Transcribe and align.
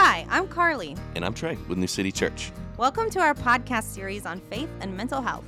Hi, 0.00 0.24
I'm 0.30 0.46
Carly. 0.46 0.94
And 1.16 1.24
I'm 1.24 1.34
Trey 1.34 1.58
with 1.66 1.76
New 1.76 1.88
City 1.88 2.12
Church. 2.12 2.52
Welcome 2.76 3.10
to 3.10 3.18
our 3.18 3.34
podcast 3.34 3.82
series 3.82 4.26
on 4.26 4.40
faith 4.48 4.70
and 4.80 4.96
mental 4.96 5.20
health. 5.20 5.44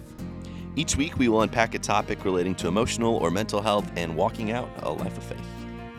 Each 0.75 0.97
week, 0.97 1.17
we 1.21 1.29
will 1.29 1.43
unpack 1.43 1.77
a 1.77 1.79
topic 1.79 2.25
relating 2.25 2.57
to 2.57 2.67
emotional 2.67 3.15
or 3.19 3.31
mental 3.31 3.63
health 3.63 3.89
and 3.95 4.17
walking 4.17 4.51
out 4.51 4.69
a 4.83 4.91
life 4.91 5.17
of 5.17 5.23
faith. 5.23 5.47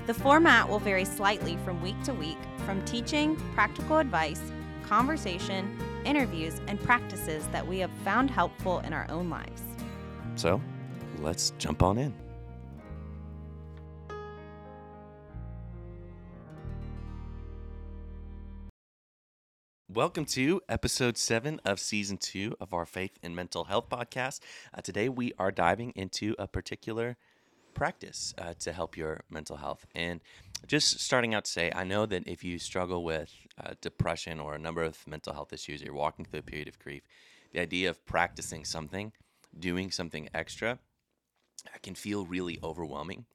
The 0.05 0.13
format 0.13 0.67
will 0.67 0.79
vary 0.79 1.05
slightly 1.05 1.57
from 1.63 1.81
week 1.81 1.95
to 2.03 2.13
week, 2.13 2.37
from 2.65 2.83
teaching, 2.83 3.37
practical 3.55 3.99
advice, 3.99 4.41
conversation, 4.85 5.79
interviews, 6.03 6.59
and 6.67 6.77
practices 6.77 7.47
that 7.53 7.65
we 7.65 7.79
have 7.79 7.91
found 8.03 8.29
helpful 8.29 8.79
in 8.79 8.91
our 8.91 9.09
own 9.09 9.29
lives. 9.29 9.61
So, 10.35 10.61
let's 11.19 11.53
jump 11.57 11.81
on 11.81 11.97
in. 11.97 12.13
Welcome 19.93 20.23
to 20.27 20.61
episode 20.69 21.17
seven 21.17 21.59
of 21.65 21.77
season 21.77 22.15
two 22.15 22.55
of 22.61 22.73
our 22.73 22.85
Faith 22.85 23.19
and 23.21 23.35
Mental 23.35 23.65
Health 23.65 23.89
podcast. 23.89 24.39
Uh, 24.73 24.79
today, 24.79 25.09
we 25.09 25.33
are 25.37 25.51
diving 25.51 25.91
into 25.97 26.33
a 26.39 26.47
particular 26.47 27.17
practice 27.73 28.33
uh, 28.37 28.53
to 28.59 28.71
help 28.71 28.95
your 28.95 29.23
mental 29.29 29.57
health. 29.57 29.85
And 29.93 30.21
just 30.65 31.01
starting 31.01 31.33
out 31.33 31.43
to 31.43 31.51
say, 31.51 31.73
I 31.75 31.83
know 31.83 32.05
that 32.05 32.25
if 32.25 32.41
you 32.41 32.57
struggle 32.57 33.03
with 33.03 33.33
uh, 33.61 33.73
depression 33.81 34.39
or 34.39 34.55
a 34.55 34.59
number 34.59 34.81
of 34.81 35.05
mental 35.05 35.33
health 35.33 35.51
issues, 35.51 35.81
you're 35.81 35.93
walking 35.93 36.23
through 36.23 36.39
a 36.39 36.43
period 36.43 36.69
of 36.69 36.79
grief, 36.79 37.03
the 37.51 37.59
idea 37.59 37.89
of 37.89 38.05
practicing 38.05 38.63
something, 38.63 39.11
doing 39.59 39.91
something 39.91 40.29
extra, 40.33 40.79
can 41.83 41.95
feel 41.95 42.25
really 42.25 42.59
overwhelming 42.63 43.25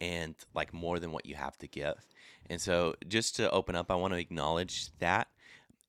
and 0.00 0.34
like 0.54 0.72
more 0.72 0.98
than 0.98 1.12
what 1.12 1.26
you 1.26 1.34
have 1.34 1.58
to 1.58 1.66
give. 1.66 2.06
And 2.48 2.58
so, 2.58 2.94
just 3.06 3.36
to 3.36 3.50
open 3.50 3.76
up, 3.76 3.90
I 3.90 3.96
want 3.96 4.14
to 4.14 4.18
acknowledge 4.18 4.88
that 4.98 5.28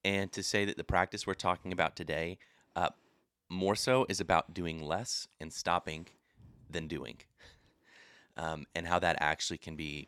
and 0.04 0.32
to 0.32 0.44
say 0.44 0.66
that 0.66 0.78
the 0.78 0.84
practice 0.84 1.28
we're 1.28 1.34
talking 1.34 1.72
about 1.72 1.96
today, 1.96 2.38
uh, 2.76 2.90
more 3.50 3.76
so, 3.76 4.06
is 4.10 4.20
about 4.20 4.54
doing 4.54 4.84
less 4.84 5.28
and 5.40 5.52
stopping 5.52 6.08
than 6.70 6.88
doing, 6.88 7.18
um, 8.38 8.66
and 8.76 8.88
how 8.88 9.00
that 9.00 9.18
actually 9.20 9.58
can 9.58 9.76
be, 9.76 10.08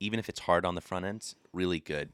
even 0.00 0.18
if 0.18 0.28
it's 0.28 0.40
hard 0.40 0.64
on 0.64 0.74
the 0.74 0.80
front 0.80 1.04
end, 1.04 1.34
really 1.52 1.80
good 1.80 2.10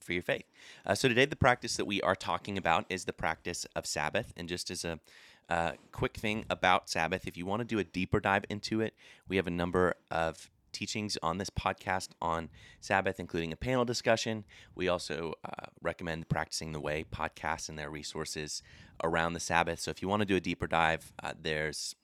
for 0.00 0.12
your 0.12 0.22
faith. 0.22 0.44
Uh, 0.84 0.94
so 0.94 1.08
today, 1.08 1.24
the 1.24 1.36
practice 1.36 1.76
that 1.76 1.84
we 1.84 2.00
are 2.02 2.14
talking 2.14 2.56
about 2.56 2.86
is 2.88 3.04
the 3.04 3.12
practice 3.12 3.66
of 3.74 3.86
Sabbath, 3.86 4.32
and 4.36 4.48
just 4.48 4.70
as 4.70 4.84
a 4.84 5.00
uh, 5.48 5.72
quick 5.92 6.16
thing 6.16 6.44
about 6.50 6.88
Sabbath, 6.88 7.26
if 7.26 7.36
you 7.36 7.46
want 7.46 7.60
to 7.60 7.64
do 7.64 7.78
a 7.78 7.84
deeper 7.84 8.20
dive 8.20 8.44
into 8.48 8.80
it, 8.80 8.94
we 9.28 9.36
have 9.36 9.46
a 9.46 9.50
number 9.50 9.94
of 10.10 10.50
teachings 10.76 11.16
on 11.22 11.38
this 11.38 11.48
podcast 11.48 12.10
on 12.20 12.50
Sabbath, 12.80 13.18
including 13.18 13.52
a 13.52 13.56
panel 13.56 13.84
discussion. 13.84 14.44
We 14.74 14.88
also 14.88 15.32
uh, 15.42 15.66
recommend 15.80 16.28
Practicing 16.28 16.72
the 16.72 16.80
Way 16.80 17.04
podcasts 17.10 17.68
and 17.70 17.78
their 17.78 17.88
resources 17.88 18.62
around 19.02 19.32
the 19.32 19.40
Sabbath. 19.40 19.80
So 19.80 19.90
if 19.90 20.02
you 20.02 20.08
want 20.08 20.20
to 20.20 20.26
do 20.26 20.36
a 20.36 20.40
deeper 20.40 20.66
dive, 20.66 21.12
uh, 21.22 21.32
there's 21.40 21.96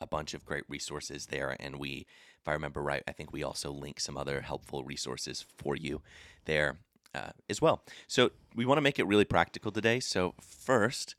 a 0.00 0.06
bunch 0.06 0.34
of 0.34 0.44
great 0.44 0.64
resources 0.68 1.26
there. 1.26 1.56
And 1.60 1.76
we, 1.76 2.06
if 2.40 2.48
I 2.48 2.52
remember 2.52 2.82
right, 2.82 3.04
I 3.06 3.12
think 3.12 3.32
we 3.32 3.44
also 3.44 3.70
link 3.70 4.00
some 4.00 4.16
other 4.16 4.40
helpful 4.40 4.82
resources 4.82 5.46
for 5.56 5.76
you 5.76 6.02
there 6.44 6.78
uh, 7.14 7.30
as 7.48 7.62
well. 7.62 7.84
So 8.08 8.32
we 8.56 8.64
want 8.64 8.78
to 8.78 8.82
make 8.82 8.98
it 8.98 9.06
really 9.06 9.24
practical 9.24 9.70
today. 9.70 10.00
So, 10.00 10.34
first, 10.40 11.14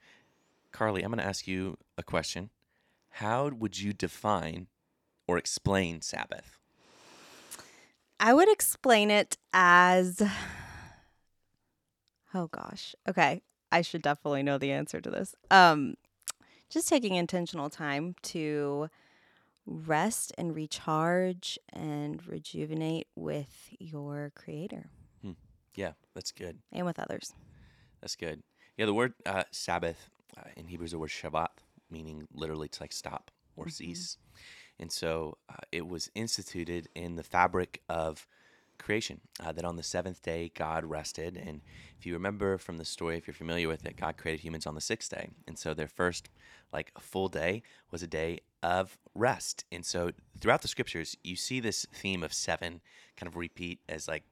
Carly, 0.74 1.02
I'm 1.02 1.12
going 1.12 1.20
to 1.20 1.26
ask 1.26 1.48
you 1.48 1.78
a 1.98 2.04
question. 2.04 2.50
How 3.18 3.48
would 3.50 3.80
you 3.80 3.94
define 3.94 4.68
or 5.28 5.38
explain 5.38 6.02
Sabbath? 6.02 6.60
I 8.20 8.34
would 8.34 8.50
explain 8.52 9.12
it 9.12 9.38
as. 9.54 10.22
Oh 12.36 12.48
gosh. 12.48 12.96
Okay. 13.08 13.44
I 13.72 13.84
should 13.84 14.02
definitely 14.02 14.42
know 14.42 14.58
the 14.58 14.72
answer 14.72 15.00
to 15.00 15.12
this. 15.12 15.36
Um, 15.52 15.94
just 16.68 16.88
taking 16.90 17.14
intentional 17.14 17.70
time 17.70 18.16
to 18.24 18.90
rest 19.68 20.34
and 20.36 20.56
recharge 20.56 21.60
and 21.72 22.26
rejuvenate 22.28 23.06
with 23.16 23.70
your 23.80 24.32
creator 24.36 24.90
Hmm. 25.22 25.34
Yeah, 25.76 25.92
that's 26.16 26.32
good. 26.32 26.58
and 26.72 26.88
with 26.88 26.98
others. 26.98 27.34
That's 28.02 28.16
good. 28.16 28.42
Yeah, 28.78 28.88
the 28.88 28.94
word 28.96 29.14
uh, 29.28 29.44
Sabbath 29.52 30.10
uh, 30.36 30.50
in 30.58 30.68
Hebrew 30.68 30.86
is 30.86 30.92
the 30.92 30.98
word 30.98 31.12
Shabbat, 31.12 31.50
meaning 31.92 32.28
literally 32.34 32.68
to 32.68 32.82
like 32.84 32.94
stop 32.94 33.30
or 33.56 33.70
cease. 33.70 34.18
And 34.80 34.92
so 34.92 35.38
uh, 35.50 35.56
it 35.72 35.88
was 35.88 36.10
instituted 36.16 36.90
in 36.96 37.16
the 37.16 37.24
fabric 37.24 37.82
of 37.90 38.28
creation 38.80 39.22
uh, 39.40 39.52
that 39.52 39.66
on 39.66 39.76
the 39.76 39.84
seventh 39.84 40.22
day 40.22 40.52
God 40.56 40.84
rested. 40.86 41.38
And 41.38 41.62
if 41.98 42.06
you 42.06 42.14
remember 42.14 42.58
from 42.58 42.78
the 42.78 42.86
story, 42.86 43.18
if 43.18 43.28
you're 43.28 43.34
familiar 43.34 43.68
with 43.68 43.86
it, 43.86 43.98
God 43.98 44.18
created 44.18 44.42
humans 44.42 44.68
on 44.68 44.76
the 44.76 44.82
sixth 44.82 45.10
day. 45.10 45.30
And 45.48 45.58
so 45.58 45.74
their 45.74 45.88
first 45.88 46.30
like 46.72 46.92
full 47.00 47.30
day 47.30 47.64
was 47.92 48.04
a 48.04 48.08
day 48.08 48.40
of 48.62 48.98
rest. 49.16 49.66
And 49.72 49.86
so 49.86 50.12
throughout 50.40 50.62
the 50.62 50.68
scriptures, 50.68 51.16
you 51.24 51.36
see 51.36 51.60
this 51.60 51.86
theme 51.94 52.24
of 52.24 52.34
seven 52.34 52.82
kind 53.16 53.28
of 53.28 53.38
repeat 53.38 53.80
as 53.88 54.08
like 54.08 54.24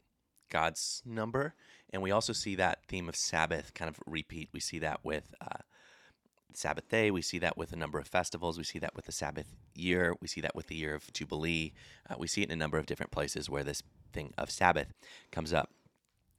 God's 0.50 1.02
number. 1.06 1.56
And 1.92 2.02
we 2.02 2.12
also 2.12 2.34
see 2.34 2.56
that 2.56 2.86
theme 2.88 3.10
of 3.10 3.16
Sabbath 3.16 3.74
kind 3.74 3.90
of 3.90 4.00
repeat. 4.06 4.50
We 4.52 4.60
see 4.60 4.80
that 4.80 5.00
with 5.04 5.34
uh, 5.42 5.60
Sabbath 6.58 6.90
day. 6.90 7.12
We 7.12 7.22
see 7.22 7.40
that 7.40 7.58
with 7.58 7.74
a 7.74 7.76
number 7.76 8.00
of 8.00 8.08
festivals. 8.08 8.58
We 8.58 8.64
see 8.64 8.80
that 8.80 8.96
with 8.96 9.06
the 9.06 9.12
Sabbath 9.12 9.56
year. 9.76 10.16
We 10.22 10.28
see 10.28 10.42
that 10.42 10.56
with 10.56 10.68
the 10.68 10.76
year 10.76 10.96
of 10.96 11.12
Jubilee. 11.14 11.74
Uh, 12.10 12.16
we 12.18 12.28
see 12.28 12.42
it 12.42 12.50
in 12.50 12.54
a 12.54 12.56
number 12.56 12.78
of 12.78 12.86
different 12.86 13.12
places 13.12 13.50
where 13.50 13.64
this 13.64 13.84
thing 14.14 14.34
of 14.38 14.52
Sabbath 14.52 14.94
comes 15.32 15.54
up. 15.54 15.70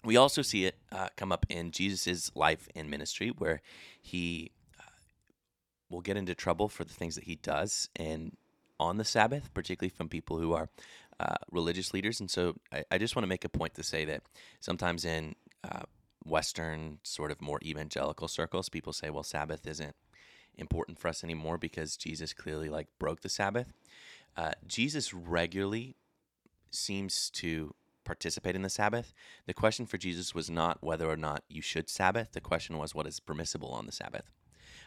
We 0.04 0.16
also 0.16 0.42
see 0.42 0.64
it 0.64 0.76
uh, 0.90 1.08
come 1.16 1.30
up 1.30 1.46
in 1.48 1.70
Jesus' 1.70 2.30
life 2.34 2.68
and 2.74 2.90
ministry, 2.90 3.28
where 3.28 3.60
he 4.00 4.50
uh, 4.78 4.82
will 5.88 6.00
get 6.00 6.16
into 6.16 6.34
trouble 6.34 6.68
for 6.68 6.84
the 6.84 6.92
things 6.92 7.14
that 7.14 7.24
he 7.24 7.36
does 7.36 7.88
and 7.94 8.36
on 8.80 8.96
the 8.96 9.04
Sabbath, 9.04 9.54
particularly 9.54 9.90
from 9.90 10.08
people 10.08 10.38
who 10.38 10.52
are 10.52 10.68
uh, 11.20 11.36
religious 11.52 11.94
leaders. 11.94 12.18
And 12.18 12.28
so 12.28 12.56
I, 12.72 12.84
I 12.90 12.98
just 12.98 13.14
want 13.14 13.22
to 13.22 13.28
make 13.28 13.44
a 13.44 13.48
point 13.48 13.74
to 13.74 13.84
say 13.84 14.04
that 14.06 14.22
sometimes 14.58 15.04
in 15.04 15.36
uh, 15.62 15.82
Western, 16.24 16.98
sort 17.04 17.30
of 17.30 17.40
more 17.40 17.60
evangelical 17.62 18.26
circles, 18.28 18.68
people 18.68 18.92
say, 18.92 19.10
well, 19.10 19.22
Sabbath 19.22 19.66
isn't 19.66 19.94
important 20.56 20.98
for 20.98 21.08
us 21.08 21.24
anymore 21.24 21.58
because 21.58 21.96
Jesus 21.96 22.32
clearly 22.32 22.68
like 22.68 22.88
broke 22.98 23.20
the 23.20 23.28
Sabbath. 23.28 23.72
Uh, 24.36 24.52
Jesus 24.66 25.12
regularly 25.12 25.96
seems 26.70 27.30
to 27.30 27.74
participate 28.04 28.56
in 28.56 28.62
the 28.62 28.70
Sabbath. 28.70 29.12
The 29.46 29.54
question 29.54 29.86
for 29.86 29.98
Jesus 29.98 30.34
was 30.34 30.50
not 30.50 30.78
whether 30.82 31.08
or 31.08 31.16
not 31.16 31.44
you 31.48 31.62
should 31.62 31.88
Sabbath. 31.88 32.32
The 32.32 32.40
question 32.40 32.78
was 32.78 32.94
what 32.94 33.06
is 33.06 33.20
permissible 33.20 33.70
on 33.70 33.86
the 33.86 33.92
Sabbath. 33.92 34.32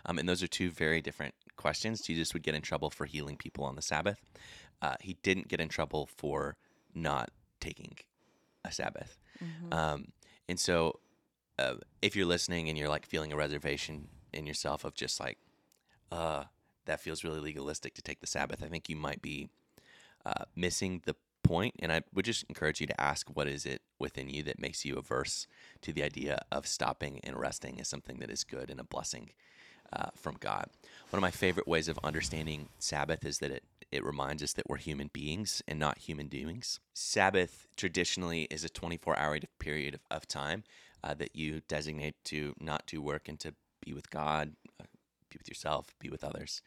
Um, 0.06 0.20
and 0.20 0.28
those 0.28 0.44
are 0.44 0.48
two 0.48 0.70
very 0.70 1.02
different 1.02 1.34
questions. 1.56 2.02
Jesus 2.02 2.34
would 2.34 2.44
get 2.44 2.56
in 2.56 2.62
trouble 2.62 2.90
for 2.90 3.06
healing 3.06 3.38
people 3.38 3.66
on 3.66 3.76
the 3.76 3.82
Sabbath. 3.82 4.22
Uh, 4.82 4.96
he 5.00 5.18
didn't 5.24 5.48
get 5.48 5.60
in 5.62 5.70
trouble 5.70 6.08
for 6.18 6.58
not 6.94 7.30
taking 7.60 7.96
a 8.64 8.72
Sabbath. 8.72 9.18
Um, 9.72 10.08
and 10.48 10.60
so, 10.60 11.00
uh, 11.58 11.76
if 12.02 12.16
you're 12.16 12.26
listening 12.26 12.70
and 12.70 12.78
you're 12.78 12.90
like 12.90 13.06
feeling 13.06 13.32
a 13.32 13.36
reservation 13.36 14.10
in 14.34 14.46
yourself 14.46 14.84
of 14.84 14.94
just 14.94 15.20
like, 15.20 15.38
uh, 16.16 16.46
that 16.86 17.02
feels 17.02 17.24
really 17.24 17.40
legalistic 17.40 17.94
to 17.96 18.02
take 18.02 18.22
the 18.22 18.28
Sabbath, 18.28 18.64
I 18.64 18.68
think 18.68 18.90
you 18.90 18.96
might 18.96 19.22
be 19.22 19.50
uh, 20.26 20.46
missing 20.56 21.02
the 21.06 21.16
point. 21.44 21.76
And 21.80 21.92
I 21.92 22.02
would 22.14 22.26
just 22.26 22.46
encourage 22.50 22.82
you 22.82 22.88
to 22.88 23.02
ask 23.02 23.30
what 23.30 23.48
is 23.48 23.66
it 23.66 23.82
within 24.00 24.30
you 24.30 24.42
that 24.44 24.60
makes 24.60 24.86
you 24.86 24.96
averse 24.96 25.46
to 25.82 25.92
the 25.92 26.04
idea 26.04 26.40
of 26.52 26.66
stopping 26.66 27.20
and 27.24 27.40
resting 27.40 27.80
as 27.80 27.88
something 27.88 28.20
that 28.20 28.32
is 28.32 28.44
good 28.44 28.70
and 28.70 28.80
a 28.80 28.84
blessing 28.84 29.32
uh, 29.94 30.10
from 30.16 30.38
God. 30.40 30.68
One 31.10 31.20
of 31.20 31.22
my 31.22 31.32
favorite 31.32 31.68
ways 31.68 31.88
of 31.88 32.00
understanding 32.04 32.70
Sabbath 32.80 33.26
is 33.26 33.40
that 33.40 33.52
it, 33.52 33.64
it 33.92 34.04
reminds 34.04 34.42
us 34.42 34.54
that 34.54 34.68
we're 34.68 34.78
human 34.78 35.10
beings 35.14 35.62
and 35.68 35.78
not 35.78 36.00
human 36.00 36.28
doings. 36.28 36.80
Sabbath 36.94 37.68
traditionally 37.78 38.44
is 38.50 38.64
a 38.64 38.70
24 38.70 39.18
hour 39.20 39.40
period 39.60 39.96
of, 39.96 40.02
of 40.10 40.28
time 40.28 40.64
uh, 41.04 41.14
that 41.14 41.36
you 41.36 41.62
designate 41.68 42.16
to 42.26 42.54
not 42.60 42.88
do 42.88 43.02
work 43.02 43.28
and 43.28 43.40
to 43.42 43.54
be 43.86 43.94
with 43.94 44.10
God, 44.10 44.54
be 45.36 45.40
with 45.40 45.50
yourself, 45.50 45.94
be 46.00 46.10
with 46.10 46.24
others. 46.24 46.62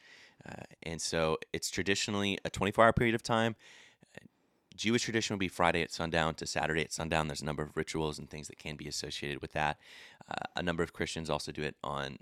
Uh, 0.47 0.63
and 0.83 1.01
so 1.01 1.39
it's 1.53 1.71
traditionally 1.71 2.39
a 2.45 2.51
24 2.51 2.85
hour 2.85 2.93
period 2.93 3.15
of 3.15 3.23
time. 3.23 3.57
Jewish 4.77 5.03
tradition 5.03 5.35
would 5.35 5.41
be 5.41 5.49
Friday 5.49 5.83
at 5.83 5.91
sundown 5.91 6.35
to 6.37 6.47
Saturday 6.47 6.83
at 6.83 6.93
sundown. 6.93 7.27
There's 7.27 7.43
a 7.43 7.45
number 7.45 7.65
of 7.65 7.77
rituals 7.77 8.17
and 8.19 8.31
things 8.31 8.47
that 8.47 8.59
can 8.59 8.77
be 8.77 8.87
associated 8.87 9.43
with 9.43 9.53
that. 9.53 9.77
Uh, 10.31 10.47
a 10.57 10.63
number 10.63 10.85
of 10.85 10.93
Christians 10.93 11.29
also 11.29 11.51
do 11.51 11.63
it 11.63 11.75
on 11.83 12.19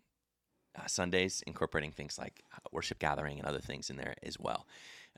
uh, 0.75 0.87
Sundays, 0.87 1.43
incorporating 1.47 1.93
things 1.93 2.19
like 2.19 2.43
uh, 2.55 2.61
worship 2.73 2.99
gathering 2.99 3.39
and 3.39 3.47
other 3.47 3.61
things 3.61 3.91
in 3.91 3.99
there 3.99 4.15
as 4.23 4.39
well. 4.39 4.67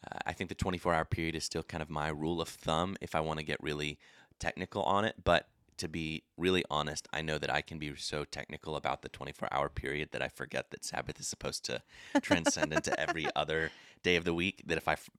Uh, 0.05 0.19
I 0.27 0.33
think 0.33 0.49
the 0.49 0.57
24 0.57 0.95
hour 0.95 1.05
period 1.05 1.37
is 1.37 1.45
still 1.45 1.63
kind 1.63 1.81
of 1.81 1.89
my 1.89 2.09
rule 2.09 2.41
of 2.41 2.49
thumb 2.49 2.97
if 3.01 3.15
I 3.15 3.21
want 3.21 3.39
to 3.39 3.45
get 3.45 3.63
really 3.63 3.99
technical 4.41 4.83
on 4.83 5.05
it. 5.05 5.15
But 5.23 5.47
to 5.79 5.89
be 5.89 6.25
really 6.37 6.65
honest, 6.71 7.09
I 7.13 7.23
know 7.23 7.39
that 7.39 7.53
I 7.53 7.63
can 7.63 7.79
be 7.79 7.95
so 7.97 8.25
technical 8.25 8.77
about 8.77 9.03
the 9.03 9.09
24 9.09 9.49
hour 9.51 9.69
period 9.69 10.11
that 10.13 10.23
I 10.23 10.29
forget 10.29 10.71
that 10.71 10.85
Sabbath 10.85 11.19
is 11.19 11.27
supposed 11.27 11.65
to 11.67 11.83
transcend 12.21 12.73
into 12.73 12.99
every 12.99 13.29
other 13.37 13.71
day 14.03 14.17
of 14.17 14.25
the 14.25 14.35
week. 14.35 14.63
That 14.67 14.79
if 14.79 14.89
I 14.89 14.93
f- 14.93 15.11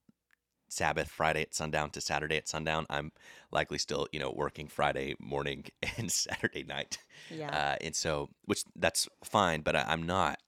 Sabbath 0.68 1.10
Friday 1.10 1.42
at 1.42 1.56
sundown 1.56 1.90
to 1.92 2.02
Saturday 2.02 2.38
at 2.38 2.48
sundown, 2.48 2.86
I'm 2.90 3.12
likely 3.52 3.78
still, 3.78 4.08
you 4.12 4.20
know, 4.20 4.32
working 4.36 4.68
Friday 4.68 5.16
morning 5.20 5.66
and 5.98 6.12
Saturday 6.12 6.64
night. 6.64 7.00
Yeah. 7.30 7.50
Uh, 7.50 7.76
and 7.82 7.96
so, 7.96 8.30
which 8.46 8.64
that's 8.76 9.08
fine, 9.24 9.62
but 9.62 9.76
I, 9.76 9.86
I'm 9.88 10.04
not 10.04 10.40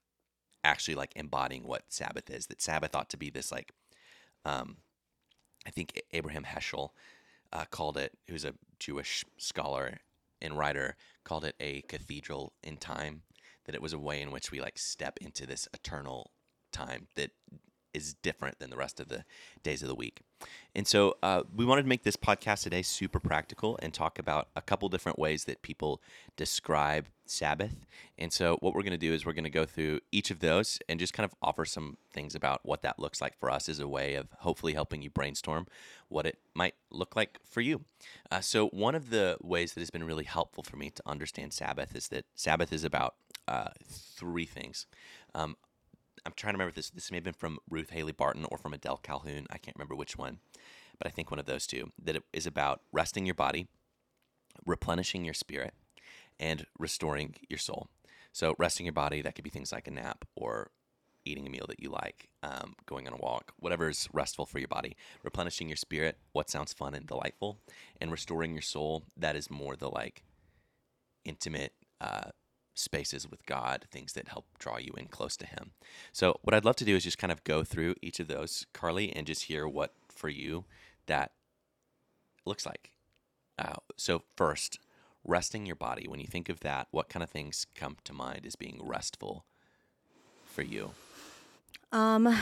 actually 0.64 0.94
like 0.94 1.12
embodying 1.16 1.64
what 1.64 1.82
Sabbath 1.88 2.30
is. 2.30 2.46
That 2.46 2.62
Sabbath 2.62 2.94
ought 2.94 3.10
to 3.10 3.16
be 3.16 3.30
this 3.30 3.50
like, 3.50 3.72
um, 4.44 4.76
I 5.66 5.70
think 5.70 6.00
Abraham 6.12 6.44
Heschel 6.44 6.90
uh, 7.52 7.64
called 7.70 7.96
it, 7.96 8.12
who's 8.28 8.44
a 8.44 8.54
Jewish 8.78 9.24
scholar 9.38 9.98
and 10.40 10.58
writer, 10.58 10.96
called 11.24 11.44
it 11.44 11.54
a 11.60 11.82
cathedral 11.82 12.52
in 12.62 12.76
time. 12.76 13.22
That 13.64 13.76
it 13.76 13.82
was 13.82 13.92
a 13.92 13.98
way 13.98 14.20
in 14.20 14.32
which 14.32 14.50
we 14.50 14.60
like 14.60 14.76
step 14.76 15.18
into 15.20 15.46
this 15.46 15.68
eternal 15.72 16.32
time 16.72 17.06
that 17.14 17.30
is 17.94 18.14
different 18.14 18.58
than 18.58 18.70
the 18.70 18.76
rest 18.76 19.00
of 19.00 19.08
the 19.08 19.24
days 19.62 19.82
of 19.82 19.88
the 19.88 19.94
week. 19.94 20.20
And 20.74 20.86
so 20.86 21.16
uh, 21.22 21.42
we 21.54 21.64
wanted 21.64 21.82
to 21.82 21.88
make 21.88 22.02
this 22.02 22.16
podcast 22.16 22.62
today 22.62 22.82
super 22.82 23.20
practical 23.20 23.78
and 23.82 23.92
talk 23.92 24.18
about 24.18 24.48
a 24.56 24.62
couple 24.62 24.88
different 24.88 25.18
ways 25.18 25.44
that 25.44 25.62
people 25.62 26.02
describe 26.36 27.06
Sabbath. 27.26 27.86
And 28.18 28.32
so 28.32 28.56
what 28.60 28.74
we're 28.74 28.82
going 28.82 28.92
to 28.92 28.98
do 28.98 29.12
is 29.12 29.24
we're 29.24 29.32
going 29.32 29.44
to 29.44 29.50
go 29.50 29.64
through 29.64 30.00
each 30.10 30.30
of 30.30 30.40
those 30.40 30.78
and 30.88 30.98
just 30.98 31.12
kind 31.12 31.24
of 31.24 31.34
offer 31.42 31.64
some 31.64 31.96
things 32.12 32.34
about 32.34 32.60
what 32.64 32.82
that 32.82 32.98
looks 32.98 33.20
like 33.20 33.38
for 33.38 33.50
us 33.50 33.68
as 33.68 33.80
a 33.80 33.88
way 33.88 34.14
of 34.14 34.28
hopefully 34.38 34.74
helping 34.74 35.02
you 35.02 35.10
brainstorm 35.10 35.66
what 36.08 36.26
it 36.26 36.38
might 36.54 36.74
look 36.90 37.14
like 37.16 37.38
for 37.44 37.60
you. 37.60 37.84
Uh, 38.30 38.40
so 38.40 38.68
one 38.68 38.94
of 38.94 39.10
the 39.10 39.36
ways 39.40 39.74
that 39.74 39.80
has 39.80 39.90
been 39.90 40.04
really 40.04 40.24
helpful 40.24 40.62
for 40.62 40.76
me 40.76 40.90
to 40.90 41.02
understand 41.06 41.52
Sabbath 41.52 41.94
is 41.96 42.08
that 42.08 42.24
Sabbath 42.34 42.72
is 42.72 42.84
about 42.84 43.14
uh, 43.48 43.68
three 43.84 44.46
things. 44.46 44.86
Um, 45.34 45.56
I'm 46.24 46.32
trying 46.36 46.52
to 46.52 46.56
remember 46.56 46.74
this. 46.74 46.90
This 46.90 47.10
may 47.10 47.16
have 47.18 47.24
been 47.24 47.32
from 47.32 47.58
Ruth 47.68 47.90
Haley 47.90 48.12
Barton 48.12 48.46
or 48.50 48.58
from 48.58 48.74
Adele 48.74 49.00
Calhoun. 49.02 49.46
I 49.50 49.58
can't 49.58 49.76
remember 49.76 49.94
which 49.94 50.16
one, 50.16 50.38
but 50.98 51.06
I 51.06 51.10
think 51.10 51.30
one 51.30 51.40
of 51.40 51.46
those 51.46 51.66
two. 51.66 51.92
That 52.02 52.16
it 52.16 52.22
is 52.32 52.46
about 52.46 52.80
resting 52.92 53.26
your 53.26 53.34
body, 53.34 53.68
replenishing 54.64 55.24
your 55.24 55.34
spirit, 55.34 55.74
and 56.38 56.66
restoring 56.78 57.34
your 57.48 57.58
soul. 57.58 57.88
So, 58.32 58.54
resting 58.58 58.86
your 58.86 58.94
body, 58.94 59.20
that 59.22 59.34
could 59.34 59.44
be 59.44 59.50
things 59.50 59.72
like 59.72 59.88
a 59.88 59.90
nap 59.90 60.24
or 60.36 60.70
eating 61.24 61.46
a 61.46 61.50
meal 61.50 61.66
that 61.68 61.80
you 61.80 61.90
like, 61.90 62.28
um, 62.42 62.74
going 62.86 63.06
on 63.06 63.12
a 63.12 63.16
walk, 63.16 63.52
whatever 63.58 63.88
is 63.88 64.08
restful 64.12 64.46
for 64.46 64.58
your 64.58 64.68
body. 64.68 64.96
Replenishing 65.22 65.68
your 65.68 65.76
spirit, 65.76 66.18
what 66.32 66.50
sounds 66.50 66.72
fun 66.72 66.94
and 66.94 67.06
delightful, 67.06 67.58
and 68.00 68.10
restoring 68.10 68.52
your 68.52 68.62
soul, 68.62 69.04
that 69.16 69.36
is 69.36 69.50
more 69.50 69.76
the 69.76 69.88
like 69.88 70.24
intimate, 71.24 71.72
uh, 72.00 72.30
spaces 72.74 73.30
with 73.30 73.44
God, 73.46 73.86
things 73.90 74.12
that 74.14 74.28
help 74.28 74.46
draw 74.58 74.78
you 74.78 74.92
in 74.96 75.06
close 75.06 75.36
to 75.38 75.46
Him. 75.46 75.72
So, 76.12 76.38
what 76.42 76.54
I'd 76.54 76.64
love 76.64 76.76
to 76.76 76.84
do 76.84 76.96
is 76.96 77.04
just 77.04 77.18
kind 77.18 77.32
of 77.32 77.44
go 77.44 77.64
through 77.64 77.94
each 78.02 78.20
of 78.20 78.28
those, 78.28 78.66
Carly, 78.72 79.12
and 79.14 79.26
just 79.26 79.44
hear 79.44 79.66
what 79.68 79.94
for 80.08 80.28
you 80.28 80.64
that 81.06 81.32
looks 82.44 82.64
like. 82.66 82.92
Uh, 83.58 83.74
so, 83.96 84.22
first, 84.36 84.78
resting 85.24 85.66
your 85.66 85.76
body. 85.76 86.06
When 86.08 86.20
you 86.20 86.26
think 86.26 86.48
of 86.48 86.60
that, 86.60 86.88
what 86.90 87.08
kind 87.08 87.22
of 87.22 87.30
things 87.30 87.66
come 87.74 87.96
to 88.04 88.12
mind 88.12 88.44
as 88.46 88.56
being 88.56 88.80
restful 88.82 89.44
for 90.46 90.62
you? 90.62 90.92
Um, 91.92 92.34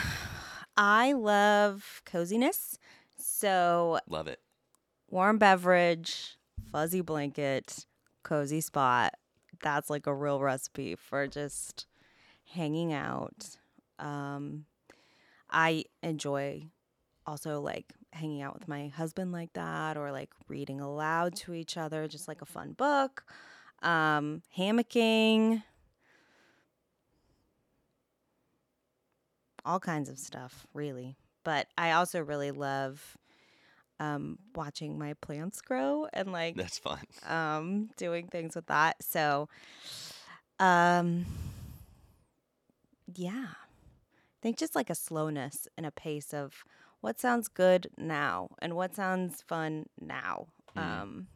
I 0.76 1.12
love 1.12 2.02
coziness. 2.04 2.78
So 3.18 3.98
Love 4.08 4.28
it. 4.28 4.40
warm 5.10 5.38
beverage, 5.38 6.38
fuzzy 6.72 7.00
blanket, 7.02 7.84
cozy 8.22 8.60
spot. 8.60 9.14
That's 9.62 9.90
like 9.90 10.06
a 10.06 10.14
real 10.14 10.40
recipe 10.40 10.94
for 10.96 11.26
just 11.26 11.86
hanging 12.52 12.92
out. 12.92 13.56
Um, 13.98 14.64
I 15.50 15.84
enjoy 16.02 16.64
also 17.26 17.60
like 17.60 17.92
hanging 18.12 18.42
out 18.42 18.54
with 18.54 18.68
my 18.68 18.88
husband 18.88 19.32
like 19.32 19.52
that 19.52 19.96
or 19.96 20.10
like 20.12 20.30
reading 20.48 20.80
aloud 20.80 21.36
to 21.36 21.54
each 21.54 21.76
other, 21.76 22.08
just 22.08 22.28
like 22.28 22.42
a 22.42 22.46
fun 22.46 22.72
book. 22.72 23.24
Um, 23.82 24.42
hammocking, 24.56 25.62
all 29.64 29.80
kinds 29.80 30.08
of 30.08 30.18
stuff, 30.18 30.66
really. 30.74 31.16
But 31.44 31.68
I 31.78 31.92
also 31.92 32.20
really 32.20 32.50
love 32.50 33.16
um, 34.00 34.38
watching 34.54 34.98
my 34.98 35.14
plants 35.14 35.60
grow 35.60 36.08
and 36.12 36.32
like 36.32 36.56
That's 36.56 36.78
fun. 36.78 37.04
um, 37.28 37.90
doing 37.96 38.26
things 38.26 38.56
with 38.56 38.66
that. 38.66 39.02
So, 39.02 39.48
um, 40.58 41.26
yeah, 43.14 43.46
I 43.50 44.38
think 44.42 44.56
just 44.56 44.74
like 44.74 44.90
a 44.90 44.94
slowness 44.94 45.68
and 45.76 45.84
a 45.84 45.90
pace 45.90 46.32
of 46.32 46.64
what 47.02 47.20
sounds 47.20 47.46
good 47.48 47.88
now 47.96 48.48
and 48.60 48.74
what 48.74 48.96
sounds 48.96 49.42
fun 49.42 49.86
now. 50.00 50.46
Mm. 50.76 50.82
Um, 50.82 51.26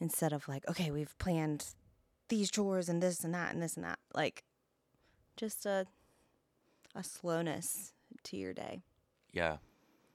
instead 0.00 0.32
of 0.32 0.48
like, 0.48 0.68
okay, 0.68 0.90
we've 0.90 1.16
planned 1.18 1.66
these 2.28 2.50
chores 2.50 2.88
and 2.88 3.02
this 3.02 3.22
and 3.24 3.34
that 3.34 3.52
and 3.52 3.62
this 3.62 3.76
and 3.76 3.84
that. 3.84 3.98
Like, 4.14 4.42
just 5.36 5.66
a 5.66 5.86
a 6.94 7.02
slowness 7.02 7.92
to 8.24 8.36
your 8.36 8.52
day. 8.52 8.82
Yeah. 9.32 9.56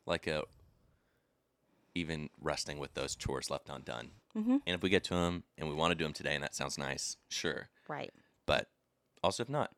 Like 0.06 0.28
a 0.28 0.44
even 1.98 2.30
resting 2.40 2.80
with 2.80 2.94
those 2.94 3.16
chores 3.16 3.50
left 3.50 3.70
undone. 3.70 4.12
Mm-hmm. 4.38 4.58
And 4.66 4.76
if 4.76 4.82
we 4.82 4.90
get 4.90 5.04
to 5.06 5.14
them 5.16 5.44
and 5.58 5.68
we 5.68 5.76
want 5.76 5.92
to 5.92 5.96
do 5.96 6.04
them 6.04 6.14
today 6.14 6.36
and 6.36 6.44
that 6.44 6.56
sounds 6.56 6.78
nice, 6.78 7.18
sure. 7.30 7.70
Right. 7.88 8.12
But 8.46 8.70
also 9.24 9.44
if 9.44 9.50
not, 9.50 9.72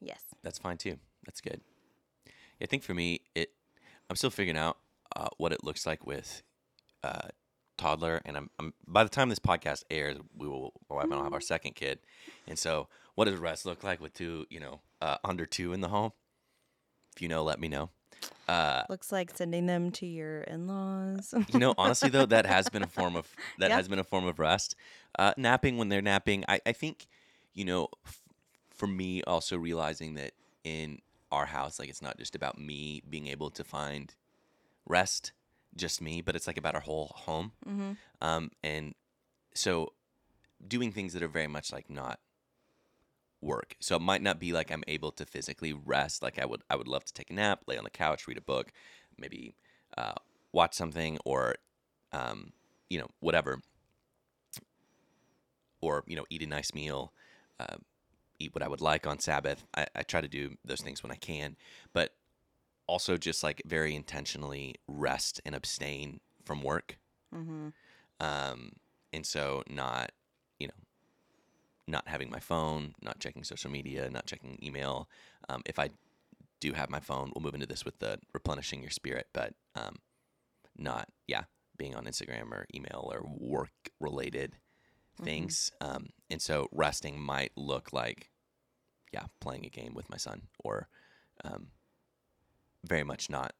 Yes. 0.00 0.20
that's 0.42 0.58
fine 0.58 0.76
too. 0.78 0.98
That's 1.24 1.40
good. 1.40 1.60
I 2.60 2.66
think 2.66 2.82
for 2.82 2.94
me, 2.94 3.20
it 3.34 3.50
I'm 4.08 4.16
still 4.16 4.30
figuring 4.30 4.58
out 4.58 4.78
uh, 5.16 5.28
what 5.38 5.52
it 5.52 5.64
looks 5.64 5.86
like 5.86 6.06
with 6.06 6.42
uh, 7.02 7.28
toddler, 7.76 8.20
and 8.24 8.36
I'm, 8.36 8.50
I'm 8.58 8.74
by 8.86 9.02
the 9.04 9.10
time 9.10 9.28
this 9.28 9.38
podcast 9.38 9.84
airs, 9.90 10.16
we 10.36 10.48
will 10.48 10.72
my 10.88 10.96
wife 10.96 11.04
and 11.04 11.14
I'll 11.14 11.24
have 11.24 11.32
our 11.32 11.40
second 11.40 11.74
kid, 11.74 11.98
and 12.46 12.58
so 12.58 12.88
what 13.14 13.26
does 13.26 13.38
rest 13.38 13.66
look 13.66 13.82
like 13.84 14.00
with 14.00 14.12
two, 14.14 14.46
you 14.50 14.60
know, 14.60 14.80
uh, 15.00 15.16
under 15.24 15.46
two 15.46 15.72
in 15.72 15.80
the 15.80 15.88
home? 15.88 16.12
If 17.14 17.22
you 17.22 17.28
know, 17.28 17.42
let 17.44 17.60
me 17.60 17.68
know. 17.68 17.90
Uh, 18.48 18.82
Looks 18.88 19.10
like 19.12 19.30
sending 19.36 19.66
them 19.66 19.90
to 19.92 20.06
your 20.06 20.42
in-laws. 20.42 21.34
you 21.52 21.58
know, 21.58 21.74
honestly 21.78 22.08
though, 22.10 22.26
that 22.26 22.46
has 22.46 22.68
been 22.68 22.82
a 22.82 22.86
form 22.98 23.16
of 23.16 23.28
that 23.58 23.70
Yeah. 23.70 23.76
has 23.76 23.88
been 23.88 23.98
a 23.98 24.04
form 24.04 24.26
of 24.26 24.38
rest. 24.38 24.74
Uh, 25.18 25.32
napping 25.36 25.76
when 25.78 25.88
they're 25.88 26.02
napping, 26.02 26.44
I, 26.48 26.60
I 26.66 26.72
think, 26.72 27.06
you 27.54 27.64
know, 27.64 27.88
f- 28.06 28.20
for 28.70 28.86
me 28.86 29.22
also 29.22 29.56
realizing 29.56 30.14
that 30.14 30.32
in 30.64 31.00
our 31.32 31.46
house, 31.46 31.78
like 31.78 31.88
it's 31.88 32.02
not 32.02 32.18
just 32.18 32.34
about 32.34 32.58
me 32.58 33.02
being 33.08 33.26
able 33.28 33.50
to 33.50 33.64
find 33.64 34.14
rest, 34.86 35.32
just 35.76 36.00
me, 36.00 36.20
but 36.20 36.36
it's 36.36 36.46
like 36.46 36.58
about 36.58 36.74
our 36.74 36.80
whole 36.80 37.12
home. 37.16 37.52
mm-hmm. 37.66 37.92
Um, 38.20 38.50
and 38.62 38.94
so 39.54 39.92
doing 40.66 40.92
things 40.92 41.12
that 41.12 41.22
are 41.22 41.28
very 41.28 41.46
much 41.46 41.72
like 41.72 41.88
not 41.90 42.18
work. 43.44 43.76
So 43.80 43.96
it 43.96 44.02
might 44.02 44.22
not 44.22 44.40
be 44.40 44.52
like 44.52 44.70
I'm 44.70 44.84
able 44.88 45.12
to 45.12 45.26
physically 45.26 45.72
rest. 45.72 46.22
Like 46.22 46.38
I 46.38 46.46
would, 46.46 46.62
I 46.68 46.76
would 46.76 46.88
love 46.88 47.04
to 47.04 47.12
take 47.12 47.30
a 47.30 47.34
nap, 47.34 47.62
lay 47.66 47.76
on 47.76 47.84
the 47.84 47.90
couch, 47.90 48.26
read 48.26 48.38
a 48.38 48.42
book, 48.42 48.72
maybe 49.18 49.54
uh, 49.96 50.14
watch 50.52 50.74
something, 50.74 51.18
or 51.24 51.56
um, 52.12 52.52
you 52.88 52.98
know, 52.98 53.08
whatever, 53.20 53.60
or 55.80 56.04
you 56.06 56.16
know, 56.16 56.24
eat 56.30 56.42
a 56.42 56.46
nice 56.46 56.74
meal, 56.74 57.12
uh, 57.60 57.76
eat 58.38 58.54
what 58.54 58.62
I 58.62 58.68
would 58.68 58.80
like 58.80 59.06
on 59.06 59.18
Sabbath. 59.18 59.64
I, 59.76 59.86
I 59.94 60.02
try 60.02 60.20
to 60.20 60.28
do 60.28 60.56
those 60.64 60.80
things 60.80 61.02
when 61.02 61.12
I 61.12 61.16
can, 61.16 61.56
but 61.92 62.14
also 62.86 63.16
just 63.16 63.42
like 63.42 63.62
very 63.66 63.94
intentionally 63.94 64.76
rest 64.88 65.40
and 65.44 65.54
abstain 65.54 66.20
from 66.44 66.62
work. 66.62 66.98
Mm-hmm. 67.34 67.68
Um, 68.20 68.72
and 69.12 69.26
so 69.26 69.62
not, 69.68 70.12
not 71.86 72.08
having 72.08 72.30
my 72.30 72.40
phone, 72.40 72.94
not 73.02 73.20
checking 73.20 73.44
social 73.44 73.70
media, 73.70 74.08
not 74.10 74.26
checking 74.26 74.58
email. 74.62 75.08
Um, 75.48 75.62
if 75.66 75.78
I 75.78 75.90
do 76.60 76.72
have 76.72 76.88
my 76.90 77.00
phone, 77.00 77.30
we'll 77.34 77.42
move 77.42 77.54
into 77.54 77.66
this 77.66 77.84
with 77.84 77.98
the 77.98 78.18
replenishing 78.32 78.80
your 78.80 78.90
spirit, 78.90 79.28
but 79.32 79.54
um, 79.74 79.96
not, 80.76 81.08
yeah, 81.26 81.42
being 81.76 81.94
on 81.94 82.04
Instagram 82.04 82.52
or 82.52 82.66
email 82.74 83.10
or 83.12 83.22
work 83.24 83.72
related 84.00 84.56
things. 85.22 85.70
Um, 85.80 86.08
and 86.30 86.40
so 86.40 86.68
resting 86.72 87.20
might 87.20 87.52
look 87.56 87.92
like, 87.92 88.30
yeah, 89.12 89.24
playing 89.40 89.64
a 89.66 89.68
game 89.68 89.94
with 89.94 90.08
my 90.10 90.16
son 90.16 90.42
or 90.58 90.88
um, 91.44 91.68
very 92.84 93.04
much 93.04 93.28
not 93.30 93.52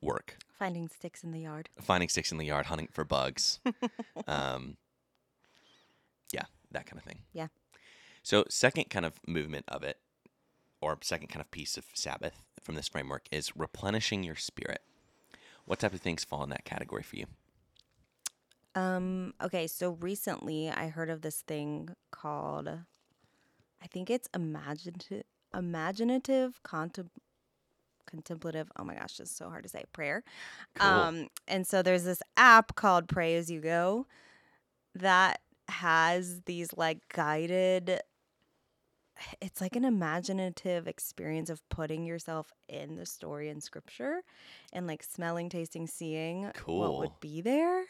work 0.00 0.36
Finding 0.58 0.88
sticks 0.88 1.22
in 1.22 1.32
the 1.32 1.40
yard. 1.40 1.68
finding 1.80 2.08
sticks 2.08 2.32
in 2.32 2.38
the 2.38 2.44
yard, 2.46 2.66
hunting 2.66 2.88
for 2.90 3.04
bugs. 3.04 3.60
um, 4.26 4.76
yeah, 6.32 6.44
that 6.72 6.86
kind 6.86 6.98
of 6.98 7.04
thing. 7.04 7.20
Yeah. 7.32 7.46
So, 8.28 8.44
second 8.50 8.90
kind 8.90 9.06
of 9.06 9.14
movement 9.26 9.64
of 9.68 9.82
it, 9.82 9.96
or 10.82 10.98
second 11.00 11.28
kind 11.28 11.40
of 11.40 11.50
piece 11.50 11.78
of 11.78 11.86
Sabbath 11.94 12.44
from 12.60 12.74
this 12.74 12.86
framework 12.86 13.26
is 13.32 13.56
replenishing 13.56 14.22
your 14.22 14.34
spirit. 14.34 14.82
What 15.64 15.78
type 15.78 15.94
of 15.94 16.02
things 16.02 16.24
fall 16.24 16.44
in 16.44 16.50
that 16.50 16.66
category 16.66 17.02
for 17.02 17.16
you? 17.16 17.24
Um, 18.74 19.32
okay, 19.42 19.66
so 19.66 19.92
recently 19.92 20.68
I 20.68 20.88
heard 20.88 21.08
of 21.08 21.22
this 21.22 21.40
thing 21.40 21.88
called 22.10 22.68
I 22.68 23.86
think 23.86 24.10
it's 24.10 24.28
imaginative 24.34 25.22
imaginative 25.54 26.60
contem- 26.62 27.08
contemplative. 28.06 28.70
Oh 28.78 28.84
my 28.84 28.96
gosh, 28.96 29.16
this 29.16 29.30
is 29.30 29.36
so 29.36 29.48
hard 29.48 29.62
to 29.62 29.70
say. 29.70 29.84
Prayer. 29.94 30.22
Cool. 30.74 30.86
Um, 30.86 31.28
and 31.46 31.66
so 31.66 31.80
there's 31.80 32.04
this 32.04 32.20
app 32.36 32.74
called 32.74 33.08
Pray 33.08 33.36
As 33.36 33.50
You 33.50 33.62
Go 33.62 34.06
that 34.94 35.40
has 35.68 36.42
these 36.42 36.74
like 36.76 36.98
guided 37.12 38.00
it's 39.40 39.60
like 39.60 39.76
an 39.76 39.84
imaginative 39.84 40.86
experience 40.86 41.50
of 41.50 41.66
putting 41.68 42.04
yourself 42.04 42.52
in 42.68 42.96
the 42.96 43.06
story 43.06 43.48
in 43.48 43.60
scripture 43.60 44.22
and 44.72 44.86
like 44.86 45.02
smelling, 45.02 45.48
tasting, 45.48 45.86
seeing 45.86 46.42
what 46.42 46.54
Cool. 46.54 46.98
would 46.98 47.20
be 47.20 47.40
there. 47.40 47.84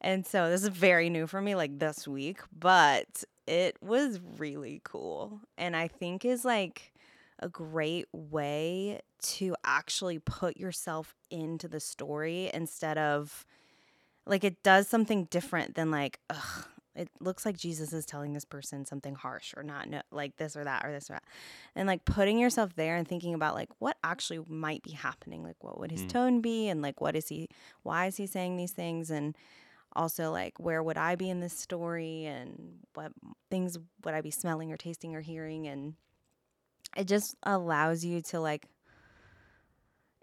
And 0.00 0.26
so 0.26 0.48
this 0.48 0.62
is 0.62 0.68
very 0.68 1.10
new 1.10 1.26
for 1.26 1.40
me, 1.42 1.54
like 1.54 1.78
this 1.78 2.08
week, 2.08 2.40
but 2.58 3.24
it 3.46 3.76
was 3.82 4.20
really 4.38 4.80
cool. 4.84 5.40
And 5.58 5.76
I 5.76 5.88
think 5.88 6.24
is 6.24 6.44
like 6.44 6.92
a 7.38 7.48
great 7.48 8.06
way 8.12 9.00
to 9.22 9.54
actually 9.64 10.18
put 10.18 10.56
yourself 10.56 11.14
into 11.30 11.68
the 11.68 11.80
story 11.80 12.50
instead 12.52 12.98
of 12.98 13.44
like 14.26 14.44
it 14.44 14.62
does 14.62 14.88
something 14.88 15.24
different 15.26 15.74
than 15.74 15.90
like, 15.90 16.20
ugh, 16.30 16.66
it 16.94 17.08
looks 17.20 17.46
like 17.46 17.56
Jesus 17.56 17.92
is 17.92 18.04
telling 18.04 18.32
this 18.32 18.44
person 18.44 18.84
something 18.84 19.14
harsh 19.14 19.54
or 19.56 19.62
not 19.62 19.88
no, 19.88 20.02
like 20.10 20.36
this 20.36 20.56
or 20.56 20.64
that 20.64 20.84
or 20.84 20.92
this 20.92 21.08
or 21.08 21.14
that. 21.14 21.24
And 21.76 21.86
like 21.86 22.04
putting 22.04 22.38
yourself 22.38 22.74
there 22.74 22.96
and 22.96 23.06
thinking 23.06 23.32
about 23.34 23.54
like 23.54 23.68
what 23.78 23.96
actually 24.02 24.40
might 24.48 24.82
be 24.82 24.90
happening. 24.92 25.42
Like 25.44 25.62
what 25.62 25.78
would 25.78 25.90
his 25.92 26.02
Mm. 26.02 26.08
tone 26.08 26.40
be 26.40 26.68
and 26.68 26.82
like 26.82 27.00
what 27.00 27.14
is 27.14 27.28
he 27.28 27.48
why 27.82 28.06
is 28.06 28.16
he 28.16 28.26
saying 28.26 28.56
these 28.56 28.72
things 28.72 29.10
and 29.10 29.36
also 29.94 30.30
like 30.32 30.58
where 30.58 30.82
would 30.82 30.96
I 30.98 31.14
be 31.14 31.30
in 31.30 31.40
this 31.40 31.56
story 31.56 32.24
and 32.24 32.78
what 32.94 33.12
things 33.50 33.78
would 34.04 34.14
I 34.14 34.20
be 34.20 34.30
smelling 34.30 34.72
or 34.72 34.76
tasting 34.76 35.14
or 35.14 35.20
hearing 35.20 35.66
and 35.68 35.94
it 36.96 37.04
just 37.06 37.36
allows 37.44 38.04
you 38.04 38.20
to 38.22 38.40
like 38.40 38.66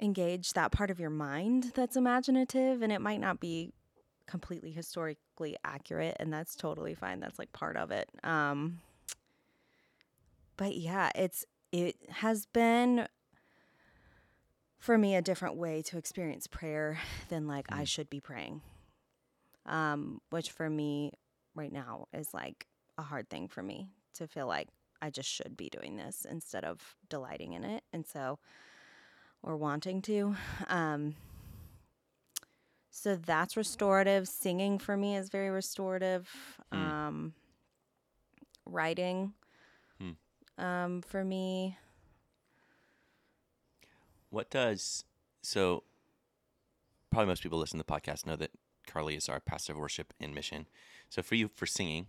engage 0.01 0.53
that 0.53 0.71
part 0.71 0.91
of 0.91 1.00
your 1.00 1.09
mind 1.09 1.71
that's 1.75 1.95
imaginative 1.95 2.81
and 2.81 2.91
it 2.93 3.01
might 3.01 3.19
not 3.19 3.39
be 3.39 3.71
completely 4.27 4.72
historically 4.72 5.55
accurate 5.63 6.15
and 6.19 6.31
that's 6.31 6.55
totally 6.55 6.93
fine. 6.93 7.19
That's 7.19 7.39
like 7.39 7.51
part 7.53 7.77
of 7.77 7.91
it. 7.91 8.10
Um 8.24 8.79
but 10.57 10.75
yeah 10.75 11.12
it's 11.15 11.46
it 11.72 11.96
has 12.10 12.46
been 12.46 13.07
for 14.79 14.98
me 14.98 15.15
a 15.15 15.22
different 15.22 15.55
way 15.55 15.81
to 15.81 15.98
experience 15.98 16.48
prayer 16.48 17.00
than 17.29 17.48
like 17.48 17.65
I 17.69 17.84
Mm. 17.84 17.88
should 17.88 18.10
be 18.10 18.19
praying. 18.19 18.62
Um 19.65 20.22
which 20.29 20.51
for 20.51 20.69
me 20.69 21.12
right 21.55 21.72
now 21.72 22.07
is 22.13 22.34
like 22.34 22.67
a 22.98 23.01
hard 23.03 23.29
thing 23.29 23.48
for 23.48 23.62
me 23.63 23.89
to 24.15 24.27
feel 24.27 24.48
like 24.48 24.69
I 25.01 25.10
just 25.10 25.29
should 25.29 25.55
be 25.57 25.69
doing 25.69 25.96
this 25.98 26.25
instead 26.29 26.63
of 26.63 26.96
delighting 27.10 27.53
in 27.53 27.63
it 27.63 27.84
and 27.93 28.05
so 28.05 28.39
or 29.43 29.55
wanting 29.57 30.01
to. 30.03 30.36
Um 30.67 31.15
so 33.07 33.15
that's 33.15 33.55
restorative 33.55 34.27
singing 34.27 34.77
for 34.77 34.97
me 34.97 35.15
is 35.15 35.29
very 35.29 35.49
restorative 35.49 36.29
Hmm. 36.71 36.89
um 36.89 37.33
writing 38.65 39.33
Hmm. 39.99 40.11
um 40.57 41.01
for 41.01 41.23
me 41.23 41.77
What 44.29 44.49
does 44.49 45.03
so? 45.41 45.83
Probably 47.11 47.27
most 47.27 47.43
people 47.43 47.59
listen 47.59 47.79
to 47.79 47.85
the 47.85 47.91
podcast 47.91 48.25
know 48.25 48.35
that 48.35 48.51
Carly 48.85 49.15
is 49.15 49.29
our 49.29 49.39
pastor 49.39 49.73
of 49.73 49.79
worship 49.79 50.13
and 50.19 50.33
mission. 50.33 50.67
So 51.09 51.21
for 51.21 51.35
you, 51.35 51.47
for 51.47 51.65
singing, 51.65 52.07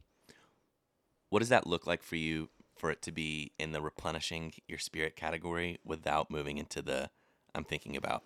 what 1.30 1.40
does 1.40 1.48
that 1.48 1.66
look 1.66 1.86
like 1.86 2.02
for 2.02 2.16
you? 2.16 2.50
For 2.76 2.90
it 2.90 3.02
to 3.02 3.12
be 3.12 3.52
in 3.58 3.72
the 3.72 3.80
replenishing 3.82 4.52
your 4.68 4.78
spirit 4.78 5.16
category 5.16 5.78
without 5.84 6.30
moving 6.30 6.58
into 6.58 6.82
the 6.82 7.10
I'm 7.54 7.64
thinking 7.64 7.96
about 7.96 8.24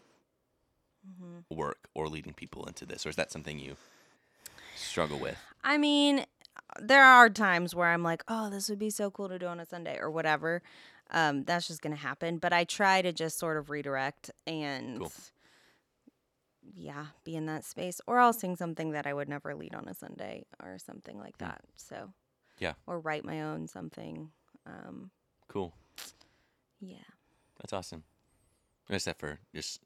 work 1.51 1.79
or 1.95 2.09
leading 2.09 2.33
people 2.33 2.65
into 2.67 2.85
this, 2.87 3.05
or 3.07 3.09
is 3.11 3.17
that 3.17 3.31
something 3.33 3.59
you 3.59 3.77
struggle 4.77 5.19
with? 5.19 5.37
I 5.65 5.79
mean, 5.79 6.25
there 6.81 7.05
are 7.05 7.29
times 7.31 7.75
where 7.75 7.89
I'm 7.89 8.03
like, 8.03 8.25
oh, 8.29 8.51
this 8.51 8.69
would 8.69 8.79
be 8.79 8.91
so 8.91 9.11
cool 9.11 9.29
to 9.29 9.39
do 9.39 9.47
on 9.47 9.61
a 9.61 9.67
Sunday 9.67 9.99
or 9.99 10.11
whatever. 10.11 10.63
Um, 11.11 11.45
that's 11.45 11.67
just 11.69 11.83
going 11.83 11.95
to 11.95 12.01
happen. 12.01 12.39
But 12.39 12.53
I 12.53 12.65
try 12.65 13.03
to 13.03 13.13
just 13.13 13.39
sort 13.39 13.57
of 13.59 13.69
redirect 13.71 14.31
and, 14.47 14.99
Cool. 14.99 15.13
yeah, 16.75 17.07
be 17.25 17.37
in 17.37 17.47
that 17.47 17.65
space. 17.65 18.01
Or 18.07 18.19
I'll 18.19 18.33
sing 18.33 18.57
something 18.57 18.93
that 18.93 19.07
I 19.07 19.13
would 19.13 19.29
never 19.29 19.55
lead 19.55 19.75
on 19.75 19.89
a 19.89 19.95
Sunday 19.95 20.45
or 20.63 20.79
something 20.79 21.19
like 21.19 21.37
Hmm. 21.39 21.45
that. 21.47 21.61
So, 21.77 22.13
Yeah. 22.59 22.75
Or 22.87 22.99
write 23.01 23.25
my 23.25 23.43
own 23.43 23.67
something. 23.69 24.31
Um, 24.67 25.11
Cool. 25.49 25.75
yeah. 26.81 26.97
That's 27.59 27.73
awesome. 27.73 28.05
Except 28.89 29.21
for 29.21 29.39
just 29.55 29.81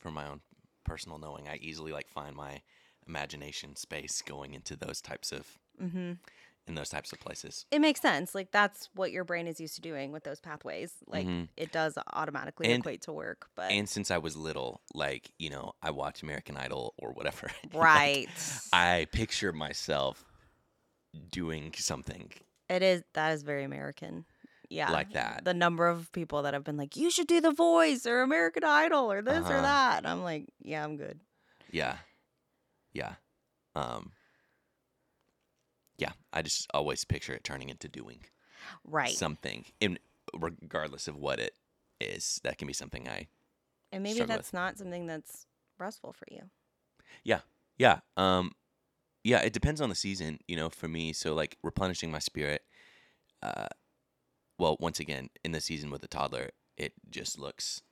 for 0.00 0.10
my 0.10 0.26
own 0.26 0.40
personal 0.84 1.18
knowing, 1.18 1.46
I 1.48 1.56
easily 1.56 1.92
like 1.92 2.08
find 2.08 2.34
my 2.34 2.62
imagination 3.06 3.76
space 3.76 4.22
going 4.22 4.54
into 4.54 4.76
those 4.76 5.00
types 5.00 5.32
of 5.32 5.46
mm-hmm. 5.82 6.12
in 6.66 6.74
those 6.74 6.88
types 6.88 7.12
of 7.12 7.18
places. 7.20 7.66
It 7.70 7.80
makes 7.80 8.00
sense. 8.00 8.34
Like 8.34 8.50
that's 8.52 8.88
what 8.94 9.10
your 9.12 9.24
brain 9.24 9.46
is 9.46 9.60
used 9.60 9.74
to 9.76 9.80
doing 9.80 10.12
with 10.12 10.24
those 10.24 10.40
pathways. 10.40 10.92
Like 11.06 11.26
Mhm. 11.26 11.48
it 11.56 11.72
does 11.72 11.96
automatically 12.12 12.70
And- 12.72 12.80
equate 12.82 13.02
to 13.02 13.12
work. 13.12 13.48
But 13.56 13.70
And 13.72 13.88
since 13.88 14.10
I 14.10 14.18
was 14.18 14.36
little, 14.36 14.80
like 14.94 15.30
you 15.38 15.50
know, 15.50 15.72
I 15.82 15.90
watch 15.90 16.22
American 16.22 16.56
Idol 16.56 16.94
or 16.98 17.12
whatever. 17.12 17.50
like, 17.72 17.82
right. 17.82 18.28
I 18.72 19.06
picture 19.12 19.52
myself 19.52 20.24
doing 21.32 21.72
something 21.76 22.30
It 22.68 22.82
is 22.82 23.02
that 23.14 23.32
is 23.32 23.42
very 23.42 23.64
American. 23.64 24.24
Yeah. 24.70 24.90
like 24.92 25.12
that. 25.12 25.44
The 25.44 25.52
number 25.52 25.88
of 25.88 26.10
people 26.12 26.42
that 26.42 26.54
have 26.54 26.64
been 26.64 26.76
like, 26.76 26.96
You 26.96 27.10
should 27.10 27.26
do 27.26 27.40
the 27.40 27.50
voice 27.52 28.06
or 28.06 28.22
American 28.22 28.64
Idol 28.64 29.10
or 29.12 29.20
this 29.20 29.44
or 29.50 29.54
Uh-huh. 29.54 29.62
that. 29.62 29.98
And 29.98 30.06
I'm 30.06 30.22
like, 30.22 30.46
Yeah, 30.62 30.82
I'm 30.84 30.96
good. 30.96 31.20
Yeah. 31.70 31.98
Yeah. 32.92 33.14
Um 33.74 34.12
Yeah, 35.98 36.12
I 36.32 36.42
just 36.42 36.66
always 36.72 37.04
picture 37.04 37.34
it 37.34 37.44
turning 37.44 37.68
into 37.68 37.88
doing 37.88 38.20
Right. 38.84 39.14
something 39.16 39.66
in 39.80 39.98
regardless 40.34 41.08
of 41.08 41.16
what 41.16 41.40
it 41.40 41.54
is. 42.00 42.40
That 42.44 42.56
can 42.58 42.66
be 42.66 42.72
something 42.72 43.08
I 43.08 43.28
and 43.92 44.02
maybe 44.04 44.14
struggle 44.14 44.36
with. 44.36 44.44
that's 44.46 44.52
not 44.52 44.78
something 44.78 45.06
that's 45.06 45.46
restful 45.78 46.12
for 46.12 46.26
you. 46.30 46.48
Yeah, 47.24 47.40
yeah. 47.76 48.00
Um 48.16 48.52
yeah, 49.24 49.40
it 49.40 49.52
depends 49.52 49.80
on 49.82 49.88
the 49.90 49.94
season, 49.94 50.38
you 50.48 50.56
know, 50.56 50.70
for 50.70 50.88
me. 50.88 51.12
So 51.12 51.34
like 51.34 51.58
replenishing 51.62 52.10
my 52.10 52.20
spirit, 52.20 52.62
uh 53.42 53.66
well, 54.60 54.76
once 54.80 55.00
again, 55.00 55.30
in 55.44 55.52
the 55.52 55.62
season 55.62 55.90
with 55.90 56.02
the 56.02 56.08
toddler, 56.08 56.50
it 56.78 56.94
just 57.10 57.38
looks 57.40 57.82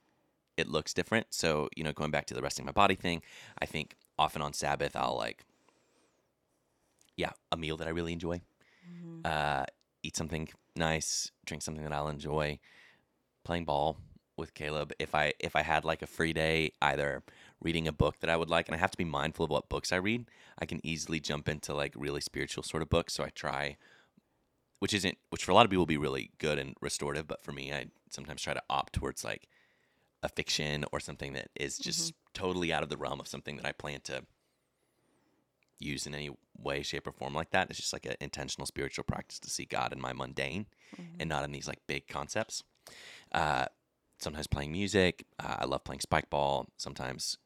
it 0.56 0.68
looks 0.68 0.94
different. 0.94 1.28
So, 1.30 1.68
you 1.76 1.84
know, 1.84 1.92
going 1.92 2.10
back 2.12 2.26
to 2.26 2.34
the 2.34 2.42
resting 2.42 2.66
my 2.66 2.72
body 2.72 2.96
thing, 2.96 3.22
I 3.60 3.66
think 3.66 3.96
often 4.18 4.42
on 4.42 4.52
Sabbath 4.54 4.96
I'll 4.96 5.16
like 5.16 5.44
yeah, 7.16 7.32
a 7.50 7.56
meal 7.56 7.76
that 7.78 7.88
I 7.88 7.90
really 7.90 8.12
enjoy. 8.12 8.40
Mhm. 8.84 9.22
Uh 9.24 9.66
eat 10.02 10.16
something 10.16 10.48
nice, 10.76 11.30
drink 11.46 11.62
something 11.62 11.84
that 11.84 11.92
I'll 11.92 12.08
enjoy, 12.08 12.58
playing 13.44 13.64
ball 13.66 13.98
with 14.36 14.54
Caleb. 14.54 14.92
If 14.98 15.14
I 15.14 15.34
if 15.40 15.56
I 15.56 15.62
had 15.62 15.84
like 15.84 16.02
a 16.02 16.06
free 16.06 16.32
day, 16.32 16.72
either 16.82 17.22
reading 17.62 17.88
a 17.88 17.92
book 17.92 18.20
that 18.20 18.30
I 18.30 18.36
would 18.36 18.50
like, 18.50 18.68
and 18.68 18.76
I 18.76 18.78
have 18.78 18.92
to 18.92 18.98
be 18.98 19.04
mindful 19.04 19.44
of 19.46 19.50
what 19.50 19.68
books 19.70 19.92
I 19.92 19.96
read. 19.96 20.26
I 20.58 20.66
can 20.66 20.80
easily 20.84 21.20
jump 21.20 21.48
into 21.48 21.74
like 21.74 21.94
really 21.96 22.20
spiritual 22.20 22.64
sort 22.64 22.82
of 22.82 22.90
books. 22.90 23.14
So 23.14 23.24
I 23.24 23.30
try, 23.30 23.76
which 24.78 24.94
isn't 24.94 25.18
which 25.30 25.44
for 25.44 25.52
a 25.52 25.54
lot 25.54 25.64
of 25.64 25.70
people 25.70 25.82
will 25.82 25.86
be 25.86 25.96
really 25.96 26.30
good 26.38 26.58
and 26.58 26.74
restorative, 26.80 27.26
but 27.26 27.42
for 27.42 27.52
me, 27.52 27.72
I 27.72 27.86
sometimes 28.10 28.42
try 28.42 28.54
to 28.54 28.62
opt 28.70 28.92
towards 28.92 29.24
like 29.24 29.48
a 30.22 30.28
fiction 30.28 30.84
or 30.92 31.00
something 31.00 31.32
that 31.34 31.48
is 31.54 31.78
just 31.78 32.12
totally 32.34 32.72
out 32.72 32.82
of 32.82 32.88
the 32.88 32.96
realm 32.96 33.20
of 33.20 33.28
something 33.28 33.56
that 33.56 33.66
I 33.66 33.72
plan 33.72 34.00
to 34.04 34.24
use 35.78 36.06
in 36.06 36.14
any 36.14 36.30
way, 36.56 36.82
shape, 36.82 37.06
or 37.06 37.12
form 37.12 37.34
like 37.34 37.50
that. 37.50 37.70
It's 37.70 37.78
just 37.78 37.92
like 37.92 38.06
an 38.06 38.16
intentional 38.20 38.66
spiritual 38.66 39.04
practice 39.04 39.38
to 39.40 39.50
see 39.50 39.64
God 39.64 39.92
in 39.92 40.00
my 40.00 40.12
mundane 40.12 40.66
Mhm. 40.96 41.16
and 41.20 41.28
not 41.28 41.44
in 41.44 41.52
these 41.52 41.68
like 41.68 41.86
big 41.86 42.08
concepts. 42.08 42.64
Uh, 43.30 43.66
sometimes 44.18 44.48
playing 44.48 44.72
music. 44.72 45.24
Uh, 45.38 45.58
I 45.60 45.64
love 45.66 45.84
playing 45.84 46.00
spike 46.00 46.28
ball. 46.30 46.66
Sometimes 46.76 47.38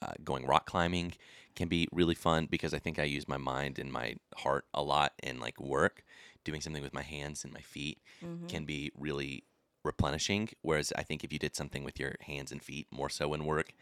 uh, 0.00 0.12
going 0.24 0.46
rock 0.46 0.64
climbing 0.64 1.12
can 1.56 1.68
be 1.68 1.88
really 1.92 2.14
fun 2.14 2.46
because 2.46 2.72
I 2.72 2.78
think 2.78 2.98
I 2.98 3.02
use 3.02 3.26
my 3.28 3.36
mind 3.36 3.78
and 3.78 3.92
my 3.92 4.14
heart 4.36 4.64
a 4.72 4.82
lot 4.82 5.12
in 5.22 5.40
like 5.40 5.60
work. 5.60 6.04
Doing 6.48 6.62
something 6.62 6.82
with 6.82 6.94
my 6.94 7.02
hands 7.02 7.44
and 7.44 7.52
my 7.52 7.60
feet 7.60 8.00
Mhm. 8.22 8.52
can 8.52 8.64
be 8.64 8.90
really 8.96 9.44
replenishing. 9.84 10.48
Whereas 10.62 10.92
I 10.96 11.02
think 11.02 11.24
if 11.24 11.32
you 11.32 11.38
did 11.38 11.54
something 11.56 11.84
with 11.84 12.00
your 12.00 12.16
hands 12.20 12.52
and 12.52 12.62
feet 12.62 12.88
more 12.90 13.10
so 13.10 13.34
in 13.34 13.44
work, 13.44 13.72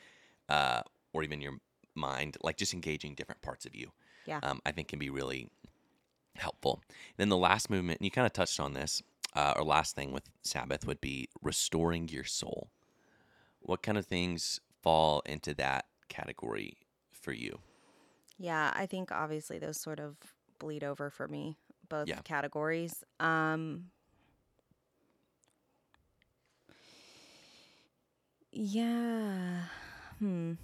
uh, 0.48 0.82
or 1.12 1.22
even 1.22 1.40
your 1.40 1.58
mind, 1.94 2.36
like 2.42 2.56
just 2.56 2.74
engaging 2.74 3.14
different 3.14 3.42
parts 3.42 3.66
of 3.66 3.74
you, 3.74 3.92
Yeah. 4.24 4.42
um, 4.42 4.60
I 4.66 4.72
think 4.72 4.88
can 4.88 4.98
be 4.98 5.10
really 5.10 5.48
helpful. 6.36 6.82
Then 7.16 7.28
the 7.30 7.36
last 7.36 7.70
movement, 7.70 8.00
and 8.00 8.04
you 8.06 8.10
kind 8.10 8.26
of 8.26 8.32
touched 8.32 8.60
on 8.60 8.74
this, 8.74 9.02
uh, 9.34 9.54
or 9.56 9.64
last 9.64 9.96
thing 9.96 10.12
with 10.12 10.24
Sabbath 10.42 10.86
would 10.86 11.00
be 11.00 11.28
restoring 11.42 12.08
your 12.08 12.24
soul. 12.24 12.70
What 13.60 13.82
kind 13.82 13.98
of 13.98 14.06
things 14.06 14.60
fall 14.82 15.20
into 15.26 15.54
that 15.54 15.86
category 16.08 16.78
for 17.12 17.32
you? 17.32 17.60
Yeah, 18.38 18.72
I 18.74 18.86
think 18.86 19.12
obviously 19.12 19.58
those 19.58 19.80
sort 19.80 20.00
of 20.00 20.16
bleed 20.58 20.84
over 20.84 21.10
for 21.10 21.28
me, 21.28 21.58
both 21.88 22.08
Yeah. 22.08 22.20
categories. 22.24 23.04
Um 23.20 23.90
Yeah. 28.52 29.64
Hmm. 30.18 30.54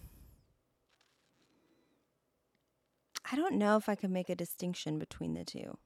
I 3.30 3.36
don't 3.36 3.54
know 3.56 3.76
if 3.76 3.88
I 3.88 3.94
can 3.94 4.12
make 4.12 4.28
a 4.28 4.34
distinction 4.34 4.98
between 4.98 5.34
the 5.34 5.44
two. 5.44 5.78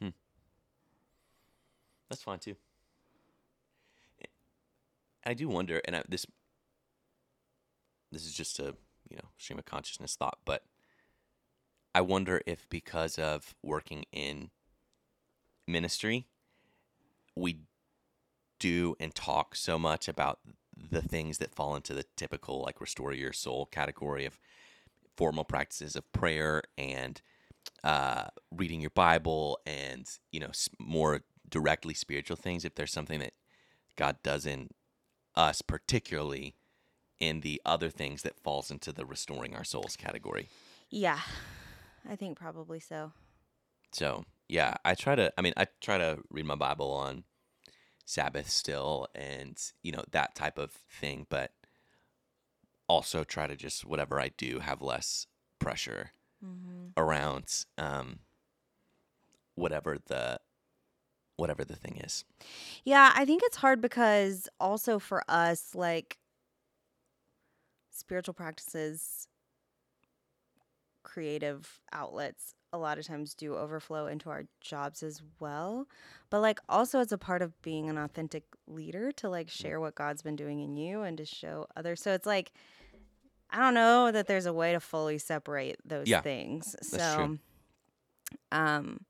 Hmm. 0.00 0.08
That's 2.08 2.22
fine 2.22 2.38
too. 2.38 2.56
I 5.26 5.34
do 5.34 5.48
wonder, 5.48 5.82
and 5.84 5.96
I, 5.96 6.02
this 6.08 6.24
this 8.12 8.24
is 8.24 8.32
just 8.32 8.60
a 8.60 8.76
you 9.10 9.16
know 9.16 9.28
stream 9.36 9.58
of 9.58 9.64
consciousness 9.64 10.14
thought, 10.14 10.38
but 10.44 10.62
I 11.94 12.00
wonder 12.00 12.40
if 12.46 12.68
because 12.68 13.18
of 13.18 13.54
working 13.62 14.04
in 14.12 14.50
ministry, 15.66 16.26
we 17.34 17.60
do 18.58 18.96
and 18.98 19.14
talk 19.14 19.54
so 19.54 19.78
much 19.78 20.08
about 20.08 20.40
the 20.90 21.02
things 21.02 21.38
that 21.38 21.54
fall 21.54 21.74
into 21.74 21.94
the 21.94 22.04
typical 22.16 22.62
like 22.62 22.80
restore 22.80 23.12
your 23.12 23.32
soul 23.32 23.66
category 23.66 24.24
of 24.24 24.38
formal 25.16 25.44
practices 25.44 25.96
of 25.96 26.10
prayer 26.12 26.62
and 26.76 27.20
uh, 27.82 28.24
reading 28.50 28.80
your 28.80 28.90
Bible 28.90 29.58
and 29.66 30.08
you 30.30 30.40
know 30.40 30.50
more 30.78 31.22
directly 31.48 31.94
spiritual 31.94 32.36
things. 32.36 32.64
If 32.64 32.74
there's 32.74 32.92
something 32.92 33.20
that 33.20 33.32
God 33.96 34.16
does 34.22 34.46
in 34.46 34.70
us, 35.34 35.62
particularly 35.62 36.54
in 37.18 37.40
the 37.40 37.60
other 37.64 37.90
things 37.90 38.22
that 38.22 38.38
falls 38.38 38.70
into 38.70 38.92
the 38.92 39.06
restoring 39.06 39.54
our 39.54 39.64
souls 39.64 39.96
category. 39.96 40.48
Yeah. 40.90 41.20
I 42.08 42.16
think 42.16 42.38
probably 42.38 42.78
so. 42.78 43.12
So 43.92 44.24
yeah, 44.48 44.74
I 44.84 44.94
try 44.94 45.14
to. 45.14 45.32
I 45.36 45.42
mean, 45.42 45.54
I 45.56 45.66
try 45.80 45.98
to 45.98 46.18
read 46.30 46.46
my 46.46 46.54
Bible 46.54 46.90
on 46.92 47.24
Sabbath 48.04 48.48
still, 48.50 49.08
and 49.14 49.58
you 49.82 49.92
know 49.92 50.04
that 50.12 50.34
type 50.34 50.58
of 50.58 50.72
thing. 50.72 51.26
But 51.28 51.52
also 52.88 53.24
try 53.24 53.46
to 53.46 53.56
just 53.56 53.84
whatever 53.84 54.20
I 54.20 54.28
do 54.36 54.60
have 54.60 54.80
less 54.82 55.26
pressure 55.58 56.12
Mm-hmm. 56.44 56.88
around 56.96 57.64
um, 57.78 58.20
whatever 59.54 59.98
the 60.06 60.38
whatever 61.36 61.64
the 61.64 61.76
thing 61.76 61.96
is. 61.98 62.24
Yeah, 62.84 63.12
I 63.14 63.24
think 63.24 63.42
it's 63.44 63.56
hard 63.56 63.80
because 63.80 64.48
also 64.60 64.98
for 64.98 65.22
us, 65.28 65.74
like 65.74 66.18
spiritual 67.90 68.34
practices, 68.34 69.26
creative 71.02 71.80
outlets, 71.92 72.54
a 72.72 72.78
lot 72.78 72.98
of 72.98 73.06
times 73.06 73.34
do 73.34 73.56
overflow 73.56 74.06
into 74.06 74.30
our 74.30 74.44
jobs 74.60 75.02
as 75.02 75.22
well. 75.40 75.86
But 76.30 76.40
like 76.40 76.60
also 76.68 77.00
it's 77.00 77.12
a 77.12 77.18
part 77.18 77.42
of 77.42 77.60
being 77.62 77.88
an 77.88 77.98
authentic 77.98 78.44
leader 78.66 79.12
to 79.12 79.28
like 79.28 79.48
share 79.48 79.80
what 79.80 79.94
God's 79.94 80.22
been 80.22 80.36
doing 80.36 80.60
in 80.60 80.76
you 80.76 81.02
and 81.02 81.16
to 81.18 81.24
show 81.24 81.66
others. 81.76 82.02
So 82.02 82.12
it's 82.12 82.26
like 82.26 82.52
I 83.50 83.58
don't 83.60 83.74
know 83.74 84.10
that 84.10 84.26
there's 84.26 84.46
a 84.46 84.52
way 84.52 84.72
to 84.72 84.80
fully 84.80 85.18
separate 85.18 85.78
those 85.84 86.08
Yeah, 86.08 86.22
things. 86.22 86.74
So 86.82 87.38
um 88.52 89.00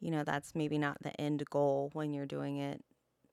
you 0.00 0.10
know, 0.10 0.24
that's 0.24 0.54
maybe 0.54 0.78
not 0.78 1.02
the 1.02 1.18
end 1.20 1.44
goal 1.50 1.90
when 1.92 2.12
you're 2.12 2.26
doing 2.26 2.58
it 2.58 2.84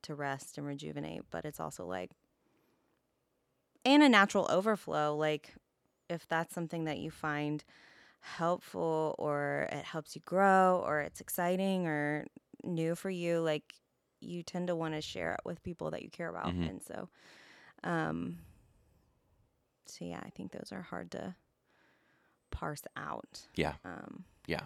to 0.03 0.15
rest 0.15 0.57
and 0.57 0.67
rejuvenate, 0.67 1.23
but 1.31 1.45
it's 1.45 1.59
also 1.59 1.85
like 1.85 2.11
and 3.85 4.03
a 4.03 4.09
natural 4.09 4.47
overflow 4.49 5.15
like 5.15 5.55
if 6.09 6.27
that's 6.27 6.53
something 6.53 6.85
that 6.85 6.99
you 6.99 7.11
find 7.11 7.63
helpful 8.21 9.15
or 9.17 9.67
it 9.71 9.83
helps 9.85 10.15
you 10.15 10.21
grow 10.25 10.83
or 10.85 10.99
it's 11.01 11.21
exciting 11.21 11.87
or 11.87 12.25
new 12.63 12.95
for 12.95 13.09
you 13.09 13.39
like 13.39 13.73
you 14.19 14.43
tend 14.43 14.67
to 14.67 14.75
want 14.75 14.93
to 14.93 15.01
share 15.01 15.33
it 15.33 15.39
with 15.45 15.63
people 15.63 15.91
that 15.91 16.01
you 16.03 16.09
care 16.09 16.29
about 16.29 16.47
Mhm. 16.47 16.69
and 16.69 16.81
so 16.83 17.07
um 17.83 18.37
so 19.85 20.03
yeah 20.05 20.19
i 20.23 20.29
think 20.29 20.51
those 20.51 20.69
are 20.71 20.81
hard 20.81 21.09
to 21.11 21.33
parse 22.51 22.83
out 22.97 23.47
Yeah, 23.55 23.75
um 23.85 24.25
yeah. 24.47 24.65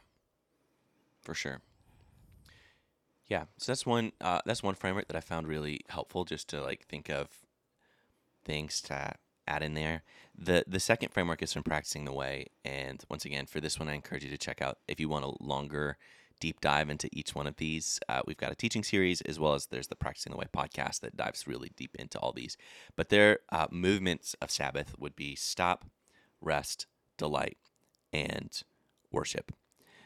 for 1.22 1.34
sure. 1.34 1.62
Yeah, 3.28 3.46
so 3.58 3.72
that's 3.72 3.86
one. 3.86 4.12
Uh, 4.20 4.42
that's 4.46 4.62
one 4.62 4.76
framework 4.76 5.08
that 5.08 5.16
I 5.16 5.22
found 5.22 5.48
really 5.48 5.82
helpful, 5.89 6.26
just 6.26 6.50
to 6.50 6.62
like 6.62 6.86
think 6.88 7.10
of 7.10 7.30
things 8.44 8.82
to 8.82 9.13
add 9.47 9.63
in 9.63 9.73
there. 9.73 10.03
the 10.38 10.63
The 10.67 10.79
second 10.79 11.10
framework 11.10 11.41
is 11.41 11.53
from 11.53 11.63
practicing 11.63 12.06
the 12.06 12.13
way, 12.13 12.47
and 12.63 13.03
once 13.10 13.25
again, 13.25 13.45
for 13.45 13.60
this 13.60 13.79
one, 13.79 13.89
I 13.89 13.93
encourage 13.93 14.23
you 14.23 14.29
to 14.29 14.38
check 14.38 14.62
out 14.62 14.79
if 14.88 14.99
you 14.99 15.10
want 15.10 15.25
a 15.25 15.43
longer 15.43 15.97
deep 16.39 16.60
dive 16.60 16.89
into 16.89 17.10
each 17.13 17.36
one 17.36 17.47
of 17.47 17.56
these. 17.58 17.99
Uh, 18.10 18.21
we've 18.25 18.38
got 18.38 18.51
a 18.51 18.56
teaching 18.56 18.84
series 18.84 19.21
as 19.21 19.39
well 19.39 19.53
as 19.53 19.67
there's 19.67 19.88
the 19.88 19.95
Practicing 19.95 20.32
the 20.32 20.38
Way 20.38 20.47
podcast 20.53 20.99
that 21.01 21.15
dives 21.15 21.47
really 21.47 21.71
deep 21.77 21.95
into 21.97 22.19
all 22.19 22.34
these. 22.34 22.58
But 22.95 23.10
their 23.10 23.39
uh, 23.51 23.67
movements 23.71 24.36
of 24.41 24.51
Sabbath 24.51 24.93
would 24.97 25.15
be 25.15 25.36
stop, 25.36 25.86
rest, 26.41 26.88
delight, 27.17 27.58
and 28.12 28.51
worship. 29.12 29.53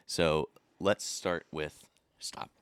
So 0.05 0.49
let's 0.79 1.05
start 1.05 1.45
with 1.51 1.85
stop. 2.19 2.51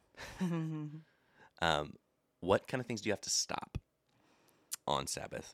Um, 1.61 1.93
what 2.41 2.67
kind 2.67 2.81
of 2.81 2.87
things 2.87 3.01
do 3.01 3.09
you 3.09 3.13
have 3.13 3.21
to 3.21 3.29
stop 3.29 3.77
on 4.87 5.07
Sabbath? 5.07 5.53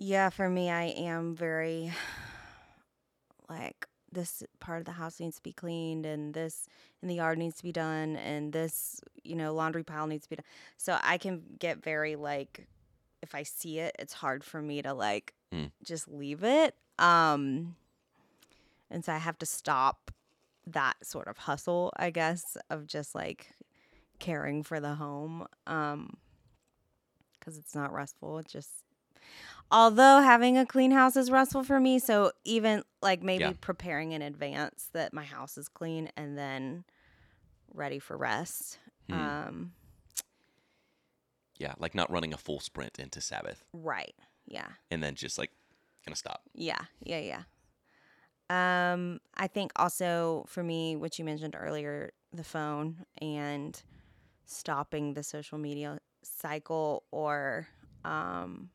Yeah 0.00 0.30
for 0.30 0.48
me 0.48 0.70
i 0.70 0.84
am 0.84 1.34
very 1.34 1.92
like 3.50 3.86
this 4.10 4.42
part 4.60 4.78
of 4.78 4.84
the 4.86 4.92
house 4.92 5.20
needs 5.20 5.36
to 5.36 5.42
be 5.42 5.52
cleaned 5.52 6.06
and 6.06 6.32
this 6.32 6.66
in 7.02 7.08
the 7.08 7.14
yard 7.16 7.36
needs 7.36 7.56
to 7.56 7.62
be 7.62 7.72
done 7.72 8.16
and 8.16 8.52
this 8.52 9.00
you 9.24 9.34
know 9.36 9.52
laundry 9.52 9.82
pile 9.84 10.06
needs 10.06 10.24
to 10.24 10.30
be 10.30 10.36
done 10.36 10.44
so 10.76 10.98
i 11.02 11.18
can 11.18 11.42
get 11.58 11.82
very 11.82 12.16
like 12.16 12.66
if 13.22 13.34
i 13.34 13.42
see 13.42 13.78
it 13.80 13.94
it's 13.98 14.14
hard 14.14 14.42
for 14.44 14.62
me 14.62 14.80
to 14.82 14.92
like 14.94 15.34
Mm. 15.52 15.70
just 15.82 16.06
leave 16.08 16.44
it 16.44 16.74
um 16.98 17.74
and 18.90 19.02
so 19.02 19.14
i 19.14 19.16
have 19.16 19.38
to 19.38 19.46
stop 19.46 20.10
that 20.66 20.94
sort 21.02 21.26
of 21.26 21.38
hustle 21.38 21.90
i 21.96 22.10
guess 22.10 22.58
of 22.68 22.86
just 22.86 23.14
like 23.14 23.54
caring 24.18 24.62
for 24.62 24.78
the 24.78 24.96
home 24.96 25.46
um 25.66 26.18
because 27.38 27.56
it's 27.56 27.74
not 27.74 27.94
restful 27.94 28.36
it's 28.36 28.52
just 28.52 28.68
although 29.70 30.20
having 30.20 30.56
a 30.58 30.64
clean 30.66 30.90
house 30.90 31.16
is 31.16 31.30
restful 31.30 31.62
for 31.64 31.78
me 31.80 31.98
so 31.98 32.32
even 32.44 32.82
like 33.02 33.22
maybe 33.22 33.44
Yeah. 33.44 33.52
preparing 33.60 34.12
in 34.12 34.22
advance 34.22 34.88
that 34.92 35.12
my 35.12 35.24
house 35.24 35.58
is 35.58 35.68
clean 35.68 36.10
and 36.16 36.36
then 36.38 36.84
ready 37.74 37.98
for 37.98 38.16
rest 38.16 38.78
Hmm. 39.08 39.14
um 39.18 39.72
Yeah, 41.58 41.74
like 41.78 41.94
not 41.94 42.10
running 42.10 42.32
a 42.32 42.36
full 42.38 42.60
sprint 42.60 42.98
into 42.98 43.20
Sabbath 43.20 43.64
right 43.72 44.14
yeah 44.46 44.68
and 44.90 45.02
then 45.02 45.14
just 45.14 45.38
like 45.38 45.50
gonna 46.06 46.16
stop. 46.16 46.42
yeah 46.54 46.78
yeah 47.00 47.18
yeah 47.18 47.42
um 48.50 49.20
i 49.36 49.46
think 49.46 49.70
also 49.76 50.44
for 50.48 50.62
me 50.62 50.96
what 50.96 51.18
you 51.18 51.24
mentioned 51.24 51.54
earlier 51.58 52.10
the 52.32 52.44
phone 52.44 53.04
and 53.20 53.82
stopping 54.46 55.12
the 55.12 55.22
social 55.22 55.58
media 55.58 55.98
cycle 56.22 57.02
or 57.10 57.68
um 58.06 58.70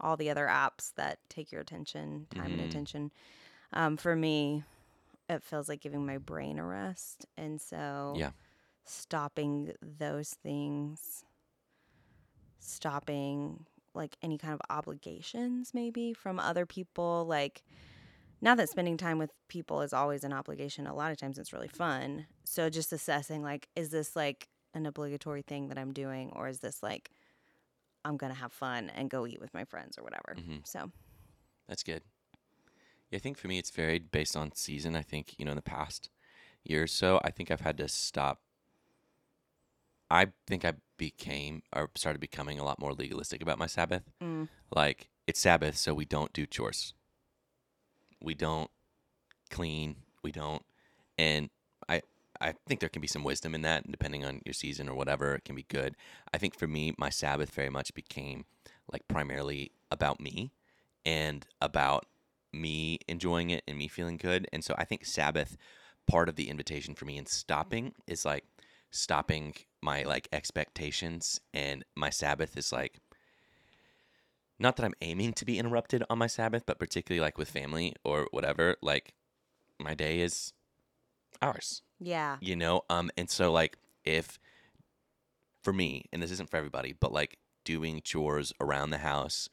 all 0.00 0.16
the 0.16 0.30
other 0.30 0.46
apps 0.46 0.92
that 0.96 1.18
take 1.28 1.50
your 1.52 1.60
attention 1.60 2.26
time 2.34 2.52
and 2.52 2.60
Mhm. 2.62 2.66
attention 2.66 3.12
um 3.72 3.96
for 3.96 4.14
me 4.16 4.62
it 5.28 5.42
feels 5.42 5.68
like 5.68 5.80
giving 5.80 6.06
my 6.06 6.18
brain 6.18 6.58
a 6.58 6.64
rest 6.64 7.26
and 7.36 7.60
so 7.60 8.14
Yeah. 8.18 8.30
stopping 8.84 9.72
those 9.82 10.30
things 10.42 11.24
stopping 12.58 13.66
like 13.94 14.16
any 14.22 14.38
kind 14.38 14.52
of 14.54 14.60
obligations 14.70 15.72
maybe 15.72 16.12
from 16.12 16.38
other 16.38 16.66
people 16.66 17.24
like 17.26 17.62
now 18.42 18.54
that 18.54 18.68
spending 18.68 18.96
time 18.96 19.18
with 19.18 19.30
people 19.48 19.80
is 19.82 19.92
always 19.92 20.24
an 20.24 20.32
obligation 20.32 20.86
a 20.86 20.94
lot 20.94 21.10
of 21.10 21.16
times 21.16 21.38
it's 21.38 21.52
really 21.52 21.68
fun 21.68 22.26
so 22.44 22.68
just 22.68 22.92
assessing 22.92 23.42
like 23.42 23.68
is 23.76 23.90
this 23.90 24.16
like 24.16 24.48
an 24.74 24.84
obligatory 24.86 25.42
thing 25.42 25.68
that 25.68 25.78
i'm 25.78 25.92
doing 25.92 26.30
or 26.34 26.48
is 26.48 26.60
this 26.60 26.82
like 26.82 27.10
i'm 28.06 28.16
gonna 28.16 28.34
have 28.44 28.52
fun 28.52 28.90
and 28.96 29.10
go 29.10 29.26
eat 29.26 29.40
with 29.40 29.52
my 29.54 29.64
friends 29.64 29.98
or 29.98 30.02
whatever 30.04 30.36
Mhm. 30.38 30.66
so 30.66 30.90
That's 31.68 31.82
good. 31.82 32.02
Yeah, 33.10 33.16
I 33.16 33.20
think 33.20 33.38
for 33.38 33.48
me 33.48 33.58
it's 33.58 33.70
varied 33.70 34.10
based 34.10 34.36
on 34.36 34.52
season. 34.54 34.96
I 34.96 35.02
think, 35.02 35.34
you 35.38 35.44
know, 35.44 35.52
in 35.52 35.56
the 35.56 35.62
past 35.62 36.10
year 36.64 36.84
or 36.84 36.86
so, 36.86 37.20
I 37.24 37.30
think 37.30 37.50
I've 37.50 37.60
had 37.68 37.76
to 37.78 37.88
stop. 37.88 38.40
I 40.10 40.28
think 40.46 40.64
I 40.64 40.74
became 40.96 41.62
or 41.74 41.90
started 41.96 42.20
becoming 42.20 42.58
a 42.58 42.64
lot 42.64 42.78
more 42.78 42.92
legalistic 42.92 43.42
about 43.42 43.58
my 43.58 43.66
Sabbath. 43.66 44.04
mm, 44.22 44.48
Like, 44.70 45.10
it's 45.26 45.40
Sabbath, 45.40 45.76
so 45.76 45.94
we 45.94 46.04
don't 46.04 46.32
do 46.32 46.46
chores. 46.46 46.94
We 48.20 48.34
don't 48.34 48.70
clean. 49.50 49.96
We 50.22 50.32
don't. 50.32 50.62
And 51.18 51.50
I 52.40 52.54
think 52.66 52.80
there 52.80 52.88
can 52.88 53.02
be 53.02 53.08
some 53.08 53.24
wisdom 53.24 53.54
in 53.54 53.62
that, 53.62 53.90
depending 53.90 54.24
on 54.24 54.40
your 54.44 54.52
season 54.52 54.88
or 54.88 54.94
whatever, 54.94 55.34
it 55.34 55.44
can 55.44 55.54
be 55.54 55.66
good. 55.68 55.96
I 56.32 56.38
think 56.38 56.58
for 56.58 56.66
me, 56.66 56.94
my 56.98 57.10
Sabbath 57.10 57.50
very 57.50 57.70
much 57.70 57.94
became 57.94 58.44
like 58.92 59.06
primarily 59.08 59.72
about 59.90 60.20
me 60.20 60.52
and 61.04 61.46
about 61.60 62.06
me 62.52 62.98
enjoying 63.08 63.50
it 63.50 63.62
and 63.66 63.78
me 63.78 63.88
feeling 63.88 64.16
good. 64.16 64.48
And 64.52 64.64
so 64.64 64.74
I 64.78 64.84
think 64.84 65.04
Sabbath, 65.04 65.56
part 66.06 66.28
of 66.28 66.36
the 66.36 66.48
invitation 66.48 66.94
for 66.94 67.04
me 67.04 67.16
in 67.16 67.26
stopping 67.26 67.92
is 68.06 68.24
like 68.24 68.44
stopping 68.90 69.54
my 69.82 70.02
like 70.02 70.28
expectations. 70.32 71.40
And 71.52 71.84
my 71.94 72.10
Sabbath 72.10 72.56
is 72.56 72.72
like 72.72 73.00
not 74.58 74.76
that 74.76 74.84
I'm 74.84 74.94
aiming 75.02 75.34
to 75.34 75.44
be 75.44 75.58
interrupted 75.58 76.02
on 76.08 76.18
my 76.18 76.26
Sabbath, 76.26 76.64
but 76.66 76.78
particularly 76.78 77.20
like 77.20 77.38
with 77.38 77.50
family 77.50 77.94
or 78.04 78.28
whatever, 78.30 78.76
like 78.80 79.14
my 79.78 79.94
day 79.94 80.20
is 80.20 80.52
ours, 81.42 81.82
Yeah. 81.98 82.38
you 82.40 82.56
know? 82.56 82.82
Um, 82.90 83.10
and 83.16 83.28
so 83.30 83.52
like 83.52 83.76
if 84.04 84.38
for 85.62 85.72
me, 85.72 86.04
and 86.12 86.22
this 86.22 86.30
isn't 86.30 86.50
for 86.50 86.56
everybody, 86.56 86.92
but 86.92 87.12
like 87.12 87.38
doing 87.64 88.00
chores 88.02 88.52
around 88.60 88.90
the 88.90 88.98
house 88.98 89.48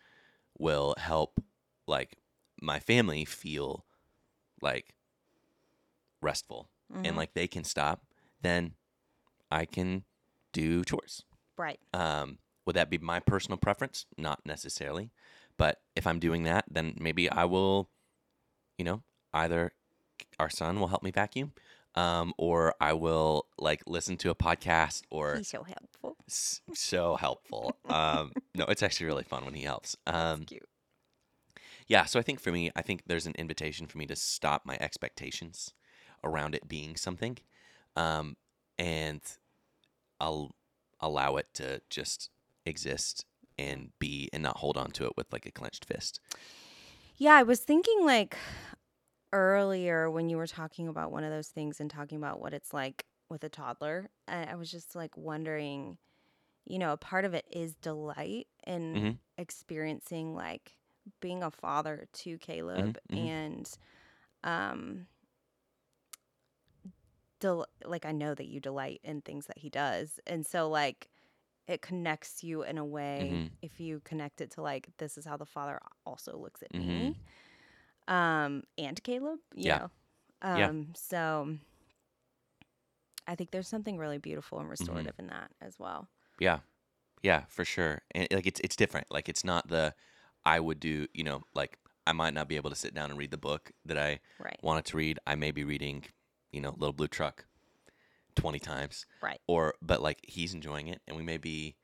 will 0.57 0.93
help 0.97 1.39
like 1.87 2.17
my 2.61 2.79
family 2.79 3.25
feel 3.25 3.85
like 4.61 4.93
restful 6.21 6.69
and 6.93 7.05
Mhm. 7.13 7.17
like 7.17 7.33
they 7.33 7.47
can 7.47 7.63
stop, 7.63 8.05
then 8.41 8.75
I 9.49 9.65
can 9.65 10.05
do 10.51 10.83
chores. 10.83 11.23
Right. 11.57 11.79
Um, 11.93 12.39
would 12.65 12.75
that 12.75 12.89
be 12.89 12.97
my 12.97 13.19
personal 13.19 13.57
preference? 13.57 14.05
Not 14.17 14.45
necessarily. 14.45 15.11
But 15.57 15.81
if 15.95 16.07
I'm 16.07 16.19
doing 16.19 16.43
that, 16.43 16.65
then 16.69 16.95
maybe 16.99 17.29
I 17.29 17.45
will, 17.45 17.89
you 18.77 18.85
know, 18.85 19.03
either 19.33 19.73
our 20.39 20.49
son 20.49 20.79
will 20.79 20.87
help 20.87 21.03
me 21.03 21.11
vacuum, 21.11 21.53
um, 21.95 22.33
or 22.37 22.73
I 22.81 22.93
will 22.93 23.45
like 23.57 23.81
listen 23.87 24.17
to 24.17 24.29
a 24.29 24.35
podcast 24.35 25.03
or 25.09 25.37
He's 25.37 25.47
so 25.47 25.63
helpful. 25.63 26.17
s- 26.27 26.61
so 26.73 27.15
helpful. 27.15 27.75
Um, 27.89 28.33
no, 28.55 28.65
it's 28.65 28.83
actually 28.83 29.07
really 29.07 29.23
fun 29.23 29.45
when 29.45 29.53
he 29.53 29.63
helps. 29.63 29.95
Um, 30.07 30.45
Cute. 30.45 30.67
yeah, 31.87 32.05
so 32.05 32.19
I 32.19 32.23
think 32.23 32.39
for 32.39 32.51
me, 32.51 32.71
I 32.75 32.81
think 32.81 33.03
there's 33.07 33.25
an 33.25 33.35
invitation 33.37 33.87
for 33.87 33.97
me 33.97 34.05
to 34.07 34.15
stop 34.15 34.65
my 34.65 34.77
expectations 34.79 35.73
around 36.23 36.55
it 36.55 36.67
being 36.67 36.95
something, 36.95 37.37
um, 37.95 38.37
and 38.79 39.21
I'll 40.19 40.55
allow 40.99 41.35
it 41.35 41.47
to 41.55 41.81
just 41.89 42.29
exist 42.65 43.25
and 43.59 43.91
be, 43.99 44.29
and 44.33 44.41
not 44.41 44.57
hold 44.57 44.77
on 44.77 44.91
to 44.91 45.05
it 45.05 45.11
with 45.17 45.31
like 45.33 45.45
a 45.45 45.51
clenched 45.51 45.85
fist. 45.85 46.19
Yeah, 47.17 47.33
I 47.33 47.43
was 47.43 47.59
thinking 47.59 48.05
like 48.05 48.37
earlier 49.33 50.11
when 50.11 50.29
you 50.29 50.37
were 50.37 50.47
talking 50.47 50.89
about 50.89 51.11
one 51.11 51.25
of 51.25 51.31
those 51.31 51.49
things 51.49 51.81
and 51.81 51.91
talking 51.91 52.17
about 52.19 52.41
what 52.41 52.53
it's 52.55 52.73
like 52.73 53.05
with 53.29 53.43
a 53.45 53.49
toddler. 53.49 54.09
I, 54.29 54.45
I 54.45 54.55
was 54.55 54.71
just 54.71 54.95
like 54.95 55.17
wondering, 55.17 55.99
you 56.65 56.79
know, 56.79 56.93
a 56.93 56.97
part 56.97 57.25
of 57.25 57.33
it 57.35 57.45
is 57.51 57.75
delight 57.77 58.47
in 58.67 59.01
Mhm. 59.01 59.19
experiencing 59.37 60.35
like 60.35 60.73
being 61.21 61.43
a 61.43 61.51
father 61.51 62.07
to 62.13 62.37
Caleb 62.39 62.97
mhm. 63.09 63.29
and 63.29 63.69
um 64.43 65.07
del- 67.39 67.67
like 67.85 68.05
I 68.05 68.11
know 68.11 68.33
that 68.35 68.47
you 68.47 68.59
delight 68.59 69.01
in 69.03 69.21
things 69.21 69.47
that 69.47 69.57
he 69.57 69.69
does. 69.69 70.19
And 70.27 70.45
so 70.45 70.69
like 70.69 71.09
it 71.67 71.81
connects 71.81 72.43
you 72.43 72.63
in 72.63 72.77
a 72.77 72.85
way 72.85 73.41
Mhm. 73.41 73.51
if 73.61 73.79
you 73.79 74.01
connect 74.05 74.41
it 74.41 74.51
to 74.51 74.61
like 74.61 74.89
this 74.99 75.17
is 75.17 75.25
how 75.25 75.37
the 75.37 75.45
father 75.45 75.79
also 76.05 76.37
looks 76.37 76.63
at 76.63 76.75
me 76.75 77.17
um 78.07 78.63
and 78.77 79.01
caleb 79.03 79.39
you 79.55 79.67
Yeah. 79.67 79.79
know 79.79 79.89
Yeah. 80.53 80.71
um 80.71 80.87
so 80.95 81.57
i 83.27 83.35
think 83.35 83.51
there's 83.51 83.67
something 83.67 83.97
really 83.97 84.17
beautiful 84.17 84.59
and 84.59 84.69
Mm-hmm. 84.81 85.07
restorative 85.07 85.13
in 85.19 85.27
that 85.27 85.51
as 85.61 85.77
well 85.79 86.07
Yeah, 86.39 86.59
yeah, 87.23 87.45
for 87.49 87.65
sure. 87.65 88.01
And 88.13 88.27
like 88.31 88.47
it's 88.47 88.61
it's 88.61 88.75
different. 88.75 89.07
Like 89.11 89.29
it's 89.29 89.45
not 89.45 89.67
the 89.69 89.95
I 90.45 90.59
would 90.59 90.79
do. 90.79 91.07
You 91.13 91.23
know, 91.23 91.43
like 91.55 91.79
I 92.07 92.13
might 92.13 92.33
not 92.33 92.47
be 92.49 92.55
able 92.57 92.69
to 92.71 92.75
sit 92.75 92.93
down 92.93 93.09
and 93.11 93.19
read 93.19 93.31
the 93.31 93.37
book 93.37 93.71
that 93.85 93.97
I 93.97 94.21
right 94.39 94.63
wanted 94.63 94.85
to 94.87 94.97
read. 94.97 95.19
I 95.27 95.35
may 95.35 95.51
be 95.51 95.63
reading, 95.63 96.05
you 96.51 96.61
know, 96.61 96.71
Little 96.77 96.93
Blue 96.93 97.07
Truck 97.07 97.45
twenty 98.35 98.59
times. 98.59 99.05
right 99.21 99.39
or 99.47 99.75
but 99.81 100.01
like 100.01 100.19
he's 100.27 100.53
enjoying 100.53 100.87
it 100.87 101.01
and 101.07 101.17
we 101.17 101.23
may 101.23 101.37
be 101.37 101.75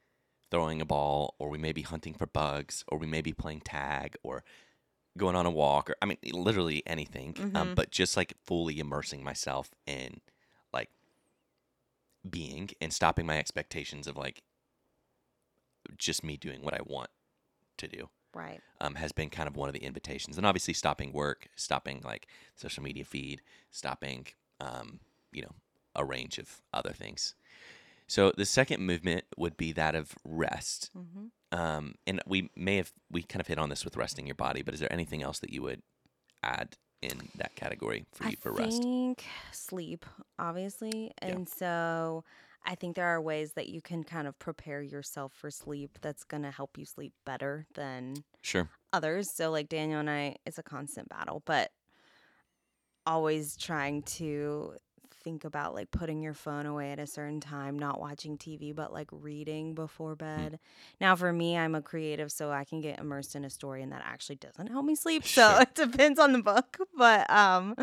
throwing 0.52 0.82
a 0.82 0.86
ball 0.86 1.36
or 1.40 1.50
we 1.50 1.58
may 1.58 1.74
be 1.74 1.82
hunting 1.84 2.14
for 2.14 2.28
bugs 2.28 2.84
or 2.90 2.98
we 3.00 3.08
may 3.08 3.22
be 3.22 3.34
playing 3.34 3.62
tag 3.62 4.16
or 4.24 4.44
going 5.18 5.36
on 5.36 5.46
a 5.46 5.52
walk 5.52 5.90
or 5.90 5.96
i 6.02 6.06
mean 6.06 6.18
literally 6.32 6.82
anything 6.86 7.36
um, 7.56 7.70
Mhm. 7.70 7.76
but 7.76 7.92
just 7.92 8.16
like 8.16 8.34
fully 8.46 8.80
immersing 8.80 9.24
myself 9.24 9.72
in 9.86 10.22
like 10.72 10.90
being 12.30 12.70
and 12.82 12.94
stopping 12.94 13.26
my 13.26 13.38
expectations 13.38 14.08
of 14.08 14.16
like 14.18 14.44
just 15.98 16.24
me 16.24 16.38
doing 16.38 16.62
what 16.62 16.74
i 16.74 16.80
want 16.86 17.10
to 17.78 17.88
do 17.88 18.10
right 18.34 18.62
um, 18.82 18.96
has 18.96 19.12
been 19.12 19.30
kind 19.30 19.48
of 19.50 19.58
one 19.58 19.68
of 19.68 19.74
the 19.74 19.84
invitations. 19.84 20.38
And 20.38 20.46
obviously, 20.46 20.74
stopping 20.74 21.12
work, 21.12 21.50
stopping 21.58 22.02
like 22.06 22.28
social 22.56 22.82
media 22.82 23.04
feed, 23.04 23.42
stopping, 23.72 24.28
um, 24.62 25.02
you 25.34 25.42
know, 25.42 25.52
a 25.96 26.06
range 26.06 26.38
of 26.38 26.62
other 26.74 26.94
things. 26.94 27.36
So 28.08 28.32
the 28.38 28.46
second 28.46 28.80
movement 28.86 29.26
would 29.36 29.58
be 29.58 29.74
that 29.74 29.96
of 29.96 30.16
rest. 30.24 30.92
mm-hmm. 30.98 31.26
Um, 31.52 31.96
and 32.06 32.22
we 32.28 32.50
may 32.56 32.78
have, 32.78 32.92
we 33.10 33.24
kind 33.24 33.42
of 33.42 33.48
hit 33.48 33.58
on 33.58 33.70
this 33.70 33.84
with 33.84 33.98
resting 33.98 34.28
your 34.28 34.36
body, 34.36 34.62
but 34.62 34.74
is 34.74 34.80
there 34.80 34.92
anything 34.94 35.24
else 35.24 35.40
that 35.40 35.52
you 35.52 35.62
would 35.64 35.82
add 36.44 36.78
in 37.02 37.30
that 37.36 37.56
category 37.56 38.06
for 38.14 38.26
you 38.26 38.32
I 38.32 38.36
for 38.36 38.52
rest? 38.52 38.82
think 38.84 39.26
sleep, 39.52 40.06
obviously. 40.38 41.12
Yeah. 41.22 41.30
And 41.30 41.50
so 41.50 42.24
I 42.66 42.76
think 42.76 42.96
there 42.96 43.08
are 43.08 43.22
ways 43.22 43.54
that 43.54 43.70
you 43.70 43.82
can 43.82 44.04
kind 44.04 44.28
of 44.28 44.38
prepare 44.38 44.82
yourself 44.82 45.34
for 45.34 45.50
sleep 45.50 45.98
that's 46.02 46.24
going 46.24 46.44
to 46.44 46.52
help 46.52 46.78
you 46.78 46.86
sleep 46.86 47.14
better 47.26 47.66
than 47.74 48.24
Sure. 48.42 48.70
others. 48.94 49.30
So, 49.32 49.52
like 49.52 49.70
Daniel 49.70 50.00
and 50.00 50.10
I, 50.10 50.36
it's 50.46 50.58
a 50.58 50.64
constant 50.64 51.10
battle, 51.10 51.42
but 51.46 51.72
always 53.06 53.58
trying 53.58 54.04
to 54.04 54.76
think 55.22 55.44
about 55.44 55.74
like 55.74 55.92
putting 55.92 56.22
your 56.22 56.34
phone 56.34 56.66
away 56.66 56.92
at 56.92 57.00
a 57.00 57.08
certain 57.08 57.40
time, 57.40 57.78
not 57.78 58.00
watching 58.00 58.38
TV, 58.38 58.72
but 58.72 58.92
like 58.94 59.08
reading 59.12 59.74
before 59.76 60.16
bed. 60.16 60.60
Now, 61.00 61.16
for 61.16 61.32
me, 61.34 61.58
I'm 61.58 61.76
a 61.76 61.82
creative, 61.82 62.32
so 62.32 62.52
I 62.52 62.64
can 62.64 62.82
get 62.82 63.00
immersed 63.00 63.36
in 63.36 63.44
a 63.46 63.50
story, 63.50 63.82
and 63.84 63.92
that 63.92 64.02
actually 64.06 64.38
doesn't 64.38 64.68
help 64.68 64.86
me 64.86 64.96
sleep. 64.96 65.24
So 65.28 65.52
Sure. 65.52 65.62
it 65.62 65.76
depends 65.76 66.20
on 66.20 66.34
the 66.34 66.42
book, 66.42 66.78
but 66.98 67.30
um, 67.30 67.76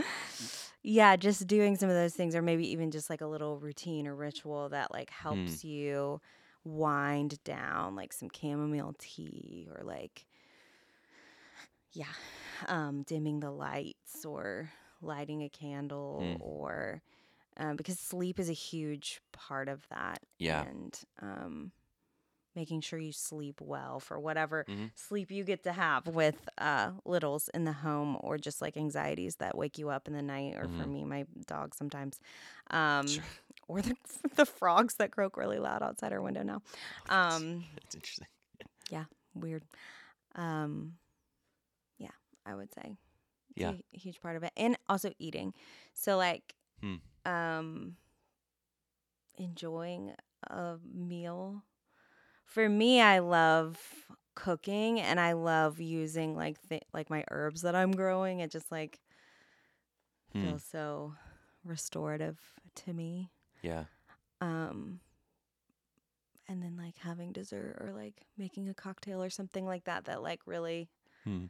yeah, 0.82 1.16
just 1.16 1.46
doing 1.46 1.76
some 1.76 1.88
of 1.88 1.94
those 1.94 2.14
things, 2.14 2.34
or 2.34 2.42
maybe 2.42 2.70
even 2.72 2.90
just 2.90 3.10
like 3.10 3.20
a 3.20 3.26
little 3.26 3.58
routine 3.58 4.06
or 4.06 4.14
ritual 4.14 4.68
that 4.70 4.92
like 4.92 5.10
helps 5.10 5.64
you 5.64 6.20
wind 6.64 7.42
down, 7.44 7.94
like 7.96 8.12
some 8.12 8.28
chamomile 8.34 8.94
tea, 8.98 9.68
or 9.74 9.82
like 9.84 10.24
yeah, 11.92 12.04
um, 12.68 13.02
dimming 13.02 13.40
the 13.40 13.50
lights 13.50 14.24
or 14.24 14.70
lighting 15.02 15.42
a 15.42 15.48
candle 15.48 16.22
Mm. 16.22 16.36
or 16.40 17.02
um, 17.56 17.76
because 17.76 17.98
sleep 17.98 18.38
is 18.38 18.48
a 18.48 18.52
huge 18.54 19.20
part 19.32 19.68
of 19.68 19.86
that. 19.90 20.20
Yeah. 20.38 20.64
And 20.64 20.98
um, 21.20 21.72
making 22.54 22.80
sure 22.80 22.98
you 22.98 23.12
sleep 23.12 23.60
well 23.60 24.00
for 24.00 24.18
whatever 24.18 24.64
Mhm. 24.68 24.90
sleep 24.94 25.30
you 25.30 25.44
get 25.44 25.62
to 25.64 25.72
have 25.72 26.06
with 26.06 26.48
uh, 26.58 26.92
littles 27.04 27.48
in 27.52 27.64
the 27.64 27.72
home 27.72 28.16
or 28.20 28.38
just 28.38 28.62
like 28.62 28.76
anxieties 28.78 29.36
that 29.36 29.56
wake 29.56 29.76
you 29.78 29.90
up 29.90 30.08
in 30.08 30.14
the 30.14 30.22
night 30.22 30.54
or 30.56 30.62
for 30.68 30.84
Mhm. 30.84 30.90
me, 30.92 31.04
my 31.04 31.26
dog 31.46 31.74
sometimes. 31.74 32.18
Um, 32.70 33.06
Sure. 33.06 33.24
Or 33.68 33.82
the, 33.82 33.96
the 34.36 34.46
frogs 34.46 34.94
that 34.94 35.10
croak 35.10 35.36
really 35.36 35.58
loud 35.58 35.82
outside 35.82 36.12
our 36.12 36.22
window 36.22 36.42
now. 36.44 36.62
That's- 37.08 37.34
Um, 37.42 37.64
that's 37.74 37.94
interesting. 37.96 38.28
Yeah, 38.90 39.06
weird. 39.34 39.64
Um, 40.36 40.96
yeah, 41.98 42.12
I 42.44 42.54
would 42.54 42.72
say. 42.72 42.96
It's 43.50 43.56
Yeah. 43.56 43.72
a 43.72 43.98
huge 43.98 44.20
part 44.20 44.36
of 44.36 44.44
it, 44.44 44.52
and 44.56 44.78
also 44.88 45.10
eating. 45.18 45.52
So 45.94 46.16
like, 46.16 46.54
Hmm. 46.80 46.96
um, 47.24 47.96
enjoying 49.36 50.12
a 50.48 50.76
meal. 50.94 51.62
For 52.44 52.68
me, 52.68 53.00
I 53.00 53.18
love 53.20 53.78
cooking, 54.34 55.00
and 55.00 55.18
I 55.18 55.32
love 55.32 55.80
using 55.80 56.36
like 56.36 56.56
th- 56.68 56.82
like 56.92 57.10
my 57.10 57.24
herbs 57.30 57.62
that 57.62 57.74
I'm 57.74 57.92
growing. 57.92 58.40
It 58.40 58.50
just 58.50 58.70
like 58.70 59.00
Hmm. 60.32 60.42
feels 60.42 60.64
so 60.64 61.14
restorative 61.64 62.38
to 62.76 62.92
me. 62.92 63.30
Yeah. 63.62 63.84
um 64.42 65.00
and 66.46 66.62
then 66.62 66.76
like 66.76 66.96
having 66.98 67.32
dessert 67.32 67.76
or 67.80 67.90
like 67.92 68.26
making 68.36 68.68
a 68.68 68.74
cocktail 68.74 69.20
or 69.22 69.30
something 69.30 69.64
like 69.66 69.84
that 69.84 70.04
that 70.04 70.22
like 70.22 70.40
really 70.46 70.88
Hmm. 71.24 71.46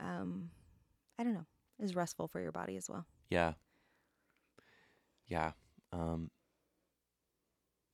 um 0.00 0.50
i 1.18 1.24
don't 1.24 1.34
know 1.34 1.44
is 1.80 1.94
restful 1.96 2.28
for 2.28 2.40
your 2.40 2.52
body 2.52 2.76
as 2.76 2.88
well 2.88 3.04
Yeah. 3.28 3.54
Yeah. 5.28 5.52
Um 5.92 6.30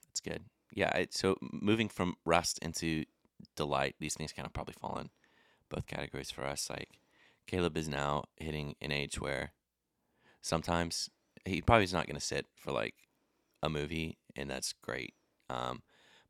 that's 0.08 0.20
good. 0.20 0.44
Yeah, 0.72 1.04
so 1.10 1.36
moving 1.40 1.88
from 1.88 2.16
rest 2.24 2.58
into 2.58 3.04
delight, 3.56 3.94
these 4.00 4.14
things 4.14 4.32
kind 4.32 4.46
of 4.46 4.52
probably 4.52 4.74
fall 4.78 4.98
in 4.98 5.10
both 5.68 5.86
categories 5.86 6.30
for 6.30 6.44
us. 6.44 6.68
Like 6.70 6.98
Caleb 7.46 7.76
is 7.76 7.88
now 7.88 8.24
hitting 8.36 8.74
an 8.80 8.90
age 8.90 9.20
where 9.20 9.52
sometimes 10.42 11.10
he 11.44 11.60
probably 11.60 11.84
is 11.84 11.92
not 11.92 12.06
going 12.06 12.16
to 12.18 12.24
sit 12.24 12.46
for 12.56 12.72
like 12.72 12.94
a 13.62 13.68
movie 13.68 14.18
and 14.36 14.50
that's 14.50 14.72
great. 14.72 15.14
Um 15.50 15.82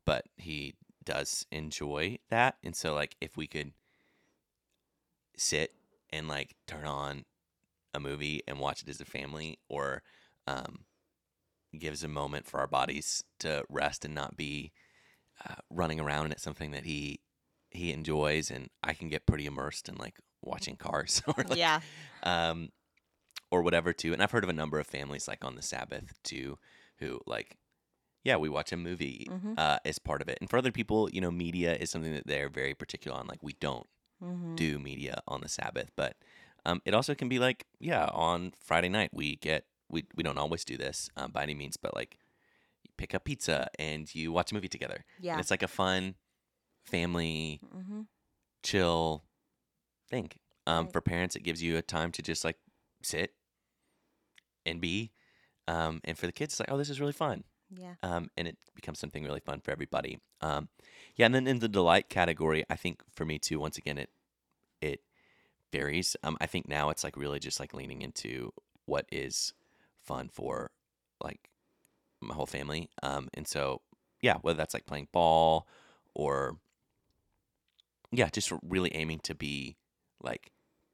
but 0.05 0.25
he 0.37 0.75
does 1.03 1.45
enjoy 1.51 2.17
that 2.29 2.55
and 2.63 2.75
so 2.75 2.93
like 2.93 3.15
if 3.21 3.37
we 3.37 3.47
could 3.47 3.73
sit 5.37 5.73
and 6.11 6.27
like 6.27 6.55
turn 6.67 6.85
on 6.85 7.25
a 7.93 7.99
movie 7.99 8.41
and 8.47 8.59
watch 8.59 8.81
it 8.83 8.89
as 8.89 8.99
a 9.01 9.05
family 9.05 9.59
or 9.69 10.03
um, 10.47 10.79
gives 11.79 12.03
a 12.03 12.07
moment 12.07 12.45
for 12.45 12.59
our 12.59 12.67
bodies 12.67 13.23
to 13.39 13.63
rest 13.69 14.05
and 14.05 14.13
not 14.15 14.35
be 14.37 14.71
uh, 15.47 15.55
running 15.69 15.99
around 15.99 16.25
and 16.25 16.33
it's 16.33 16.43
something 16.43 16.71
that 16.71 16.85
he 16.85 17.19
he 17.71 17.91
enjoys, 17.91 18.49
and 18.49 18.69
I 18.81 18.93
can 18.93 19.09
get 19.09 19.25
pretty 19.25 19.45
immersed 19.45 19.89
in 19.89 19.95
like 19.95 20.15
watching 20.41 20.77
cars 20.77 21.21
or 21.27 21.43
like, 21.49 21.57
yeah. 21.57 21.81
um, 22.23 22.69
or 23.51 23.61
whatever 23.63 23.91
too. 23.91 24.13
And 24.13 24.23
I've 24.23 24.31
heard 24.31 24.45
of 24.45 24.49
a 24.49 24.53
number 24.53 24.79
of 24.79 24.87
families 24.87 25.27
like 25.27 25.43
on 25.43 25.55
the 25.55 25.61
Sabbath 25.61 26.13
too, 26.23 26.57
who 26.99 27.19
like, 27.25 27.57
yeah, 28.23 28.37
we 28.37 28.47
watch 28.47 28.71
a 28.71 28.77
movie 28.77 29.27
Mhm. 29.29 29.57
uh, 29.57 29.79
as 29.83 29.99
part 29.99 30.21
of 30.21 30.29
it. 30.29 30.37
And 30.39 30.49
for 30.49 30.57
other 30.57 30.71
people, 30.71 31.09
you 31.11 31.19
know, 31.19 31.31
media 31.31 31.75
is 31.75 31.89
something 31.89 32.13
that 32.13 32.27
they're 32.27 32.47
very 32.49 32.73
particular 32.73 33.17
on. 33.17 33.27
Like 33.27 33.43
we 33.43 33.53
don't 33.59 33.87
Mhm. 34.23 34.55
do 34.55 34.79
media 34.79 35.21
on 35.27 35.41
the 35.41 35.49
Sabbath, 35.49 35.91
but 35.97 36.15
um, 36.65 36.81
it 36.85 36.93
also 36.93 37.13
can 37.13 37.27
be 37.27 37.39
like, 37.39 37.65
yeah, 37.79 38.05
on 38.13 38.53
Friday 38.57 38.89
night 38.89 39.09
we 39.13 39.35
get 39.35 39.65
we 39.89 40.05
we 40.15 40.23
don't 40.23 40.37
always 40.37 40.65
do 40.65 40.77
this 40.77 41.09
um, 41.15 41.31
by 41.31 41.43
any 41.43 41.53
means, 41.53 41.77
but 41.77 41.95
like 41.95 42.17
you 42.83 42.91
pick 42.97 43.13
up 43.15 43.25
pizza 43.25 43.67
and 43.79 44.13
you 44.13 44.31
watch 44.31 44.51
a 44.51 44.55
movie 44.55 44.67
together. 44.67 45.05
Yeah. 45.19 45.33
And 45.33 45.41
it's 45.41 45.51
like 45.51 45.63
a 45.63 45.67
fun 45.67 46.15
family 46.85 47.61
hmm 47.71 48.01
chill 48.63 49.23
thing. 50.09 50.31
Um, 50.65 50.85
Right. 50.85 50.93
For 50.93 51.01
parents, 51.01 51.35
it 51.35 51.43
gives 51.43 51.61
you 51.61 51.77
a 51.77 51.83
time 51.83 52.11
to 52.13 52.21
just 52.23 52.43
like 52.43 52.57
sit 53.03 53.35
and 54.65 54.81
be. 54.81 55.11
Um, 55.67 56.01
and 56.03 56.17
for 56.17 56.25
the 56.25 56.31
kids, 56.31 56.53
it's 56.53 56.59
like, 56.59 56.71
oh, 56.71 56.77
this 56.77 56.89
is 56.89 56.99
really 56.99 57.13
fun. 57.13 57.43
Yeah. 57.69 57.95
Um, 58.03 58.29
and 58.37 58.47
it 58.47 58.57
becomes 58.75 58.99
something 58.99 59.23
really 59.23 59.39
fun 59.39 59.59
for 59.61 59.71
everybody. 59.71 60.19
Um, 60.41 60.69
yeah, 61.15 61.25
and 61.25 61.35
then 61.35 61.47
in 61.47 61.59
the 61.59 61.67
delight 61.67 62.09
category, 62.09 62.63
I 62.69 62.75
think 62.75 63.01
for 63.13 63.25
me 63.25 63.39
too, 63.39 63.59
once 63.59 63.77
again, 63.77 63.97
it 63.97 64.09
it 64.81 65.01
varies. 65.71 66.15
Um, 66.23 66.37
I 66.39 66.45
think 66.45 66.67
now 66.67 66.89
it's 66.89 67.03
like 67.03 67.17
really 67.17 67.39
just 67.39 67.59
like 67.59 67.73
leaning 67.73 68.01
into 68.01 68.51
what 68.85 69.05
is 69.11 69.53
fun 70.05 70.29
for 70.31 70.71
like 71.23 71.49
my 72.21 72.33
whole 72.33 72.45
family. 72.45 72.89
Um, 73.03 73.29
and 73.33 73.47
so 73.47 73.81
yeah, 74.21 74.37
whether 74.41 74.57
that's 74.57 74.73
like 74.73 74.85
playing 74.85 75.07
ball 75.11 75.67
or 76.13 76.57
yeah, 78.11 78.29
just 78.29 78.51
really 78.63 78.93
aiming 78.95 79.19
to 79.23 79.35
be 79.35 79.77
like 80.21 80.51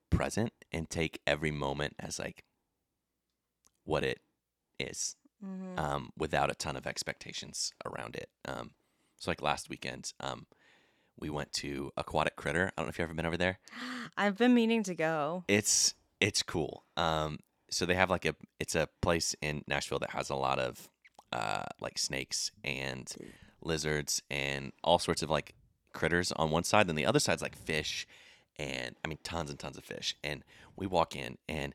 present 0.09 0.51
and 0.71 0.89
take 0.89 1.21
every 1.27 1.51
moment 1.51 1.95
as 1.99 2.19
like 2.19 2.43
what 3.83 4.03
it 4.03 4.19
is 4.79 5.15
hmm 5.43 5.77
um, 5.77 6.09
without 6.17 6.51
a 6.51 6.55
ton 6.55 6.75
of 6.75 6.85
expectations 6.85 7.71
around 7.85 8.15
it. 8.15 8.29
Um, 8.45 8.71
so 9.17 9.31
like 9.31 9.41
last 9.41 9.69
weekend, 9.69 10.13
um, 10.19 10.47
we 11.17 11.29
went 11.29 11.53
to 11.53 11.91
Aquatic 11.95 12.35
Critter. 12.35 12.71
I 12.75 12.81
don't 12.81 12.87
know 12.87 12.89
if 12.89 12.97
you've 12.97 13.05
ever 13.05 13.13
been 13.13 13.25
over 13.25 13.37
there. 13.37 13.59
I've 14.17 14.37
been 14.37 14.53
meaning 14.53 14.83
to 14.83 14.95
go. 14.95 15.43
It's 15.47 15.95
it's 16.19 16.43
cool. 16.43 16.83
Um, 16.97 17.39
so 17.71 17.85
they 17.85 17.95
have 17.95 18.09
like 18.09 18.25
a 18.25 18.35
it's 18.59 18.75
a 18.75 18.87
place 19.01 19.35
in 19.41 19.63
Nashville 19.67 19.99
that 19.99 20.11
has 20.11 20.29
a 20.29 20.35
lot 20.35 20.59
of 20.59 20.89
uh, 21.33 21.63
like 21.79 21.97
snakes 21.97 22.51
and 22.63 23.11
lizards 23.61 24.21
and 24.29 24.73
all 24.83 24.99
sorts 24.99 25.23
of 25.23 25.29
like 25.29 25.55
critters 25.93 26.31
on 26.33 26.51
one 26.51 26.63
side, 26.63 26.89
and 26.89 26.97
the 26.97 27.05
other 27.05 27.19
side's 27.19 27.41
like 27.41 27.55
fish 27.55 28.05
and 28.59 28.95
I 29.03 29.07
mean 29.07 29.19
tons 29.23 29.49
and 29.49 29.57
tons 29.57 29.77
of 29.77 29.83
fish. 29.83 30.15
And 30.23 30.43
we 30.75 30.85
walk 30.87 31.15
in 31.15 31.37
and 31.47 31.73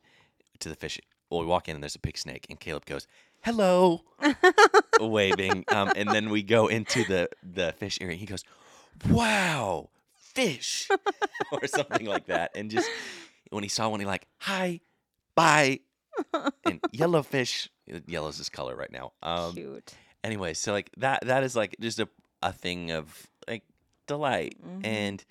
to 0.60 0.68
the 0.68 0.76
fish. 0.76 1.00
Well, 1.30 1.40
we 1.40 1.46
walk 1.46 1.68
in 1.68 1.74
and 1.74 1.82
there's 1.82 1.96
a 1.96 2.00
big 2.00 2.18
snake, 2.18 2.46
and 2.48 2.60
Caleb 2.60 2.86
goes, 2.86 3.06
"Hello," 3.42 4.02
waving. 5.00 5.64
Um, 5.68 5.90
and 5.96 6.10
then 6.10 6.30
we 6.30 6.42
go 6.42 6.68
into 6.68 7.04
the 7.04 7.28
the 7.42 7.72
fish 7.72 7.98
area. 8.00 8.16
He 8.16 8.26
goes, 8.26 8.44
"Wow, 9.08 9.90
fish," 10.14 10.88
or 11.52 11.66
something 11.66 12.06
like 12.06 12.26
that. 12.26 12.52
And 12.54 12.70
just 12.70 12.88
when 13.50 13.62
he 13.62 13.68
saw 13.68 13.88
one, 13.88 14.00
he 14.00 14.06
like, 14.06 14.26
"Hi, 14.40 14.80
bye," 15.36 15.80
and 16.64 16.80
yellowfish. 16.94 17.68
Yellow's 18.06 18.38
his 18.38 18.48
color 18.50 18.76
right 18.76 18.92
now. 18.92 19.12
Um, 19.22 19.62
Cute. 19.62 19.98
anyway, 20.24 20.54
so 20.54 20.72
like 20.72 20.90
that 20.98 21.22
that 21.26 21.44
is 21.44 21.56
like 21.56 21.76
just 21.80 22.00
a 22.00 22.08
a 22.42 22.52
thing 22.52 22.92
of 22.92 23.26
like 23.48 23.64
delight 24.06 24.56
Mhm. 24.60 24.82
and 24.84 25.24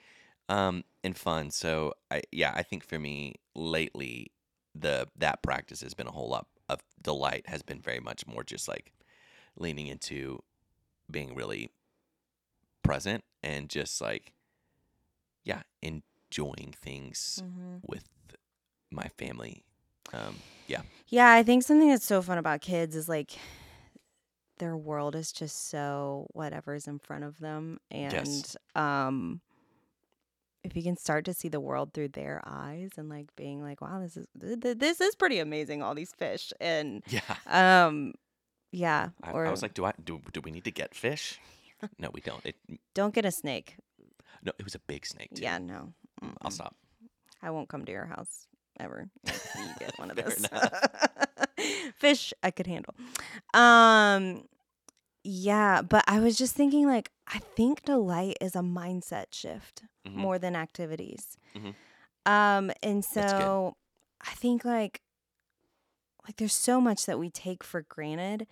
um 0.50 0.84
and 1.04 1.18
fun. 1.18 1.52
So 1.52 1.94
I 2.12 2.24
yeah, 2.32 2.54
I 2.56 2.64
think 2.64 2.84
for 2.84 3.00
me 3.00 3.36
lately 3.56 4.32
the 4.76 5.08
that 5.18 5.44
practice 5.44 5.82
has 5.82 5.94
been 5.96 6.08
a 6.08 6.12
whole 6.12 6.30
lot 6.30 6.48
of 6.70 6.82
delight 7.02 7.48
has 7.48 7.64
been 7.64 7.82
very 7.82 8.00
much 8.02 8.28
more 8.28 8.44
just 8.44 8.68
like 8.68 8.94
leaning 9.58 9.88
into 9.88 10.40
being 11.12 11.36
really 11.36 11.70
present 12.84 13.24
and 13.44 13.70
just 13.70 14.02
like 14.02 14.34
yeah, 15.44 15.64
enjoying 15.82 16.74
things 16.76 17.44
hmm 17.44 17.78
with 17.86 18.10
my 18.92 19.10
family. 19.18 19.65
Um 20.14 20.36
yeah. 20.68 20.82
Yeah, 21.08 21.32
I 21.32 21.44
think 21.44 21.64
something 21.64 21.90
that's 21.90 22.06
so 22.06 22.22
fun 22.22 22.38
about 22.38 22.62
kids 22.62 22.96
is 22.96 23.08
like 23.08 23.32
their 24.58 24.76
world 24.78 25.16
is 25.16 25.32
just 25.32 25.70
so 25.70 26.28
whatever's 26.34 26.88
in 26.88 26.98
front 27.00 27.24
of 27.24 27.40
them 27.40 27.80
and 27.92 28.14
Yes. 28.14 28.56
um 28.76 29.42
if 30.64 30.76
you 30.76 30.82
can 30.82 30.98
start 30.98 31.26
to 31.26 31.34
see 31.34 31.48
the 31.50 31.60
world 31.60 31.94
through 31.94 32.08
their 32.08 32.42
eyes 32.46 32.90
and 32.98 33.08
like 33.10 33.28
being 33.36 33.62
like 33.62 33.82
wow 33.82 34.00
this 34.00 34.18
is 34.18 34.28
th- 34.40 34.60
th- 34.62 34.78
this 34.80 35.00
is 35.02 35.14
pretty 35.14 35.40
amazing 35.40 35.84
all 35.84 35.94
these 35.94 36.14
fish 36.14 36.52
and 36.60 37.04
Yeah. 37.08 37.22
um 37.48 38.14
yeah 38.72 39.10
I, 39.24 39.32
or 39.32 39.46
I 39.46 39.52
was 39.52 39.62
like, 39.62 39.74
do 39.74 39.86
I 39.86 39.94
do 40.04 40.22
do 40.34 40.42
we 40.42 40.52
need 40.52 40.64
to 40.66 40.72
get 40.72 40.96
fish? 40.96 41.40
No, 42.00 42.10
we 42.14 42.22
don't. 42.22 42.44
It 42.46 42.56
don't 42.96 43.14
get 43.14 43.26
a 43.26 43.32
snake 43.32 43.76
no, 44.42 44.54
it 44.58 44.64
was 44.64 44.74
a 44.76 44.80
big 44.80 45.06
snake 45.06 45.32
too. 45.36 45.44
yeah 45.44 45.58
no 45.60 45.94
I'll 46.42 46.50
stop. 46.50 46.76
I 47.44 47.52
won't 47.52 47.68
come 47.70 47.84
to 47.86 47.92
your 47.92 48.06
house 48.06 48.48
ever 48.80 49.08
if 49.26 49.34
you 49.56 49.74
get 49.80 49.92
one 50.00 50.12
of 50.12 50.18
those. 50.18 50.48
Fish 51.96 52.34
I 52.44 52.52
could 52.52 52.68
handle. 52.68 52.94
Um 53.54 54.46
yeah, 55.24 55.82
but 55.82 56.04
I 56.08 56.20
was 56.20 56.38
just 56.38 56.56
thinking 56.56 56.86
like 56.88 57.10
I 57.28 57.42
think 57.56 57.84
delight 57.84 58.38
is 58.42 58.56
a 58.56 58.60
mindset 58.60 59.28
shift 59.32 59.84
Mhm. 60.08 60.14
more 60.16 60.38
than 60.40 60.56
activities. 60.56 61.38
Mhm. 61.56 61.74
Um 62.26 62.72
and 62.84 63.04
so 63.04 63.76
I 64.22 64.32
think 64.32 64.66
like 64.66 65.02
like 66.28 66.38
there's 66.38 66.54
so 66.54 66.82
much 66.82 67.06
that 67.06 67.20
we 67.20 67.30
take 67.30 67.64
for 67.64 67.82
granted 67.84 68.48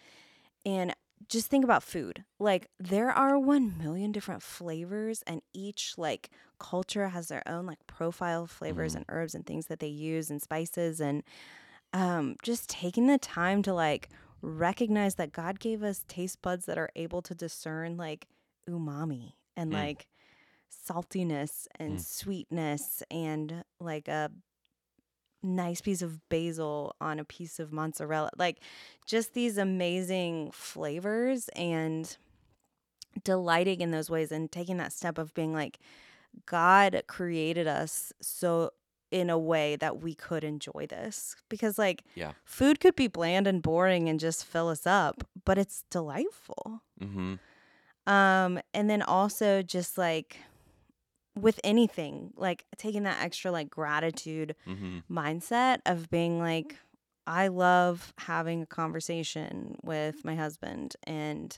and 0.65 0.95
just 1.29 1.47
think 1.47 1.63
about 1.63 1.83
food. 1.83 2.23
Like 2.39 2.67
there 2.79 3.11
are 3.11 3.37
1 3.39 3.77
million 3.77 4.11
different 4.11 4.41
flavors 4.43 5.23
and 5.27 5.41
each 5.53 5.93
like 5.97 6.29
culture 6.59 7.09
has 7.09 7.27
their 7.27 7.43
own 7.47 7.65
like 7.65 7.85
profile 7.87 8.43
of 8.43 8.51
flavors 8.51 8.93
Mhm. 8.93 8.97
and 8.97 9.05
herbs 9.09 9.35
and 9.35 9.45
things 9.45 9.67
that 9.67 9.79
they 9.79 9.87
use 9.87 10.29
and 10.29 10.41
spices 10.41 10.99
and 11.01 11.23
um 11.93 12.35
just 12.41 12.69
taking 12.69 13.07
the 13.07 13.17
time 13.17 13.61
to 13.63 13.73
like 13.73 14.09
recognize 14.41 15.15
that 15.15 15.31
God 15.31 15.59
gave 15.59 15.83
us 15.83 16.03
taste 16.07 16.41
buds 16.41 16.65
that 16.65 16.77
are 16.77 16.89
able 16.95 17.21
to 17.23 17.35
discern 17.35 17.97
like 17.97 18.27
umami 18.69 19.33
and 19.55 19.71
Mm. 19.71 19.73
like 19.73 20.07
saltiness 20.71 21.67
and 21.79 21.97
Mm. 21.99 22.05
sweetness 22.05 23.03
and 23.11 23.63
like 23.79 24.07
a 24.07 24.31
nice 25.43 25.81
piece 25.81 26.01
of 26.01 26.27
basil 26.29 26.95
on 27.01 27.19
a 27.19 27.25
piece 27.25 27.59
of 27.59 27.71
mozzarella. 27.71 28.29
Like 28.37 28.59
just 29.05 29.33
these 29.33 29.57
amazing 29.57 30.51
flavors 30.51 31.49
and 31.49 32.15
delighting 33.23 33.81
in 33.81 33.91
those 33.91 34.09
ways 34.09 34.31
and 34.31 34.51
taking 34.51 34.77
that 34.77 34.93
step 34.93 35.17
of 35.17 35.33
being 35.33 35.53
like 35.53 35.79
God 36.45 37.03
created 37.07 37.67
us 37.67 38.11
so 38.21 38.71
in 39.11 39.29
a 39.29 39.37
way 39.37 39.75
that 39.75 40.01
we 40.01 40.15
could 40.15 40.43
enjoy 40.43 40.87
this 40.89 41.35
because 41.47 41.77
like 41.77 42.03
Yeah. 42.15 42.31
food 42.45 42.79
could 42.79 42.95
be 42.95 43.07
bland 43.07 43.45
and 43.45 43.61
boring 43.61 44.09
and 44.09 44.19
just 44.19 44.43
fill 44.43 44.69
us 44.69 44.87
up, 44.87 45.23
but 45.45 45.59
it's 45.59 45.83
delightful. 45.91 46.81
Mm-hmm. 46.99 47.35
Um, 48.11 48.59
and 48.73 48.89
then 48.89 49.03
also 49.03 49.61
just 49.61 49.97
like 49.99 50.37
with 51.35 51.59
anything, 51.63 52.31
like 52.35 52.65
taking 52.77 53.03
that 53.03 53.21
extra 53.21 53.51
like 53.51 53.69
gratitude 53.69 54.55
Mm-hmm. 54.67 54.99
mindset 55.13 55.79
of 55.85 56.09
being 56.09 56.39
like, 56.39 56.75
I 57.25 57.47
love 57.47 58.13
having 58.17 58.61
a 58.63 58.65
conversation 58.65 59.77
with 59.83 60.23
my 60.25 60.35
husband. 60.35 60.95
And, 61.03 61.57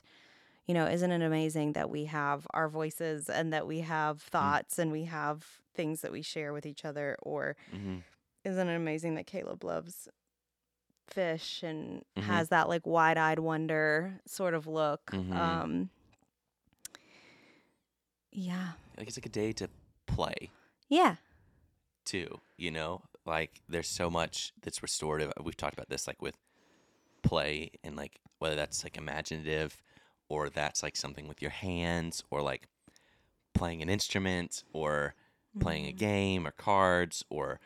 you 0.66 0.74
know, 0.74 0.86
isn't 0.86 1.10
it 1.10 1.22
amazing 1.22 1.72
that 1.74 1.90
we 1.90 2.04
have 2.06 2.46
our 2.54 2.68
voices 2.68 3.28
and 3.28 3.52
that 3.52 3.66
we 3.66 3.80
have 3.80 4.20
thoughts 4.22 4.78
and 4.78 4.90
we 4.92 5.04
have 5.04 5.44
things 5.74 6.00
that 6.02 6.12
we 6.12 6.22
share 6.22 6.52
with 6.52 6.66
each 6.66 6.84
other? 6.84 7.16
Or 7.22 7.56
Mm-hmm. 7.74 7.96
isn't 8.44 8.68
it 8.68 8.76
amazing 8.76 9.14
that 9.16 9.26
Caleb 9.26 9.64
loves 9.64 10.08
fish 11.08 11.62
and 11.62 12.04
Mhm. 12.16 12.22
has 12.24 12.48
that 12.48 12.68
like 12.68 12.86
wide 12.86 13.18
eyed 13.18 13.38
wonder 13.40 14.20
sort 14.26 14.54
of 14.54 14.66
look? 14.66 15.10
Mhm. 15.12 15.36
Um, 15.36 15.90
yeah. 18.32 18.72
Like 18.96 19.08
it's 19.08 19.16
like 19.18 19.26
a 19.26 19.30
day 19.30 19.52
to 19.52 19.68
play 20.06 20.50
Yeah. 20.88 21.16
too. 22.04 22.40
You 22.56 22.70
know, 22.70 23.02
like 23.24 23.60
there's 23.68 23.88
so 23.88 24.08
much 24.10 24.52
that's 24.62 24.82
restorative. 24.82 25.32
We've 25.42 25.56
talked 25.56 25.74
about 25.74 25.88
this, 25.88 26.06
like 26.06 26.22
with 26.22 26.36
play 27.22 27.70
and 27.82 27.96
like 27.96 28.20
whether 28.38 28.54
that's 28.54 28.84
like 28.84 28.96
imaginative 28.96 29.82
or 30.28 30.48
that's 30.48 30.82
like 30.82 30.96
something 30.96 31.26
with 31.28 31.42
your 31.42 31.50
hands 31.50 32.22
or 32.30 32.40
like 32.42 32.68
playing 33.54 33.82
an 33.82 33.88
instrument 33.88 34.62
or 34.72 35.14
playing 35.58 35.86
a 35.86 35.92
Mhm. 35.92 35.96
game 35.98 36.46
or 36.46 36.50
cards 36.50 37.24
or 37.30 37.58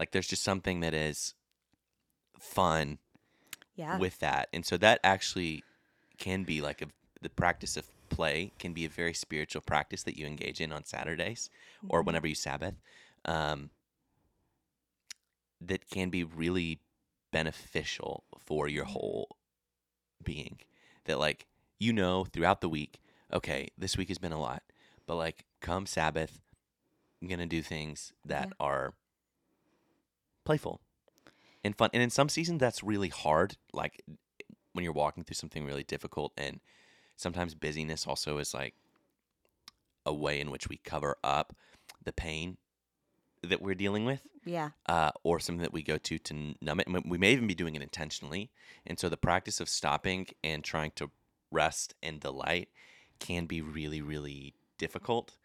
like 0.00 0.10
there's 0.10 0.26
just 0.26 0.42
something 0.42 0.80
that 0.80 0.94
is 0.94 1.34
fun 2.38 2.98
Yeah. 3.76 3.98
with 3.98 4.18
that. 4.20 4.48
And 4.52 4.64
so 4.64 4.76
that 4.78 5.00
actually 5.04 5.62
can 6.18 6.44
be 6.44 6.60
like 6.60 6.82
a 6.82 6.86
the 7.20 7.30
practice 7.30 7.76
of 7.76 7.86
play 8.14 8.52
can 8.58 8.72
be 8.72 8.84
a 8.84 8.88
very 8.88 9.14
spiritual 9.14 9.62
practice 9.62 10.02
that 10.04 10.16
you 10.16 10.26
engage 10.26 10.60
in 10.60 10.72
on 10.72 10.84
Saturdays 10.84 11.50
or 11.88 12.00
Mhm. 12.00 12.06
whenever 12.06 12.26
you 12.26 12.34
Sabbath. 12.34 12.74
Um, 13.24 13.70
that 15.60 15.88
can 15.88 16.10
be 16.10 16.24
really 16.24 16.80
beneficial 17.30 18.24
for 18.38 18.68
your 18.68 18.84
whole 18.84 19.36
being. 20.22 20.58
That 21.04 21.18
like 21.18 21.46
you 21.78 21.92
know 21.92 22.24
throughout 22.24 22.60
the 22.60 22.68
week, 22.68 23.00
okay, 23.32 23.68
this 23.76 23.96
week 23.96 24.08
has 24.08 24.18
been 24.18 24.32
a 24.32 24.40
lot, 24.40 24.62
but 25.06 25.16
like 25.16 25.44
come 25.60 25.86
Sabbath, 25.86 26.40
I'm 27.20 27.28
gonna 27.28 27.46
do 27.46 27.62
things 27.62 28.12
that 28.24 28.48
Yeah. 28.48 28.54
are 28.60 28.94
playful 30.44 30.80
and 31.62 31.76
fun. 31.76 31.90
And 31.92 32.02
in 32.02 32.10
some 32.10 32.28
seasons, 32.28 32.60
that's 32.60 32.82
really 32.82 33.08
hard. 33.08 33.56
Like 33.72 34.02
when 34.72 34.84
you're 34.84 34.92
walking 34.92 35.24
through 35.24 35.34
something 35.34 35.64
really 35.64 35.84
difficult, 35.84 36.32
and 36.36 36.60
sometimes 37.16 37.54
busyness 37.54 38.06
also 38.06 38.38
is 38.38 38.54
like 38.54 38.74
a 40.06 40.12
way 40.12 40.40
in 40.40 40.50
which 40.50 40.68
we 40.68 40.76
cover 40.78 41.16
up 41.24 41.54
the 42.04 42.12
pain 42.12 42.56
that 43.42 43.60
we're 43.62 43.74
dealing 43.74 44.04
with 44.04 44.22
Yeah. 44.44 44.70
uh, 44.86 45.10
or 45.22 45.38
something 45.40 45.62
that 45.62 45.72
we 45.72 45.82
go 45.82 45.96
to 45.98 46.18
to 46.18 46.54
numb 46.60 46.80
it. 46.80 46.86
And 46.86 47.02
we 47.06 47.18
may 47.18 47.32
even 47.32 47.46
be 47.46 47.54
doing 47.54 47.74
it 47.74 47.82
intentionally. 47.82 48.50
And 48.86 48.98
so 48.98 49.08
the 49.08 49.16
practice 49.16 49.60
of 49.60 49.68
stopping 49.68 50.26
and 50.42 50.62
trying 50.64 50.92
to 50.96 51.10
rest 51.50 51.94
and 52.02 52.20
delight 52.20 52.68
can 53.18 53.46
be 53.46 53.60
really, 53.62 54.02
really 54.02 54.54
difficult 54.78 55.36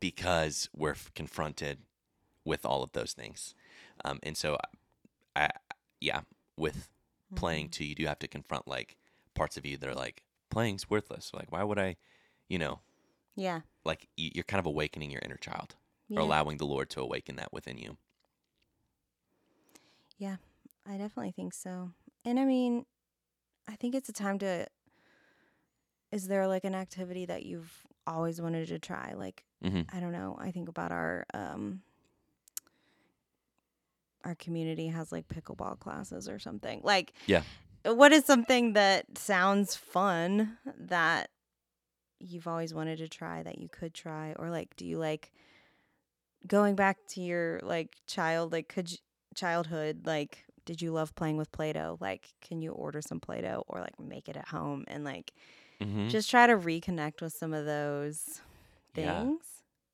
because 0.00 0.68
we're 0.74 0.92
f- 0.92 1.10
confronted 1.14 1.78
with 2.44 2.64
all 2.64 2.82
of 2.82 2.92
those 2.92 3.12
things. 3.12 3.54
Um, 4.04 4.18
and 4.22 4.36
so, 4.36 4.56
I, 5.36 5.44
I, 5.44 5.50
yeah, 6.00 6.20
with 6.56 6.88
playing 7.34 7.68
Mhm. 7.68 7.72
too, 7.72 7.84
you 7.84 7.94
do 7.94 8.06
have 8.06 8.18
to 8.20 8.28
confront 8.28 8.66
like 8.66 8.96
parts 9.34 9.56
of 9.56 9.64
you 9.66 9.76
that 9.78 9.88
are 9.88 9.94
like, 9.94 10.22
playing's 10.50 10.88
worthless. 10.90 11.30
Like, 11.32 11.50
why 11.52 11.62
would 11.64 11.78
I, 11.78 11.96
you 12.48 12.58
know, 12.58 12.80
Yeah. 13.36 13.60
like 13.84 14.08
you're 14.16 14.44
kind 14.44 14.58
of 14.58 14.66
awakening 14.66 15.10
your 15.10 15.22
inner 15.24 15.36
child 15.36 15.76
Yeah. 16.08 16.18
or 16.20 16.22
allowing 16.22 16.56
the 16.58 16.66
Lord 16.66 16.90
to 16.90 17.00
awaken 17.00 17.36
that 17.36 17.52
within 17.52 17.78
you. 17.78 17.96
Yeah, 20.18 20.36
I 20.86 20.98
definitely 20.98 21.32
think 21.32 21.54
so. 21.54 21.92
And 22.24 22.38
I 22.38 22.44
mean, 22.44 22.84
I 23.66 23.76
think 23.76 23.94
it's 23.94 24.08
a 24.08 24.12
time 24.12 24.38
to. 24.40 24.66
Is 26.12 26.26
there 26.26 26.46
like 26.48 26.64
an 26.64 26.74
activity 26.74 27.24
that 27.26 27.44
you've 27.46 27.86
always 28.06 28.40
wanted 28.40 28.66
to 28.68 28.78
try? 28.78 29.14
Like, 29.16 29.44
hmm 29.62 29.82
I 29.92 30.00
don't 30.00 30.12
know. 30.12 30.36
I 30.38 30.50
think 30.50 30.68
about 30.68 30.92
our 30.92 31.24
um 31.32 31.82
our 34.24 34.34
community 34.34 34.88
has 34.88 35.10
like 35.12 35.26
pickleball 35.28 35.78
classes 35.78 36.28
or 36.28 36.38
something. 36.38 36.80
Like, 36.84 37.14
Yeah. 37.26 37.42
What 37.84 38.12
is 38.12 38.24
something 38.24 38.74
that 38.74 39.16
sounds 39.16 39.74
fun 39.76 40.58
that 40.78 41.30
you've 42.18 42.46
always 42.46 42.74
wanted 42.74 42.98
to 42.98 43.08
try 43.08 43.42
that 43.42 43.58
you 43.58 43.68
could 43.68 43.94
try? 43.94 44.34
Or 44.38 44.50
like 44.50 44.76
do 44.76 44.86
you 44.86 44.98
like 44.98 45.32
going 46.46 46.74
back 46.74 46.96
to 47.08 47.20
your 47.20 47.60
like 47.62 47.96
child 48.06 48.52
like 48.52 48.68
could 48.68 48.90
you, 48.90 48.98
childhood 49.34 50.06
like 50.06 50.44
did 50.66 50.82
you 50.82 50.92
love 50.92 51.14
playing 51.14 51.36
with 51.36 51.50
play-doh? 51.52 51.96
Like 52.00 52.32
can 52.40 52.60
you 52.60 52.72
order 52.72 53.00
some 53.00 53.20
play-doh 53.20 53.64
or 53.66 53.80
like 53.80 53.98
make 53.98 54.28
it 54.28 54.36
at 54.36 54.48
home 54.48 54.84
and 54.88 55.04
like 55.04 55.32
hmm 55.80 56.08
just 56.08 56.30
try 56.30 56.46
to 56.46 56.56
reconnect 56.56 57.22
with 57.22 57.32
some 57.32 57.52
of 57.52 57.64
those 57.66 58.40
Yeah. 58.96 59.22
things? 59.22 59.44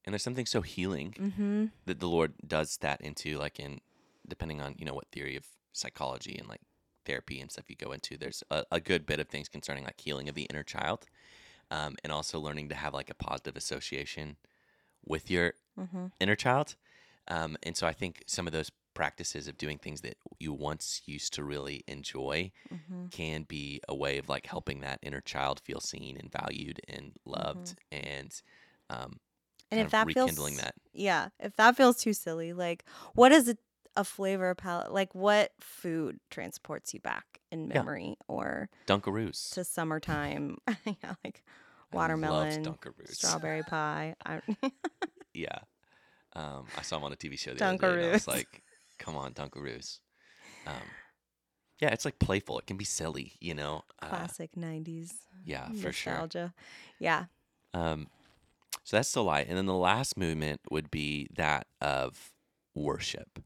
And 0.05 0.12
there's 0.12 0.22
something 0.22 0.46
so 0.46 0.62
healing 0.62 1.14
mm-hmm. 1.18 1.66
that 1.87 1.99
the 2.01 2.09
Lord 2.09 2.35
does 2.46 2.77
that 2.81 3.01
into, 3.01 3.38
like 3.38 3.59
in 3.59 3.81
depending 4.29 4.61
on 4.61 4.75
you 4.79 4.85
know 4.85 4.94
what 4.94 5.07
theory 5.12 5.37
of 5.37 5.44
psychology 5.72 6.37
and 6.38 6.49
like 6.49 6.61
therapy 7.07 7.40
and 7.40 7.51
stuff 7.51 7.71
you 7.71 7.77
go 7.77 7.92
into. 7.92 8.19
There's 8.19 8.42
a, 8.51 8.64
a 8.71 8.81
good 8.81 9.07
bit 9.07 9.21
of 9.21 9.29
things 9.29 9.49
concerning 9.49 9.85
like 9.85 10.01
healing 10.01 10.29
of 10.29 10.35
the 10.35 10.45
inner 10.45 10.62
child, 10.62 11.07
um, 11.71 11.97
and 12.05 12.12
also 12.12 12.38
learning 12.38 12.69
to 12.69 12.75
have 12.75 12.92
like 12.92 13.11
a 13.11 13.14
positive 13.14 13.57
association 13.57 14.37
with 15.05 15.31
your 15.31 15.55
mm-hmm 15.79 16.07
inner 16.21 16.37
child. 16.37 16.77
Um, 17.29 17.57
and 17.62 17.77
so 17.77 17.87
I 17.87 17.92
think 17.92 18.23
some 18.27 18.47
of 18.47 18.53
those 18.53 18.71
practices 18.95 19.47
of 19.47 19.59
doing 19.59 19.79
things 19.79 20.01
that 20.01 20.16
you 20.40 20.53
once 20.53 21.03
used 21.05 21.35
to 21.35 21.45
really 21.45 21.85
enjoy 21.87 22.51
mm-hmm 22.73 23.07
can 23.11 23.45
be 23.45 23.81
a 23.88 23.95
way 23.95 24.19
of 24.19 24.29
like 24.29 24.47
helping 24.47 24.81
that 24.81 24.99
inner 25.03 25.21
child 25.21 25.61
feel 25.61 25.81
seen 25.81 26.16
and 26.19 26.33
valued 26.33 26.81
and 26.88 27.12
loved 27.25 27.75
and 27.92 28.42
um, 28.90 29.21
and 29.71 29.81
if 29.81 29.90
that 29.90 30.11
feels 30.12 30.35
that. 30.57 30.75
yeah 30.92 31.29
if 31.38 31.55
that 31.57 31.77
feels 31.77 31.99
too 31.99 32.12
silly 32.12 32.53
like 32.53 32.85
what 33.14 33.31
is 33.33 33.49
a, 33.49 33.57
a 33.96 34.04
flavor 34.04 34.54
palate 34.54 34.92
like 34.92 35.14
what 35.14 35.52
food 35.61 36.18
transports 36.30 36.92
you 36.94 37.00
back 37.00 37.40
in 37.50 37.68
Yeah. 37.68 37.74
memory 37.78 38.16
or 38.28 38.68
Dunkaroos. 38.87 39.50
to 39.54 39.64
summertime 39.64 40.59
yeah 40.85 41.14
like 41.24 41.42
watermelon 41.92 42.62
Dunkaroos. 42.64 43.14
strawberry 43.14 43.62
pie 43.62 44.14
Yeah. 45.35 45.59
Um, 46.35 46.66
I 46.74 46.82
saw 46.82 46.96
him 46.98 47.04
on 47.04 47.12
a 47.12 47.16
TV 47.16 47.38
show 47.38 47.54
the 47.54 47.64
other 47.64 47.78
day, 47.78 47.87
and 47.94 48.02
I 48.04 48.12
was 48.12 48.24
Dunkaroos. 48.24 48.28
like, 48.28 48.62
"Come 48.98 49.16
on, 49.16 49.32
Dunkaroos." 49.32 50.00
Um, 50.66 50.90
yeah, 51.80 51.90
it's 51.90 52.04
like 52.04 52.18
playful. 52.18 52.59
It 52.59 52.66
can 52.66 52.76
be 52.76 52.85
silly, 52.85 53.32
you 53.40 53.54
know. 53.54 53.82
Uh, 54.02 54.09
classic 54.09 54.50
90s 54.56 55.12
yeah, 55.44 55.68
for 55.72 55.92
sure. 55.92 56.12
nostalgia 56.14 56.54
yeah 56.98 57.24
Um, 57.74 58.09
so 58.85 58.96
that's 58.96 59.12
the 59.12 59.22
light, 59.22 59.46
and 59.48 59.56
then 59.56 59.66
the 59.66 59.74
last 59.74 60.16
movement 60.16 60.61
would 60.70 60.90
be 60.90 61.28
that 61.37 61.66
of 61.80 62.32
worship. 62.74 63.38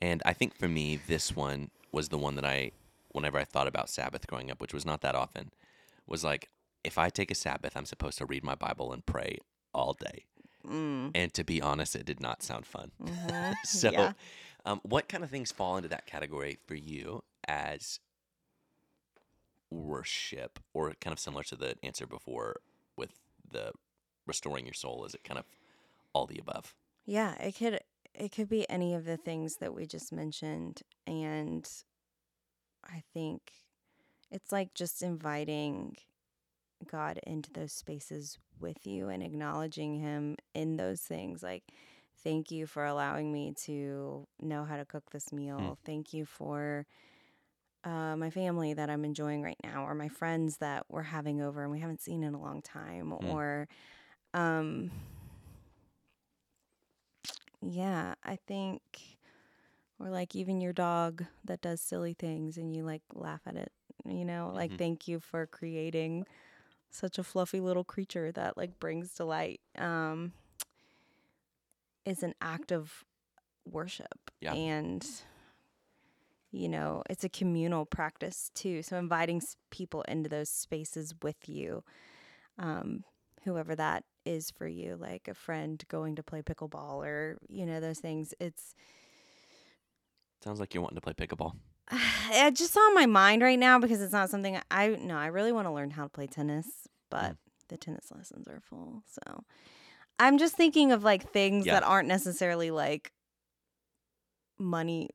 And 0.00 0.22
I 0.26 0.32
think 0.32 0.54
for 0.54 0.68
me, 0.68 0.98
this 1.06 1.34
one 1.34 1.70
was 1.92 2.08
the 2.08 2.18
one 2.18 2.34
that 2.36 2.44
I, 2.44 2.72
whenever 3.12 3.38
I 3.38 3.44
thought 3.44 3.66
about 3.66 3.88
Sabbath 3.88 4.26
growing 4.26 4.50
up, 4.50 4.60
which 4.60 4.74
was 4.74 4.84
not 4.84 5.00
that 5.00 5.14
often, 5.14 5.50
was 6.06 6.22
like, 6.22 6.50
if 6.84 6.98
I 6.98 7.08
take 7.08 7.30
a 7.30 7.34
Sabbath, 7.34 7.76
I'm 7.76 7.86
supposed 7.86 8.18
to 8.18 8.26
read 8.26 8.44
my 8.44 8.54
Bible 8.54 8.92
and 8.92 9.04
pray 9.04 9.38
all 9.72 9.94
day. 9.94 10.24
mm. 10.66 11.10
And 11.14 11.32
to 11.34 11.44
be 11.44 11.60
honest, 11.62 11.96
it 11.96 12.04
did 12.04 12.20
not 12.20 12.42
sound 12.42 12.66
fun. 12.66 12.92
mhm. 13.02 13.54
So, 13.64 13.90
yeah 13.90 14.12
um, 14.66 14.80
what 14.82 15.08
kind 15.08 15.22
of 15.24 15.30
things 15.30 15.52
fall 15.52 15.76
into 15.76 15.88
that 15.88 16.06
category 16.06 16.58
for 16.66 16.74
you 16.74 17.22
as 17.46 18.00
worship, 19.70 20.58
or 20.74 20.92
kind 21.00 21.12
of 21.12 21.18
similar 21.20 21.44
to 21.44 21.56
the 21.56 21.76
answer 21.82 22.06
before 22.06 22.56
with 22.96 23.12
the 23.50 23.72
restoring 24.26 24.64
your 24.66 24.74
soul? 24.74 25.04
Is 25.04 25.14
it 25.14 25.22
kind 25.24 25.38
of 25.38 25.44
all 26.12 26.26
the 26.26 26.38
above? 26.38 26.74
Yeah, 27.06 27.34
it 27.40 27.54
could 27.56 27.80
it 28.18 28.32
could 28.32 28.48
be 28.48 28.68
any 28.70 28.94
of 28.94 29.04
the 29.04 29.16
things 29.16 29.56
that 29.56 29.74
we 29.74 29.86
just 29.86 30.12
mentioned 30.12 30.82
and 31.06 31.68
I 32.84 33.02
think 33.12 33.40
it's 34.30 34.52
like 34.52 34.74
just 34.74 35.02
inviting 35.02 35.96
God 36.90 37.18
into 37.26 37.52
those 37.52 37.72
spaces 37.72 38.38
with 38.60 38.86
you 38.86 39.08
and 39.08 39.22
acknowledging 39.22 40.00
him 40.00 40.36
in 40.54 40.76
those 40.76 41.00
things 41.00 41.42
like 41.42 41.62
thank 42.22 42.50
you 42.50 42.66
for 42.66 42.84
allowing 42.84 43.32
me 43.32 43.54
to 43.64 44.26
know 44.40 44.64
how 44.64 44.76
to 44.76 44.84
cook 44.84 45.04
this 45.12 45.32
meal. 45.32 45.78
Thank 45.84 46.12
you 46.12 46.24
for 46.24 46.86
uh, 47.84 48.16
my 48.16 48.30
family 48.30 48.74
that 48.74 48.90
I'm 48.90 49.04
enjoying 49.04 49.42
right 49.42 49.58
now, 49.62 49.84
or 49.84 49.94
my 49.94 50.08
friends 50.08 50.56
that 50.58 50.84
we're 50.88 51.02
having 51.02 51.40
over 51.40 51.62
and 51.62 51.70
we 51.70 51.78
haven't 51.78 52.00
seen 52.00 52.24
in 52.24 52.34
a 52.34 52.40
long 52.40 52.62
time, 52.62 53.10
Mm. 53.12 53.32
or 53.32 53.68
um, 54.34 54.90
yeah, 57.72 58.14
I 58.24 58.36
think, 58.46 58.80
or 59.98 60.08
like 60.10 60.34
even 60.36 60.60
your 60.60 60.72
dog 60.72 61.24
that 61.44 61.60
does 61.60 61.80
silly 61.80 62.14
things 62.14 62.56
and 62.58 62.74
you 62.74 62.84
like 62.84 63.02
laugh 63.14 63.40
at 63.46 63.56
it, 63.56 63.72
you 64.04 64.24
know, 64.24 64.52
like 64.54 64.72
Mhm. 64.72 64.78
thank 64.78 65.08
you 65.08 65.20
for 65.20 65.46
creating 65.46 66.26
such 66.90 67.18
a 67.18 67.22
fluffy 67.24 67.60
little 67.60 67.84
creature 67.84 68.32
that 68.32 68.56
like 68.56 68.78
brings 68.78 69.14
delight. 69.14 69.60
Um, 69.78 70.32
is 72.04 72.22
an 72.22 72.34
act 72.40 72.70
of 72.72 73.04
worship 73.68 74.30
Yeah. 74.40 74.52
and 74.54 75.04
you 76.52 76.68
know 76.68 77.02
it's 77.10 77.24
a 77.24 77.28
communal 77.28 77.84
practice 77.84 78.50
too 78.54 78.80
so 78.82 78.96
inviting 78.96 79.42
people 79.70 80.02
into 80.02 80.28
those 80.28 80.48
spaces 80.48 81.12
with 81.22 81.48
you 81.48 81.82
um 82.58 83.02
whoever 83.44 83.74
that 83.74 84.04
is 84.26 84.50
for 84.50 84.66
you 84.66 84.96
like 85.00 85.28
a 85.28 85.34
friend 85.34 85.82
going 85.88 86.16
to 86.16 86.22
play 86.22 86.42
pickleball 86.42 86.96
or 87.06 87.38
you 87.48 87.64
know 87.64 87.80
those 87.80 87.98
things 88.00 88.34
it's 88.40 88.74
Sounds 90.44 90.60
like 90.60 90.74
you're 90.74 90.82
wanting 90.82 90.96
to 90.96 91.00
play 91.00 91.14
pickleball. 91.14 91.54
it's 92.30 92.58
just 92.60 92.76
on 92.76 92.94
my 92.94 93.06
mind 93.06 93.42
right 93.42 93.58
now 93.58 93.78
because 93.78 94.02
it's 94.02 94.12
not 94.12 94.28
something 94.30 94.58
I 94.70 94.88
no 94.88 95.16
I 95.16 95.26
really 95.26 95.52
want 95.52 95.66
to 95.66 95.72
learn 95.72 95.90
how 95.90 96.02
to 96.04 96.08
play 96.10 96.26
tennis 96.26 96.66
but 97.10 97.32
Mm. 97.32 97.36
the 97.68 97.76
tennis 97.76 98.12
lessons 98.14 98.46
are 98.48 98.60
full 98.60 99.02
so 99.06 99.44
I'm 100.18 100.38
just 100.38 100.56
thinking 100.56 100.92
of 100.92 101.04
like 101.04 101.32
things 101.32 101.66
Yeah. 101.66 101.74
that 101.74 101.82
aren't 101.84 102.08
necessarily 102.08 102.70
like 102.70 103.12
money 104.58 105.10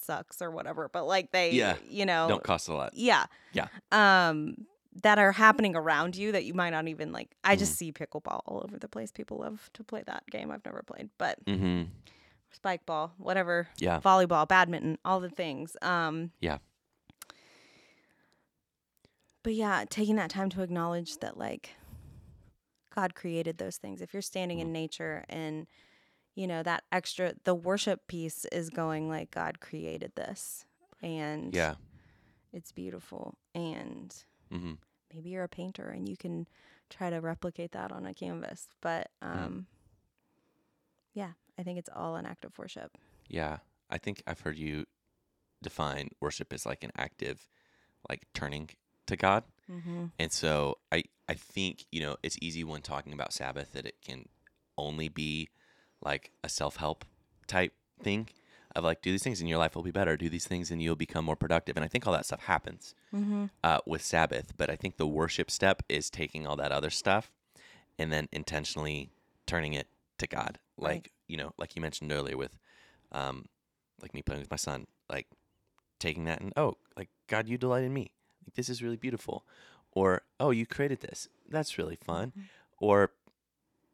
sucks 0.00 0.40
or 0.40 0.50
whatever 0.50 0.88
but 0.92 1.04
like 1.06 1.30
they 1.32 1.50
Yeah. 1.52 1.76
you 1.88 2.06
know 2.06 2.26
Don't 2.28 2.42
cost 2.42 2.68
a 2.68 2.74
lot. 2.74 2.94
yeah 2.94 3.26
Yeah. 3.52 3.68
um 3.92 4.54
that 5.02 5.18
are 5.18 5.32
happening 5.32 5.74
around 5.74 6.14
you 6.16 6.30
that 6.32 6.44
you 6.44 6.54
might 6.54 6.70
not 6.70 6.86
even 6.88 7.10
like 7.12 7.34
i 7.42 7.56
Mm. 7.56 7.58
just 7.58 7.76
see 7.76 7.92
pickleball 7.92 8.40
all 8.46 8.62
over 8.64 8.78
the 8.78 8.88
place 8.88 9.10
people 9.10 9.38
love 9.38 9.68
to 9.74 9.82
play 9.84 10.02
that 10.06 10.24
game 10.30 10.50
i've 10.50 10.64
never 10.64 10.82
played 10.82 11.10
but 11.18 11.44
Mm-hmm. 11.46 11.90
spike 12.52 12.86
ball 12.86 13.12
whatever 13.18 13.68
Yeah. 13.78 14.00
volleyball 14.00 14.46
badminton 14.46 14.98
all 15.04 15.20
the 15.20 15.30
things 15.30 15.76
um 15.82 16.30
Yeah. 16.40 16.58
but 19.42 19.54
yeah, 19.54 19.84
taking 19.88 20.16
that 20.16 20.30
time 20.30 20.48
to 20.50 20.62
acknowledge 20.62 21.18
that 21.18 21.36
like 21.36 21.70
God 22.94 23.14
created 23.14 23.58
those 23.58 23.76
things. 23.76 24.00
If 24.00 24.12
you're 24.14 24.22
standing 24.22 24.60
in 24.60 24.72
nature 24.72 25.24
and 25.28 25.66
you 26.34 26.46
know 26.46 26.62
that 26.62 26.84
extra 26.92 27.34
the 27.44 27.54
worship 27.54 28.06
piece 28.06 28.44
is 28.52 28.70
going 28.70 29.08
like 29.08 29.30
God 29.30 29.60
created 29.60 30.12
this 30.16 30.64
and 31.02 31.52
Yeah. 31.54 31.74
it's 32.52 32.72
beautiful 32.72 33.34
and 33.54 34.14
hmm 34.54 34.74
maybe 35.12 35.30
you're 35.30 35.44
a 35.44 35.48
painter 35.48 35.88
and 35.88 36.08
you 36.08 36.16
can 36.16 36.46
try 36.90 37.08
to 37.08 37.20
replicate 37.20 37.72
that 37.72 37.92
on 37.92 38.04
a 38.04 38.12
canvas. 38.12 38.68
But 38.80 39.10
um 39.22 39.66
yeah, 41.14 41.32
I 41.58 41.62
think 41.62 41.78
it's 41.78 41.90
all 41.94 42.16
an 42.16 42.26
act 42.26 42.44
of 42.44 42.58
worship. 42.58 42.98
Yeah. 43.28 43.58
I 43.88 43.98
think 43.98 44.22
I've 44.26 44.40
heard 44.40 44.58
you 44.58 44.86
define 45.62 46.10
worship 46.20 46.52
as 46.52 46.66
like 46.66 46.82
an 46.82 46.90
active, 46.96 47.48
like 48.08 48.26
turning 48.34 48.70
to 49.06 49.16
God. 49.16 49.44
Mm-hmm. 49.70 50.06
And 50.18 50.32
so 50.32 50.78
I, 50.90 51.04
I 51.28 51.34
think, 51.34 51.86
you 51.92 52.00
know, 52.00 52.16
it's 52.22 52.36
easy 52.42 52.64
when 52.64 52.82
talking 52.82 53.12
about 53.12 53.32
Sabbath 53.32 53.72
that 53.72 53.86
it 53.86 54.02
can 54.04 54.28
only 54.76 55.08
be 55.08 55.48
like 56.04 56.32
a 56.42 56.48
self 56.48 56.76
help 56.76 57.04
type 57.46 57.72
thing 58.02 58.28
of 58.76 58.84
like, 58.84 59.02
do 59.02 59.10
these 59.10 59.22
things 59.22 59.40
and 59.40 59.48
your 59.48 59.58
life 59.58 59.74
will 59.76 59.82
be 59.82 59.90
better. 59.90 60.16
Do 60.16 60.28
these 60.28 60.46
things 60.46 60.70
and 60.70 60.82
you'll 60.82 60.96
become 60.96 61.24
more 61.24 61.36
productive. 61.36 61.76
And 61.76 61.84
I 61.84 61.88
think 61.88 62.06
all 62.06 62.12
that 62.12 62.26
stuff 62.26 62.44
happens 62.44 62.94
Mm-hmm. 63.14 63.44
uh, 63.62 63.78
with 63.86 64.02
Sabbath. 64.02 64.52
But 64.56 64.68
I 64.70 64.76
think 64.76 64.96
the 64.96 65.06
worship 65.06 65.50
step 65.50 65.82
is 65.88 66.10
taking 66.10 66.46
all 66.46 66.56
that 66.56 66.72
other 66.72 66.90
stuff 66.90 67.30
and 67.98 68.12
then 68.12 68.28
intentionally 68.32 69.10
turning 69.46 69.72
it 69.74 69.86
to 70.18 70.26
God. 70.26 70.58
Like, 70.76 70.92
Right. 70.94 71.10
you 71.28 71.36
know, 71.36 71.52
like 71.58 71.76
you 71.76 71.82
mentioned 71.82 72.10
earlier 72.12 72.36
with, 72.36 72.58
um, 73.12 73.46
like 74.02 74.12
me 74.14 74.22
playing 74.22 74.40
with 74.42 74.50
my 74.50 74.56
son, 74.56 74.86
like 75.08 75.28
taking 76.00 76.24
that 76.24 76.40
and, 76.40 76.52
oh, 76.56 76.76
like, 76.96 77.08
God, 77.28 77.48
you 77.48 77.56
delight 77.56 77.84
in 77.84 77.94
me. 77.94 78.10
Like, 78.44 78.54
this 78.54 78.68
is 78.68 78.82
really 78.82 78.96
beautiful. 78.96 79.46
Or, 79.92 80.22
oh, 80.40 80.50
you 80.50 80.66
created 80.66 81.00
this. 81.00 81.28
That's 81.48 81.78
really 81.78 81.94
fun. 81.96 82.32
Mhm. 82.36 82.42
Or, 82.78 83.12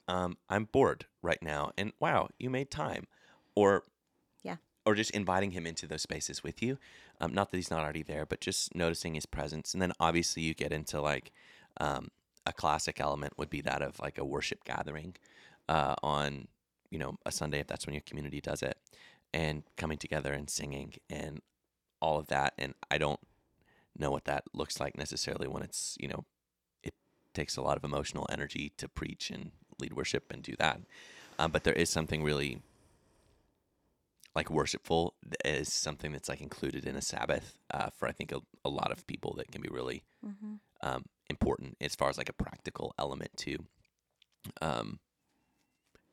um, 0.08 0.38
I'm 0.48 0.64
bored 0.64 1.04
right 1.20 1.42
now. 1.42 1.72
And 1.76 1.92
wow, 2.00 2.30
you 2.38 2.48
made 2.48 2.70
time. 2.70 3.06
Or. 3.54 3.84
Or 4.86 4.94
just 4.94 5.10
inviting 5.10 5.50
him 5.50 5.66
into 5.66 5.86
those 5.86 6.02
spaces 6.02 6.42
with 6.42 6.62
you. 6.62 6.78
Um, 7.20 7.34
not 7.34 7.50
that 7.50 7.58
he's 7.58 7.70
not 7.70 7.82
already 7.82 8.02
there, 8.02 8.24
but 8.24 8.40
just 8.40 8.74
noticing 8.74 9.14
his 9.14 9.26
presence. 9.26 9.74
And 9.74 9.82
then 9.82 9.92
obviously 10.00 10.42
you 10.42 10.54
get 10.54 10.72
into 10.72 11.00
like 11.02 11.32
um, 11.78 12.08
a 12.46 12.52
classic 12.52 12.98
element 12.98 13.34
would 13.36 13.50
be 13.50 13.60
that 13.60 13.82
of 13.82 14.00
like 14.00 14.16
a 14.16 14.24
worship 14.24 14.64
gathering 14.64 15.16
uh, 15.68 15.94
on, 16.02 16.48
you 16.90 16.98
know, 16.98 17.18
a 17.26 17.30
Sunday 17.30 17.60
if 17.60 17.66
that's 17.66 17.86
when 17.86 17.94
your 17.94 18.02
community 18.06 18.40
does 18.40 18.62
it, 18.62 18.78
and 19.34 19.62
coming 19.76 19.98
together 19.98 20.32
and 20.32 20.48
singing 20.48 20.94
and 21.10 21.42
all 22.00 22.18
of 22.18 22.28
that. 22.28 22.54
And 22.58 22.74
I 22.90 22.96
don't 22.96 23.20
know 23.98 24.10
what 24.10 24.24
that 24.24 24.44
looks 24.54 24.80
like 24.80 24.96
necessarily 24.96 25.46
when 25.46 25.62
it's, 25.62 25.96
you 26.00 26.08
know, 26.08 26.24
it 26.82 26.94
takes 27.34 27.56
a 27.56 27.62
lot 27.62 27.76
of 27.76 27.84
emotional 27.84 28.26
energy 28.30 28.72
to 28.78 28.88
preach 28.88 29.30
and 29.30 29.50
lead 29.78 29.92
worship 29.92 30.32
and 30.32 30.42
do 30.42 30.54
that. 30.58 30.80
Um, 31.38 31.50
but 31.50 31.64
there 31.64 31.74
is 31.74 31.90
something 31.90 32.24
really 32.24 32.62
like 34.34 34.50
worshipful 34.50 35.14
is 35.44 35.72
something 35.72 36.12
that's 36.12 36.28
like 36.28 36.40
included 36.40 36.86
in 36.86 36.96
a 36.96 37.02
Sabbath 37.02 37.58
uh, 37.72 37.90
for 37.90 38.06
I 38.08 38.12
think 38.12 38.32
a, 38.32 38.40
a 38.64 38.68
lot 38.68 38.92
of 38.92 39.06
people 39.06 39.34
that 39.38 39.50
can 39.50 39.60
be 39.62 39.68
really 39.70 40.02
Mm-hmm. 40.24 40.54
um, 40.82 41.04
important 41.28 41.76
as 41.80 41.94
far 41.96 42.08
as 42.10 42.18
like 42.18 42.28
a 42.28 42.32
practical 42.34 42.94
element 42.98 43.30
too. 43.36 43.56
Um, 44.62 44.98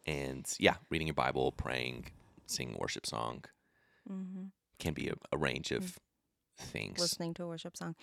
and 0.05 0.45
yeah, 0.59 0.75
reading 0.89 1.07
your 1.07 1.13
Bible, 1.13 1.51
praying, 1.51 2.07
singing 2.45 2.77
worship 2.79 3.05
song 3.05 3.43
Mm-hmm. 4.09 4.45
can 4.79 4.93
be 4.93 5.09
a, 5.09 5.13
a 5.33 5.37
range 5.37 5.71
of 5.71 5.99
things. 6.57 6.99
listening 6.99 7.33
to 7.35 7.43
a 7.43 7.47
worship 7.47 7.75
song 7.77 7.93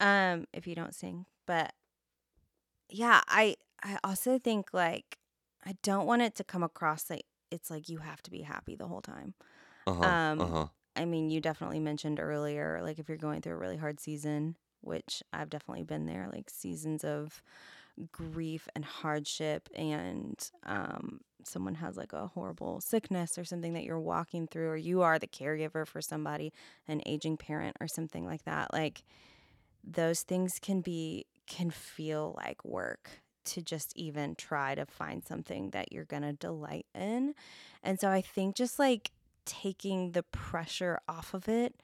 um 0.00 0.46
if 0.52 0.66
you 0.66 0.74
don't 0.74 0.94
sing 0.94 1.26
but 1.46 1.72
yeah 2.88 3.20
i 3.28 3.54
i 3.82 3.98
also 4.02 4.38
think 4.38 4.72
like 4.72 5.18
i 5.64 5.74
don't 5.82 6.06
want 6.06 6.22
it 6.22 6.34
to 6.34 6.42
come 6.44 6.62
across 6.62 7.08
like 7.10 7.26
it's 7.54 7.70
like 7.70 7.88
you 7.88 7.98
have 7.98 8.22
to 8.22 8.30
be 8.32 8.42
happy 8.42 8.76
the 8.76 8.88
whole 8.88 9.02
time 9.02 9.34
Uh-huh, 9.86 10.18
um, 10.38 10.38
uh-huh. 10.38 10.68
i 10.96 11.04
mean 11.04 11.30
you 11.30 11.40
definitely 11.40 11.80
mentioned 11.80 12.20
earlier 12.20 12.80
like 12.82 12.98
if 12.98 13.08
you're 13.08 13.18
going 13.18 13.40
through 13.42 13.54
a 13.54 13.58
really 13.58 13.76
hard 13.78 14.00
season 14.00 14.56
which 14.82 15.22
i've 15.32 15.50
definitely 15.50 15.84
been 15.84 16.06
there 16.06 16.28
like 16.32 16.50
seasons 16.50 17.04
of 17.04 17.42
grief 18.12 18.68
and 18.74 18.84
hardship 18.84 19.68
and 19.74 20.50
um 20.64 21.20
someone 21.44 21.74
has 21.74 21.96
like 21.96 22.12
a 22.12 22.26
horrible 22.28 22.80
sickness 22.80 23.38
or 23.38 23.44
something 23.44 23.74
that 23.74 23.84
you're 23.84 24.00
walking 24.00 24.46
through 24.48 24.68
or 24.70 24.76
you 24.76 25.02
are 25.02 25.18
the 25.18 25.26
caregiver 25.26 25.86
for 25.86 26.00
somebody 26.00 26.52
an 26.88 27.02
aging 27.06 27.36
parent 27.36 27.76
or 27.80 27.86
something 27.88 28.26
like 28.26 28.44
that 28.44 28.72
like 28.72 29.04
those 29.84 30.22
things 30.22 30.58
can 30.60 30.80
be 30.80 31.26
can 31.46 31.70
feel 31.70 32.34
like 32.38 32.64
work 32.64 33.22
to 33.46 33.62
just 33.62 33.92
even 33.96 34.34
try 34.34 34.74
to 34.74 34.86
find 34.86 35.24
something 35.24 35.70
that 35.70 35.92
you're 35.92 36.04
going 36.04 36.22
to 36.22 36.32
delight 36.32 36.86
in. 36.94 37.34
And 37.82 38.00
so 38.00 38.08
i 38.10 38.20
think 38.20 38.56
just 38.56 38.78
like 38.78 39.10
taking 39.44 40.12
the 40.12 40.22
pressure 40.22 40.98
off 41.08 41.34
of 41.34 41.48
it 41.48 41.74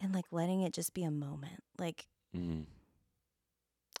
and 0.00 0.12
like 0.14 0.24
letting 0.32 0.62
it 0.62 0.72
just 0.72 0.94
be 0.94 1.04
a 1.04 1.10
moment 1.10 1.62
like 1.78 2.06
Mm, 2.36 2.64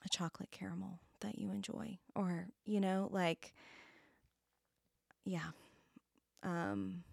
a 0.04 0.08
chocolate 0.08 0.50
caramel 0.50 0.98
that 1.20 1.38
you 1.38 1.50
enjoy 1.50 1.98
or 2.16 2.48
you 2.64 2.80
know 2.80 3.08
like 3.12 3.54
yeah 5.24 5.50
um 6.42 7.04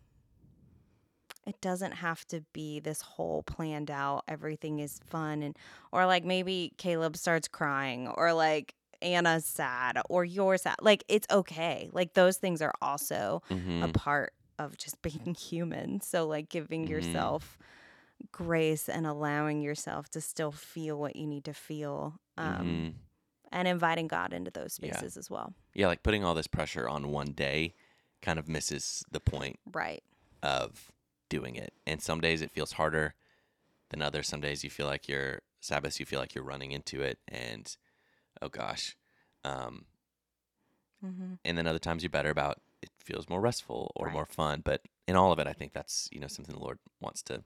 it 1.45 1.60
doesn't 1.62 1.93
have 1.93 2.26
to 2.28 2.41
be 2.54 2.80
this 2.80 3.02
whole 3.02 3.43
planned 3.43 3.91
out 3.91 4.24
everything 4.28 4.80
is 4.80 4.99
fun 5.06 5.41
and 5.43 5.56
or 5.91 6.06
like 6.06 6.24
maybe 6.26 6.74
Caleb 6.78 7.16
starts 7.18 7.47
crying 7.47 8.08
or 8.08 8.34
like 8.34 8.74
Anna's 9.02 9.45
sad 9.45 9.99
or 10.10 10.24
you're 10.26 10.58
sad 10.58 10.76
like 10.82 11.04
it's 11.10 11.28
okay 11.32 11.89
like 11.93 12.14
those 12.14 12.38
things 12.38 12.62
are 12.62 12.74
also 12.82 13.41
a 13.49 13.88
mhm. 13.88 13.93
part 13.93 14.34
of 14.60 14.78
just 14.78 15.02
being 15.02 15.34
human. 15.36 16.02
So, 16.02 16.28
like, 16.28 16.49
giving 16.49 16.86
Mhm. 16.86 16.89
yourself 16.89 17.58
grace 18.32 18.88
and 18.88 19.08
allowing 19.08 19.62
yourself 19.62 20.10
to 20.10 20.22
still 20.22 20.52
feel 20.52 20.99
what 20.99 21.16
you 21.16 21.26
need 21.28 21.45
to 21.45 21.54
feel 21.54 22.20
um, 22.38 22.91
Mhm. 22.91 22.93
and 23.52 23.68
inviting 23.68 24.08
God 24.08 24.34
into 24.34 24.52
those 24.52 24.78
Yeah. 24.82 24.91
spaces 24.93 25.18
as 25.18 25.30
well. 25.30 25.54
Yeah, 25.74 25.88
like 25.88 26.04
putting 26.04 26.24
all 26.24 26.36
this 26.36 26.47
pressure 26.47 26.88
on 26.88 27.12
one 27.12 27.32
day 27.34 27.74
kind 28.22 28.38
of 28.38 28.47
misses 28.47 29.04
the 29.12 29.20
point 29.20 29.60
Right. 29.74 30.04
of 30.43 30.91
doing 31.30 31.56
it. 31.56 31.74
And 31.88 32.02
some 32.02 32.22
days 32.22 32.41
it 32.41 32.52
feels 32.52 32.74
harder 32.74 33.16
than 33.89 34.02
others. 34.02 34.28
Some 34.28 34.41
days 34.41 34.64
you 34.64 34.70
feel 34.70 34.86
like 34.86 35.08
you're 35.08 35.41
Sabbaths, 35.60 35.99
you 35.99 36.06
feel 36.06 36.20
like 36.20 36.36
you're 36.36 36.43
running 36.43 36.72
into 36.72 37.02
it, 37.02 37.20
and 37.28 37.76
oh 38.41 38.49
gosh. 38.49 38.95
Um, 39.43 39.86
Mm-hmm. 41.03 41.34
and 41.43 41.57
then 41.57 41.65
other 41.65 41.79
times 41.79 42.03
you're 42.03 42.11
better 42.11 42.29
about 42.29 42.61
it 42.84 42.91
feels 42.99 43.27
more 43.27 43.41
restful 43.41 43.91
or 43.95 44.05
Right. 44.05 44.13
more 44.13 44.27
fun. 44.27 44.61
But 44.63 44.84
in 45.07 45.15
all 45.15 45.32
of 45.32 45.39
it, 45.39 45.47
I 45.47 45.53
think 45.53 45.73
that's 45.73 46.07
you 46.11 46.19
know 46.19 46.27
something 46.27 46.53
the 46.53 46.61
Lord 46.61 46.77
wants 46.99 47.23
to 47.23 47.43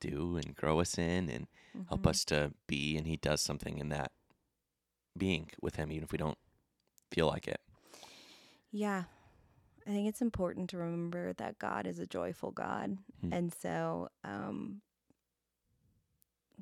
do 0.00 0.36
and 0.36 0.54
grow 0.54 0.80
us 0.80 0.98
in 0.98 1.30
and 1.30 1.46
help 1.88 2.00
Mm-hmm. 2.02 2.08
us 2.08 2.24
to 2.26 2.52
be. 2.66 2.98
And 2.98 3.06
He 3.06 3.16
does 3.16 3.40
something 3.40 3.78
in 3.78 3.88
that 3.88 4.12
being 5.16 5.50
with 5.62 5.76
Him, 5.76 5.90
even 5.92 6.04
if 6.04 6.12
we 6.12 6.18
don't 6.18 6.36
feel 7.10 7.26
like 7.26 7.48
it. 7.48 7.60
Yeah. 8.70 9.04
I 9.86 9.90
think 9.90 10.06
it's 10.08 10.20
important 10.22 10.68
to 10.70 10.76
remember 10.76 11.32
that 11.34 11.58
God 11.58 11.86
is 11.86 11.98
a 11.98 12.06
joyful 12.06 12.50
God. 12.50 12.98
Hmm. 13.22 13.32
And 13.32 13.54
so 13.54 14.08
um, 14.24 14.82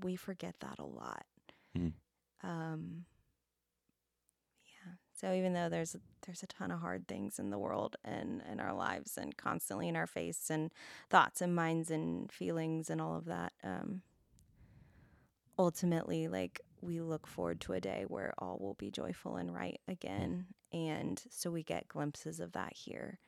we 0.02 0.14
forget 0.16 0.54
that 0.60 0.78
a 0.78 0.84
lot. 0.84 1.24
Hmm. 1.76 1.88
Um. 2.44 3.04
So 5.22 5.32
even 5.32 5.52
though 5.52 5.68
there's 5.68 5.94
there's 6.26 6.42
a 6.42 6.48
ton 6.48 6.70
of 6.72 6.80
hard 6.80 7.06
things 7.08 7.38
in 7.38 7.50
the 7.50 7.58
world 7.58 7.96
and 8.04 8.42
in 8.50 8.58
our 8.60 8.74
lives 8.74 9.16
and 9.16 9.36
constantly 9.36 9.88
in 9.88 9.94
our 9.96 10.06
face 10.06 10.50
and 10.50 10.70
thoughts 11.10 11.40
and 11.40 11.54
minds 11.54 11.90
and 11.90 12.30
feelings 12.30 12.90
and 12.90 13.00
all 13.00 13.16
of 13.16 13.24
that, 13.26 13.52
um, 13.64 14.02
ultimately, 15.58 16.26
like 16.28 16.60
we 16.80 17.00
look 17.00 17.26
forward 17.28 17.60
to 17.62 17.72
a 17.72 17.80
day 17.80 18.04
where 18.08 18.34
all 18.38 18.58
will 18.58 18.74
be 18.74 18.90
joyful 18.90 19.36
and 19.36 19.54
right 19.54 19.80
again. 19.86 20.46
And 20.72 21.22
so 21.30 21.50
we 21.52 21.62
get 21.62 21.86
glimpses 21.88 22.40
of 22.40 22.52
that 22.52 22.72
here. 22.74 23.18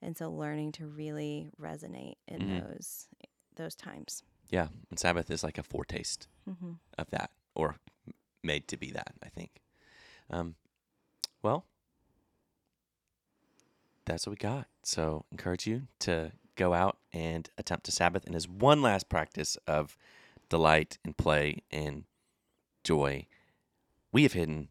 And 0.00 0.16
so 0.16 0.30
learning 0.30 0.72
to 0.72 0.86
really 0.86 1.50
resonate 1.60 2.16
in 2.26 2.40
Mhm. 2.42 2.68
those 2.68 3.08
those 3.56 3.74
times. 3.74 4.22
Yeah, 4.50 4.68
and 4.90 4.98
Sabbath 4.98 5.30
is 5.30 5.44
like 5.44 5.58
a 5.58 5.62
foretaste 5.62 6.26
Mm-hmm. 6.48 6.72
of 6.98 7.10
that, 7.10 7.30
or 7.54 7.76
made 8.42 8.66
to 8.68 8.76
be 8.78 8.90
that. 8.92 9.14
I 9.22 9.28
think. 9.28 9.62
Um, 10.30 10.56
well, 11.42 11.66
that's 14.06 14.26
what 14.26 14.32
we 14.32 14.36
got. 14.36 14.66
So 14.82 15.24
encourage 15.32 15.66
you 15.66 15.82
to 16.00 16.32
go 16.56 16.72
out 16.74 16.98
and 17.12 17.48
attempt 17.58 17.84
to 17.86 17.92
Sabbath, 17.92 18.24
and 18.26 18.34
as 18.34 18.48
one 18.48 18.82
last 18.82 19.08
practice 19.08 19.56
of 19.66 19.96
delight 20.48 20.98
and 21.04 21.16
play 21.16 21.62
and 21.70 22.04
joy, 22.84 23.26
we 24.12 24.22
have 24.24 24.34
hidden 24.34 24.68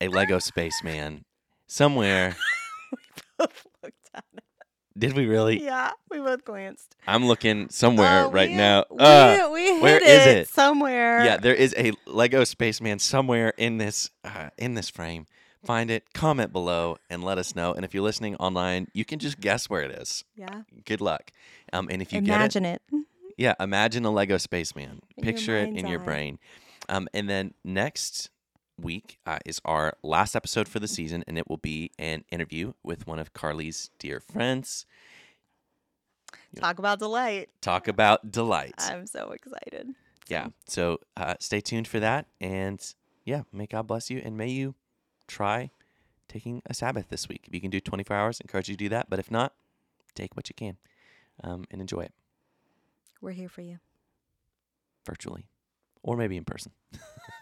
a 0.00 0.08
Lego 0.08 0.38
spaceman 0.38 1.24
somewhere 1.66 2.36
we 2.92 2.98
Both 3.38 3.66
looked 3.82 4.10
at 4.14 4.24
it. 4.36 4.44
Did 4.98 5.14
we 5.14 5.24
really? 5.26 5.62
Yeah, 5.64 5.92
we 6.10 6.18
both 6.18 6.44
glanced. 6.44 6.96
I'm 7.06 7.26
looking 7.26 7.68
somewhere 7.70 8.24
Oh, 8.24 8.30
right 8.30 8.50
we- 8.50 8.56
now. 8.56 8.84
We, 8.90 8.96
Uh, 8.98 9.48
we 9.50 9.62
hit 9.74 9.82
where 9.82 9.98
is 10.02 10.26
it, 10.26 10.36
it? 10.38 10.48
somewhere. 10.48 11.24
yeah, 11.24 11.36
there 11.36 11.54
is 11.54 11.74
a 11.78 11.92
Lego 12.06 12.44
spaceman 12.44 12.98
somewhere 12.98 13.54
in 13.56 13.78
this 13.78 14.10
uh, 14.24 14.50
in 14.58 14.74
this 14.74 14.90
frame. 14.90 15.26
Find 15.64 15.90
it, 15.90 16.12
comment 16.14 16.52
below, 16.52 16.96
and 17.10 17.22
let 17.22 17.36
us 17.38 17.54
know. 17.54 17.72
And 17.74 17.84
if 17.84 17.92
you're 17.92 18.02
listening 18.02 18.34
online, 18.36 18.88
you 18.94 19.04
can 19.04 19.18
just 19.18 19.40
guess 19.40 19.68
where 19.68 19.82
it 19.82 19.90
is. 19.90 20.24
Yeah. 20.34 20.62
Good 20.86 21.00
luck. 21.00 21.32
Um, 21.72 21.88
and 21.90 22.00
if 22.00 22.12
you 22.12 22.18
Imagine 22.18 22.64
it. 22.64 22.82
get 22.90 22.98
it, 23.00 23.06
yeah, 23.36 23.54
imagine 23.60 24.04
a 24.04 24.10
Lego 24.10 24.38
spaceman. 24.38 25.00
In 25.16 25.24
Picture 25.24 25.56
it 25.58 25.68
in 25.68 25.74
mind's 25.74 25.90
your 25.90 25.98
brain. 26.00 26.38
Um, 26.88 27.08
and 27.14 27.28
then 27.28 27.54
next 27.64 28.30
week 28.80 29.18
uh, 29.26 29.38
is 29.44 29.60
our 29.64 29.94
last 30.02 30.34
episode 30.34 30.66
for 30.68 30.78
the 30.80 30.88
season, 30.88 31.24
and 31.26 31.36
it 31.38 31.48
will 31.48 31.56
be 31.58 31.90
an 31.98 32.24
interview 32.30 32.72
with 32.82 33.06
one 33.06 33.18
of 33.18 33.32
Carly's 33.34 33.90
dear 33.98 34.18
friends. 34.20 34.86
Yeah. 36.52 36.60
Talk 36.60 36.78
about 36.78 36.98
delight. 36.98 37.50
Talk 37.60 37.86
about 37.88 38.30
delight. 38.32 38.74
I'm 38.78 39.06
so 39.06 39.30
excited. 39.32 39.90
yeah. 40.28 40.48
So 40.66 40.98
uh, 41.16 41.34
stay 41.38 41.60
tuned 41.60 41.86
for 41.88 42.00
that. 42.00 42.26
And 42.40 42.80
yeah, 43.24 43.42
may 43.52 43.66
God 43.66 43.86
bless 43.86 44.10
you 44.10 44.20
and 44.24 44.36
may 44.36 44.48
you 44.48 44.74
try 45.30 45.70
taking 46.28 46.62
a 46.66 46.74
Sabbath 46.74 47.08
this 47.08 47.28
week. 47.28 47.44
If 47.46 47.54
you 47.54 47.60
can 47.60 47.70
do 47.70 47.80
24 47.80 48.16
hours, 48.16 48.40
encourage 48.40 48.68
you 48.68 48.74
to 48.76 48.84
do 48.84 48.88
that. 48.90 49.08
But 49.10 49.18
if 49.18 49.30
not, 49.30 49.54
take 50.14 50.36
what 50.36 50.48
you 50.48 50.54
can 50.54 50.76
um, 51.42 51.64
and 51.70 51.80
enjoy 51.80 52.00
it 52.02 52.12
We're 53.20 53.32
here 53.32 53.48
for 53.48 53.62
you. 53.62 53.78
virtually 55.06 55.46
or 56.02 56.16
maybe 56.16 56.36
in 56.36 56.44
person. 56.44 56.72